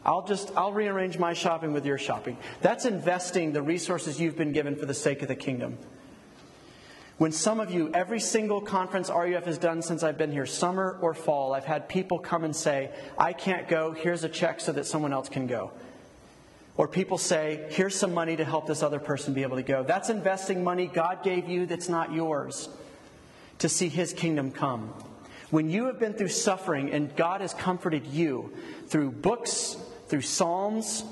I'll 0.03 0.25
just 0.25 0.51
I'll 0.57 0.73
rearrange 0.73 1.19
my 1.19 1.33
shopping 1.33 1.73
with 1.73 1.85
your 1.85 1.99
shopping. 1.99 2.37
That's 2.61 2.85
investing 2.85 3.53
the 3.53 3.61
resources 3.61 4.19
you've 4.19 4.35
been 4.35 4.51
given 4.51 4.75
for 4.75 4.87
the 4.87 4.93
sake 4.95 5.21
of 5.21 5.27
the 5.27 5.35
kingdom. 5.35 5.77
When 7.19 7.31
some 7.31 7.59
of 7.59 7.69
you, 7.69 7.91
every 7.93 8.19
single 8.19 8.61
conference 8.61 9.11
RUF 9.11 9.45
has 9.45 9.59
done 9.59 9.83
since 9.83 10.01
I've 10.01 10.17
been 10.17 10.31
here, 10.31 10.47
summer 10.47 10.97
or 11.01 11.13
fall, 11.13 11.53
I've 11.53 11.65
had 11.65 11.87
people 11.87 12.17
come 12.17 12.43
and 12.43 12.55
say, 12.55 12.89
I 13.15 13.33
can't 13.33 13.67
go, 13.67 13.91
here's 13.91 14.23
a 14.23 14.29
check 14.29 14.59
so 14.59 14.71
that 14.71 14.87
someone 14.87 15.13
else 15.13 15.29
can 15.29 15.45
go. 15.45 15.71
Or 16.77 16.87
people 16.87 17.17
say, 17.17 17.65
here's 17.69 17.95
some 17.95 18.13
money 18.13 18.35
to 18.37 18.45
help 18.45 18.65
this 18.65 18.81
other 18.81 18.99
person 18.99 19.33
be 19.33 19.43
able 19.43 19.57
to 19.57 19.63
go. 19.63 19.83
That's 19.83 20.09
investing 20.09 20.63
money 20.63 20.87
God 20.87 21.23
gave 21.23 21.47
you 21.49 21.65
that's 21.65 21.89
not 21.89 22.13
yours 22.13 22.69
to 23.59 23.69
see 23.69 23.89
his 23.89 24.13
kingdom 24.13 24.51
come. 24.51 24.93
When 25.51 25.69
you 25.69 25.85
have 25.87 25.99
been 25.99 26.13
through 26.13 26.29
suffering 26.29 26.91
and 26.91 27.13
God 27.15 27.41
has 27.41 27.53
comforted 27.53 28.07
you 28.07 28.53
through 28.87 29.11
books, 29.11 29.75
through 30.07 30.21
Psalms, 30.21 31.03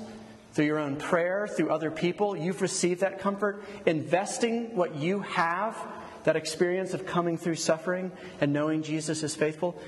through 0.54 0.64
your 0.64 0.78
own 0.78 0.96
prayer, 0.96 1.46
through 1.46 1.70
other 1.70 1.90
people, 1.90 2.36
you've 2.36 2.62
received 2.62 3.02
that 3.02 3.20
comfort. 3.20 3.62
Investing 3.86 4.74
what 4.74 4.96
you 4.96 5.20
have, 5.20 5.76
that 6.24 6.36
experience 6.36 6.94
of 6.94 7.06
coming 7.06 7.38
through 7.38 7.54
suffering 7.56 8.10
and 8.40 8.52
knowing 8.52 8.82
Jesus 8.82 9.22
is 9.22 9.36
faithful, 9.36 9.80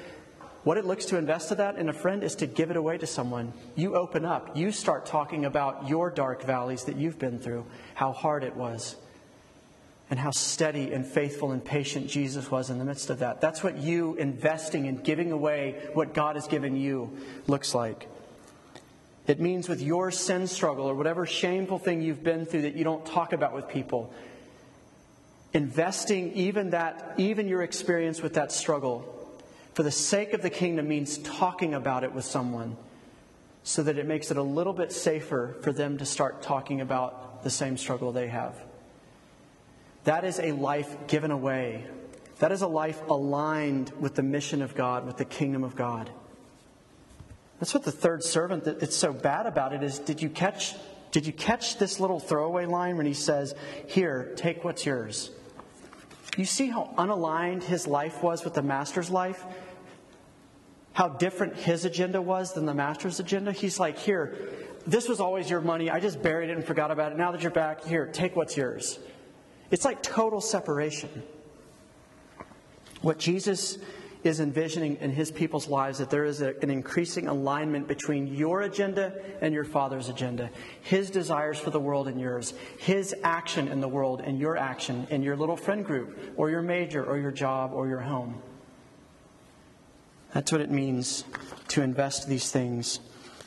what 0.64 0.78
it 0.78 0.84
looks 0.84 1.06
to 1.06 1.16
invest 1.16 1.48
to 1.48 1.56
that 1.56 1.76
in 1.76 1.88
a 1.88 1.92
friend 1.92 2.22
is 2.22 2.36
to 2.36 2.46
give 2.46 2.70
it 2.70 2.76
away 2.76 2.96
to 2.98 3.06
someone. 3.06 3.52
You 3.74 3.96
open 3.96 4.24
up, 4.24 4.56
you 4.56 4.70
start 4.70 5.06
talking 5.06 5.44
about 5.44 5.88
your 5.88 6.10
dark 6.10 6.44
valleys 6.44 6.84
that 6.84 6.96
you've 6.96 7.18
been 7.18 7.38
through, 7.38 7.66
how 7.94 8.12
hard 8.12 8.44
it 8.44 8.54
was, 8.54 8.94
and 10.08 10.20
how 10.20 10.30
steady 10.30 10.92
and 10.92 11.04
faithful 11.04 11.50
and 11.50 11.64
patient 11.64 12.06
Jesus 12.06 12.50
was 12.50 12.70
in 12.70 12.78
the 12.78 12.84
midst 12.84 13.10
of 13.10 13.20
that. 13.20 13.40
That's 13.40 13.64
what 13.64 13.78
you 13.78 14.14
investing 14.14 14.86
and 14.86 15.02
giving 15.02 15.32
away 15.32 15.82
what 15.94 16.14
God 16.14 16.36
has 16.36 16.46
given 16.46 16.76
you 16.76 17.16
looks 17.48 17.74
like. 17.74 18.08
It 19.26 19.40
means 19.40 19.68
with 19.68 19.80
your 19.80 20.10
sin 20.10 20.46
struggle 20.46 20.86
or 20.86 20.94
whatever 20.94 21.26
shameful 21.26 21.78
thing 21.78 22.02
you've 22.02 22.22
been 22.22 22.44
through 22.44 22.62
that 22.62 22.76
you 22.76 22.84
don't 22.84 23.06
talk 23.06 23.32
about 23.32 23.54
with 23.54 23.68
people, 23.68 24.12
investing 25.52 26.32
even 26.34 26.70
that, 26.70 27.14
even 27.16 27.48
your 27.48 27.62
experience 27.62 28.22
with 28.22 28.34
that 28.34 28.52
struggle 28.52 29.11
for 29.74 29.82
the 29.82 29.90
sake 29.90 30.32
of 30.32 30.42
the 30.42 30.50
kingdom 30.50 30.88
means 30.88 31.18
talking 31.18 31.74
about 31.74 32.04
it 32.04 32.12
with 32.12 32.24
someone 32.24 32.76
so 33.62 33.82
that 33.82 33.98
it 33.98 34.06
makes 34.06 34.30
it 34.30 34.36
a 34.36 34.42
little 34.42 34.72
bit 34.72 34.92
safer 34.92 35.56
for 35.62 35.72
them 35.72 35.98
to 35.98 36.04
start 36.04 36.42
talking 36.42 36.80
about 36.80 37.42
the 37.42 37.50
same 37.50 37.76
struggle 37.76 38.12
they 38.12 38.28
have. 38.28 38.54
That 40.04 40.24
is 40.24 40.40
a 40.40 40.52
life 40.52 41.06
given 41.06 41.30
away. 41.30 41.86
That 42.40 42.50
is 42.50 42.62
a 42.62 42.66
life 42.66 43.00
aligned 43.08 43.92
with 44.00 44.16
the 44.16 44.22
mission 44.22 44.62
of 44.62 44.74
God, 44.74 45.06
with 45.06 45.16
the 45.16 45.24
kingdom 45.24 45.62
of 45.62 45.76
God. 45.76 46.10
That's 47.60 47.72
what 47.72 47.84
the 47.84 47.92
third 47.92 48.24
servant 48.24 48.64
that 48.64 48.82
it's 48.82 48.96
so 48.96 49.12
bad 49.12 49.46
about 49.46 49.72
it 49.72 49.84
is 49.84 50.00
did 50.00 50.20
you 50.20 50.28
catch 50.28 50.74
did 51.12 51.26
you 51.26 51.32
catch 51.32 51.76
this 51.76 52.00
little 52.00 52.18
throwaway 52.18 52.64
line 52.64 52.96
when 52.96 53.04
he 53.04 53.12
says, 53.12 53.54
"Here, 53.86 54.32
take 54.34 54.64
what's 54.64 54.84
yours." 54.86 55.30
You 56.36 56.46
see 56.46 56.68
how 56.68 56.94
unaligned 56.96 57.62
his 57.62 57.86
life 57.86 58.22
was 58.22 58.44
with 58.44 58.54
the 58.54 58.62
master's 58.62 59.10
life? 59.10 59.44
How 60.92 61.08
different 61.08 61.56
his 61.56 61.84
agenda 61.84 62.20
was 62.20 62.52
than 62.52 62.66
the 62.66 62.74
master's 62.74 63.18
agenda? 63.18 63.52
He's 63.52 63.80
like, 63.80 63.98
"Here, 63.98 64.36
this 64.86 65.08
was 65.08 65.20
always 65.20 65.48
your 65.48 65.60
money. 65.60 65.90
I 65.90 66.00
just 66.00 66.22
buried 66.22 66.50
it 66.50 66.56
and 66.56 66.64
forgot 66.64 66.90
about 66.90 67.12
it. 67.12 67.18
Now 67.18 67.32
that 67.32 67.42
you're 67.42 67.50
back, 67.50 67.84
here, 67.84 68.06
take 68.06 68.36
what's 68.36 68.56
yours." 68.56 68.98
It's 69.70 69.84
like 69.84 70.02
total 70.02 70.40
separation. 70.40 71.22
What 73.00 73.18
Jesus 73.18 73.78
is 74.22 74.38
envisioning 74.38 74.96
in 75.00 75.10
his 75.10 75.30
people's 75.30 75.66
lives 75.66 75.98
that 75.98 76.10
there 76.10 76.24
is 76.24 76.42
a, 76.42 76.54
an 76.62 76.70
increasing 76.70 77.26
alignment 77.26 77.88
between 77.88 78.28
your 78.28 78.62
agenda 78.62 79.14
and 79.40 79.52
your 79.52 79.64
father's 79.64 80.08
agenda, 80.08 80.50
his 80.82 81.10
desires 81.10 81.58
for 81.58 81.70
the 81.70 81.80
world 81.80 82.06
and 82.06 82.20
yours, 82.20 82.54
his 82.78 83.14
action 83.24 83.66
in 83.66 83.80
the 83.80 83.88
world 83.88 84.20
and 84.20 84.38
your 84.38 84.56
action 84.56 85.06
in 85.10 85.22
your 85.22 85.36
little 85.36 85.56
friend 85.56 85.84
group, 85.84 86.16
or 86.36 86.50
your 86.50 86.62
major, 86.62 87.04
or 87.04 87.18
your 87.18 87.32
job, 87.32 87.72
or 87.72 87.88
your 87.88 88.00
home. 88.00 88.40
That's 90.32 90.50
what 90.50 90.60
it 90.60 90.70
means 90.70 91.24
to 91.68 91.82
invest 91.82 92.26
these 92.26 92.50
things 92.50 93.00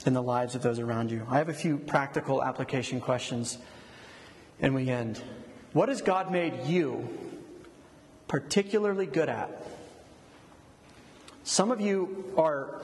in 0.06 0.14
the 0.14 0.22
lives 0.22 0.54
of 0.54 0.62
those 0.62 0.80
around 0.80 1.10
you. 1.10 1.26
I 1.30 1.40
have 1.40 1.50
a 1.50 1.54
few 1.54 1.78
practical 1.78 2.44
application 2.44 3.02
questions, 3.02 3.58
and 4.60 4.76
we 4.76 4.90
end. 4.90 5.22
What 5.74 5.90
has 5.90 6.02
God 6.02 6.32
made 6.32 6.66
you 6.66 7.10
particularly 8.28 9.08
good 9.08 9.30
at? 9.30 9.50
Some 11.44 11.72
of 11.72 11.82
you 11.82 12.34
are 12.38 12.82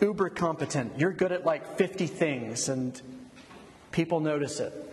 uber 0.00 0.30
competent. 0.30 0.98
You're 0.98 1.12
good 1.12 1.32
at 1.32 1.44
like 1.44 1.76
50 1.76 2.06
things, 2.06 2.70
and 2.70 3.00
people 3.92 4.20
notice 4.20 4.60
it. 4.60 4.85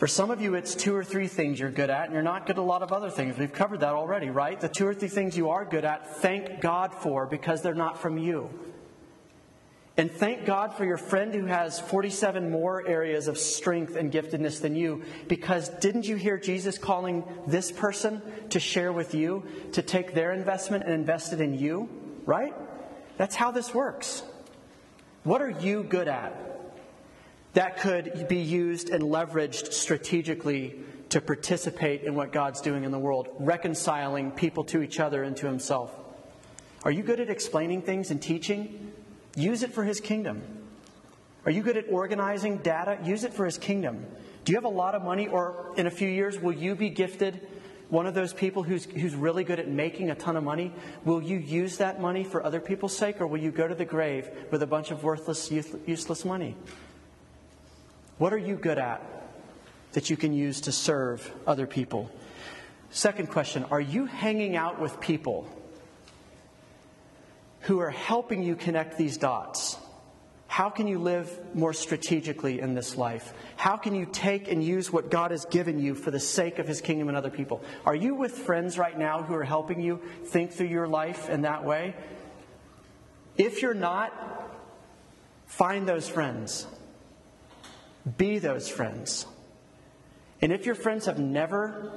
For 0.00 0.06
some 0.06 0.30
of 0.30 0.40
you, 0.40 0.54
it's 0.54 0.74
two 0.74 0.96
or 0.96 1.04
three 1.04 1.28
things 1.28 1.60
you're 1.60 1.70
good 1.70 1.90
at, 1.90 2.06
and 2.06 2.14
you're 2.14 2.22
not 2.22 2.46
good 2.46 2.56
at 2.56 2.58
a 2.58 2.62
lot 2.62 2.82
of 2.82 2.90
other 2.90 3.10
things. 3.10 3.36
We've 3.36 3.52
covered 3.52 3.80
that 3.80 3.92
already, 3.92 4.30
right? 4.30 4.58
The 4.58 4.66
two 4.66 4.86
or 4.86 4.94
three 4.94 5.08
things 5.08 5.36
you 5.36 5.50
are 5.50 5.62
good 5.62 5.84
at, 5.84 6.16
thank 6.22 6.62
God 6.62 6.94
for 6.94 7.26
because 7.26 7.60
they're 7.60 7.74
not 7.74 8.00
from 8.00 8.16
you. 8.16 8.48
And 9.98 10.10
thank 10.10 10.46
God 10.46 10.72
for 10.72 10.86
your 10.86 10.96
friend 10.96 11.34
who 11.34 11.44
has 11.44 11.78
47 11.80 12.50
more 12.50 12.88
areas 12.88 13.28
of 13.28 13.36
strength 13.36 13.94
and 13.94 14.10
giftedness 14.10 14.62
than 14.62 14.74
you, 14.74 15.02
because 15.28 15.68
didn't 15.68 16.08
you 16.08 16.16
hear 16.16 16.38
Jesus 16.38 16.78
calling 16.78 17.22
this 17.46 17.70
person 17.70 18.22
to 18.48 18.58
share 18.58 18.94
with 18.94 19.14
you, 19.14 19.44
to 19.72 19.82
take 19.82 20.14
their 20.14 20.32
investment 20.32 20.84
and 20.84 20.94
invest 20.94 21.34
it 21.34 21.42
in 21.42 21.58
you? 21.58 21.90
Right? 22.24 22.54
That's 23.18 23.36
how 23.36 23.50
this 23.50 23.74
works. 23.74 24.22
What 25.24 25.42
are 25.42 25.50
you 25.50 25.82
good 25.82 26.08
at 26.08 26.49
that 27.54 27.78
could 27.78 28.28
be 28.28 28.38
used 28.38 28.90
and 28.90 29.02
leveraged 29.04 29.72
strategically 29.72 30.80
to 31.08 31.20
participate 31.20 32.02
in 32.02 32.14
what 32.14 32.32
God's 32.32 32.60
doing 32.60 32.84
in 32.84 32.92
the 32.92 32.98
world, 32.98 33.28
reconciling 33.38 34.30
people 34.30 34.64
to 34.64 34.82
each 34.82 35.00
other 35.00 35.22
and 35.22 35.36
to 35.38 35.46
Himself? 35.46 35.92
Are 36.84 36.90
you 36.90 37.02
good 37.02 37.20
at 37.20 37.28
explaining 37.28 37.82
things 37.82 38.10
and 38.10 38.22
teaching? 38.22 38.92
Use 39.34 39.62
it 39.62 39.72
for 39.72 39.84
His 39.84 40.00
kingdom. 40.00 40.42
Are 41.44 41.50
you 41.50 41.62
good 41.62 41.76
at 41.76 41.86
organizing 41.90 42.58
data? 42.58 42.98
Use 43.04 43.24
it 43.24 43.34
for 43.34 43.44
His 43.44 43.58
kingdom. 43.58 44.06
Do 44.44 44.52
you 44.52 44.56
have 44.56 44.64
a 44.64 44.68
lot 44.68 44.94
of 44.94 45.02
money, 45.02 45.26
or 45.26 45.72
in 45.76 45.86
a 45.86 45.90
few 45.90 46.08
years, 46.08 46.38
will 46.38 46.52
you 46.52 46.74
be 46.74 46.88
gifted 46.88 47.46
one 47.88 48.06
of 48.06 48.14
those 48.14 48.32
people 48.32 48.62
who's, 48.62 48.84
who's 48.84 49.14
really 49.14 49.42
good 49.42 49.58
at 49.58 49.68
making 49.68 50.10
a 50.10 50.14
ton 50.14 50.36
of 50.36 50.44
money? 50.44 50.72
Will 51.04 51.20
you 51.20 51.36
use 51.36 51.78
that 51.78 52.00
money 52.00 52.22
for 52.22 52.44
other 52.44 52.60
people's 52.60 52.96
sake, 52.96 53.20
or 53.20 53.26
will 53.26 53.40
you 53.40 53.50
go 53.50 53.66
to 53.66 53.74
the 53.74 53.84
grave 53.84 54.30
with 54.50 54.62
a 54.62 54.66
bunch 54.66 54.90
of 54.90 55.02
worthless, 55.02 55.50
useless 55.50 56.24
money? 56.24 56.56
What 58.20 58.34
are 58.34 58.38
you 58.38 58.56
good 58.56 58.76
at 58.76 59.00
that 59.92 60.10
you 60.10 60.16
can 60.18 60.34
use 60.34 60.60
to 60.62 60.72
serve 60.72 61.32
other 61.46 61.66
people? 61.66 62.10
Second 62.90 63.30
question 63.30 63.64
Are 63.70 63.80
you 63.80 64.04
hanging 64.04 64.56
out 64.56 64.78
with 64.78 65.00
people 65.00 65.48
who 67.60 67.80
are 67.80 67.88
helping 67.88 68.42
you 68.42 68.56
connect 68.56 68.98
these 68.98 69.16
dots. 69.16 69.78
How 70.48 70.68
can 70.68 70.86
you 70.86 70.98
live 70.98 71.30
more 71.54 71.72
strategically 71.72 72.60
in 72.60 72.74
this 72.74 72.98
life? 72.98 73.32
How 73.56 73.78
can 73.78 73.94
you 73.94 74.04
take 74.04 74.52
and 74.52 74.62
use 74.62 74.92
what 74.92 75.10
God 75.10 75.30
has 75.30 75.46
given 75.46 75.78
you 75.78 75.94
for 75.94 76.10
the 76.10 76.20
sake 76.20 76.58
of 76.58 76.68
His 76.68 76.82
kingdom 76.82 77.08
and 77.08 77.16
other 77.16 77.30
people? 77.30 77.62
Are 77.86 77.94
you 77.94 78.14
with 78.14 78.32
friends 78.32 78.76
right 78.76 78.98
now 78.98 79.22
who 79.22 79.34
are 79.34 79.44
helping 79.44 79.80
you 79.80 79.98
think 80.26 80.52
through 80.52 80.66
your 80.66 80.88
life 80.88 81.30
in 81.30 81.42
that 81.42 81.64
way? 81.64 81.96
If 83.38 83.62
you're 83.62 83.72
not, 83.72 84.12
find 85.46 85.88
those 85.88 86.06
friends. 86.06 86.66
Be 88.16 88.38
those 88.38 88.68
friends. 88.68 89.26
And 90.40 90.52
if 90.52 90.66
your 90.66 90.74
friends 90.74 91.06
have 91.06 91.18
never 91.18 91.92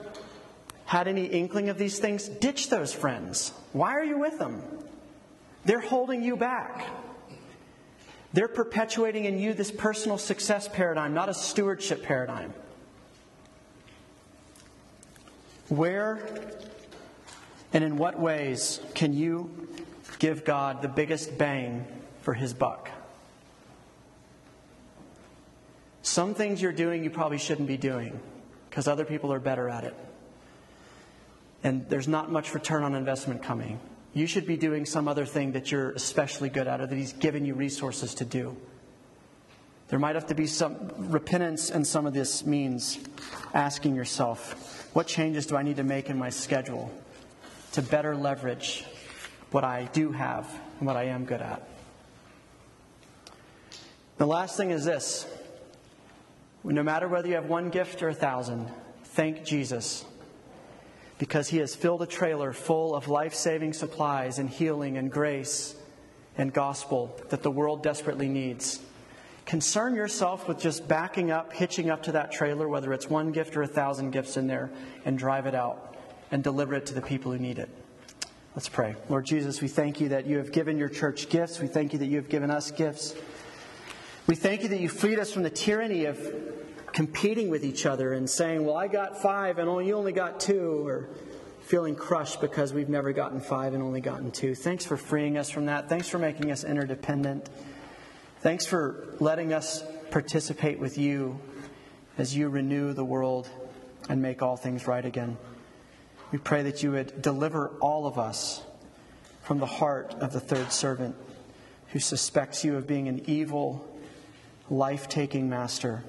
had 0.86 1.07
any 1.07 1.26
inkling 1.26 1.70
of 1.70 1.78
these 1.78 1.99
things, 1.99 2.28
ditch 2.28 2.70
those 2.70 2.93
friends. 2.93 3.53
Why 3.72 3.93
are 3.93 4.03
you 4.03 4.20
with 4.20 4.38
them? 4.38 4.61
They're 5.66 5.80
holding 5.80 6.24
you 6.24 6.36
back. 6.36 6.86
They're 8.34 8.47
perpetuating 8.47 9.26
in 9.26 9.39
you 9.39 9.53
this 9.53 9.72
personal 9.72 10.18
success 10.18 10.68
paradigm, 10.68 11.14
not 11.14 11.30
a 11.30 11.34
stewardship 11.34 12.03
paradigm. 12.03 12.53
Where 15.70 16.28
and 17.72 17.84
in 17.84 17.97
what 17.97 18.20
ways 18.20 18.80
can 18.93 19.14
you 19.14 19.49
give 20.20 20.45
God 20.45 20.82
the 20.82 20.88
biggest 20.88 21.38
bang 21.38 21.86
for 22.22 22.34
his 22.34 22.53
buck? 22.53 22.89
Some 26.04 26.36
things 26.36 26.62
you're 26.62 26.74
doing 26.74 27.04
you 27.04 27.10
probably 27.10 27.38
shouldn't 27.38 27.68
be 27.68 27.78
doing 27.78 28.20
because 28.70 28.89
other 28.89 29.06
people 29.06 29.32
are 29.32 29.39
better 29.39 29.70
at 29.70 29.86
it. 29.86 29.95
And 31.64 31.88
there's 31.89 32.10
not 32.10 32.30
much 32.30 32.54
return 32.54 32.84
on 32.84 32.93
investment 32.93 33.41
coming. 33.41 33.80
You 34.14 34.28
should 34.28 34.45
be 34.45 34.58
doing 34.58 34.86
some 34.86 35.08
other 35.08 35.26
thing 35.26 35.54
that 35.54 35.72
you're 35.72 35.91
especially 35.91 36.49
good 36.49 36.68
at 36.68 36.82
or 36.82 36.88
that 36.88 36.95
He's 36.95 37.14
given 37.14 37.45
you 37.45 37.54
resources 37.54 38.14
to 38.16 38.26
do. 38.26 38.56
There 39.88 39.97
might 39.97 40.16
have 40.16 40.28
to 40.28 40.36
be 40.36 40.45
some 40.45 40.91
repentance, 40.97 41.72
and 41.72 41.88
some 41.88 42.06
of 42.06 42.14
this 42.14 42.45
means 42.45 42.99
asking 43.54 43.95
yourself, 43.95 44.89
what 44.93 45.08
changes 45.08 45.45
do 45.45 45.56
I 45.56 45.64
need 45.64 45.78
to 45.78 45.84
make 45.84 46.10
in 46.10 46.18
my 46.18 46.30
schedule 46.30 46.91
to 47.74 47.82
better 47.82 48.16
leverage 48.16 48.84
what 49.51 49.64
I 49.64 49.86
do 49.93 50.12
have 50.12 50.49
and 50.80 50.88
what 50.88 50.97
I 50.97 51.06
am 51.06 51.24
good 51.24 51.41
at? 51.41 51.66
The 54.18 54.28
last 54.28 54.58
thing 54.58 54.72
is 54.72 54.84
this 54.84 55.26
no 56.64 56.84
matter 56.84 57.07
whether 57.07 57.28
you 57.28 57.36
have 57.36 57.45
one 57.45 57.70
gift 57.70 58.01
or 58.01 58.09
a 58.09 58.14
thousand, 58.14 58.68
thank 59.03 59.43
Jesus 59.43 60.05
because 61.24 61.47
he 61.47 61.57
has 61.57 61.76
filled 61.76 62.01
a 62.01 62.05
trailer 62.05 62.51
full 62.51 62.95
of 62.95 63.07
life 63.07 63.34
saving 63.34 63.72
supplies 63.74 64.39
and 64.39 64.49
healing 64.49 64.97
and 64.97 65.11
grace 65.11 65.76
and 66.38 66.51
gospel 66.51 67.18
that 67.30 67.43
the 67.43 67.49
world 67.49 67.84
desperately 67.84 68.28
needs. 68.28 68.82
Concern 69.45 69.95
yourself 69.95 70.47
with 70.47 70.59
just 70.59 70.88
backing 70.88 71.32
up, 71.32 71.53
hitching 71.53 71.89
up 71.89 72.03
to 72.03 72.14
that 72.14 72.32
trailer, 72.32 72.68
whether 72.68 72.93
it's 72.93 73.09
one 73.09 73.32
gift 73.32 73.55
or 73.55 73.61
a 73.64 73.68
thousand 73.68 74.11
gifts 74.11 74.38
in 74.38 74.47
there, 74.47 74.70
and 75.05 75.18
drive 75.18 75.45
it 75.45 75.55
out 75.55 75.95
and 76.32 76.43
deliver 76.43 76.76
it 76.76 76.86
to 76.88 76.93
the 76.93 77.01
people 77.01 77.32
who 77.32 77.38
need 77.38 77.59
it. 77.59 77.70
Let's 78.55 78.70
pray. 78.70 78.95
Lord 79.09 79.26
Jesus, 79.26 79.61
we 79.61 79.68
thank 79.68 79.99
you 79.99 80.09
that 80.09 80.26
you 80.26 80.38
have 80.38 80.51
given 80.51 80.78
your 80.78 80.89
church 80.89 81.30
gifts. 81.30 81.59
We 81.59 81.68
thank 81.68 81.93
you 81.93 81.99
that 81.99 82.05
you 82.07 82.18
have 82.18 82.30
given 82.30 82.51
us 82.51 82.72
gifts. 82.72 83.16
We 84.26 84.36
thank 84.36 84.63
you 84.63 84.69
that 84.69 84.80
you 84.80 84.88
freed 84.88 85.19
us 85.19 85.34
from 85.34 85.43
the 85.43 85.49
tyranny 85.49 86.05
of 86.05 86.17
competing 86.93 87.49
with 87.49 87.65
each 87.65 87.86
other 87.86 88.13
and 88.13 88.30
saying, 88.30 88.63
Well, 88.65 88.78
I 88.78 88.88
got 88.88 89.21
five 89.21 89.59
and 89.59 89.86
you 89.86 89.95
only 89.95 90.13
got 90.13 90.39
two, 90.39 90.88
or 90.88 91.09
feeling 91.63 91.93
crushed 91.93 92.39
because 92.39 92.71
we've 92.71 92.88
never 92.88 93.11
gotten 93.11 93.41
five 93.41 93.74
and 93.74 93.84
only 93.84 93.99
gotten 93.99 94.32
two. 94.32 94.55
Thanks 94.55 94.86
for 94.86 94.95
freeing 94.95 95.38
us 95.38 95.49
from 95.49 95.65
that. 95.65 95.89
Thanks 95.89 96.07
for 96.07 96.19
making 96.19 96.51
us 96.51 96.63
interdependent. 96.63 97.49
Thanks 98.39 98.65
for 98.65 99.13
letting 99.19 99.51
us 99.51 99.84
participate 100.09 100.80
with 100.80 100.97
you 100.97 101.38
as 102.17 102.34
you 102.34 102.47
renew 102.47 102.93
the 102.93 103.03
world 103.03 103.49
and 104.07 104.21
make 104.21 104.41
all 104.41 104.55
things 104.55 104.88
right 104.88 105.03
again. 105.03 105.38
We 106.32 106.38
pray 106.38 106.63
that 106.63 106.82
you 106.82 106.91
would 106.91 107.21
deliver 107.21 107.69
all 107.82 108.07
of 108.07 108.17
us 108.17 108.61
from 109.41 109.59
the 109.59 109.65
heart 109.65 110.13
of 110.21 110.32
the 110.32 110.39
third 110.39 110.71
servant 110.71 111.17
who 111.89 111.99
suspects 111.99 112.63
you 112.63 112.78
of 112.78 112.88
being 112.88 113.09
an 113.09 113.21
evil, 113.28 113.86
life 114.70 115.09
taking 115.09 115.49
master. 115.49 116.03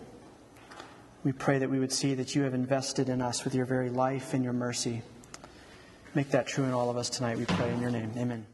We 1.25 1.33
pray 1.33 1.59
that 1.59 1.71
we 1.71 1.79
would 1.79 1.93
see 1.93 2.15
that 2.15 2.35
you 2.35 2.43
have 2.43 2.55
invested 2.55 3.09
in 3.09 3.23
us 3.23 3.45
with 3.45 3.55
your 3.55 3.67
very 3.67 3.91
life 3.91 4.35
and 4.35 4.45
your 4.45 4.53
mercy. 4.53 5.03
Make 6.15 6.31
that 6.31 6.47
true 6.47 6.65
in 6.65 6.73
all 6.73 6.91
of 6.91 6.97
us 6.97 7.11
tonight, 7.11 7.39
we 7.39 7.47
pray 7.47 7.73
in 7.73 7.81
your 7.81 7.91
name. 7.91 8.13
Amen. 8.17 8.47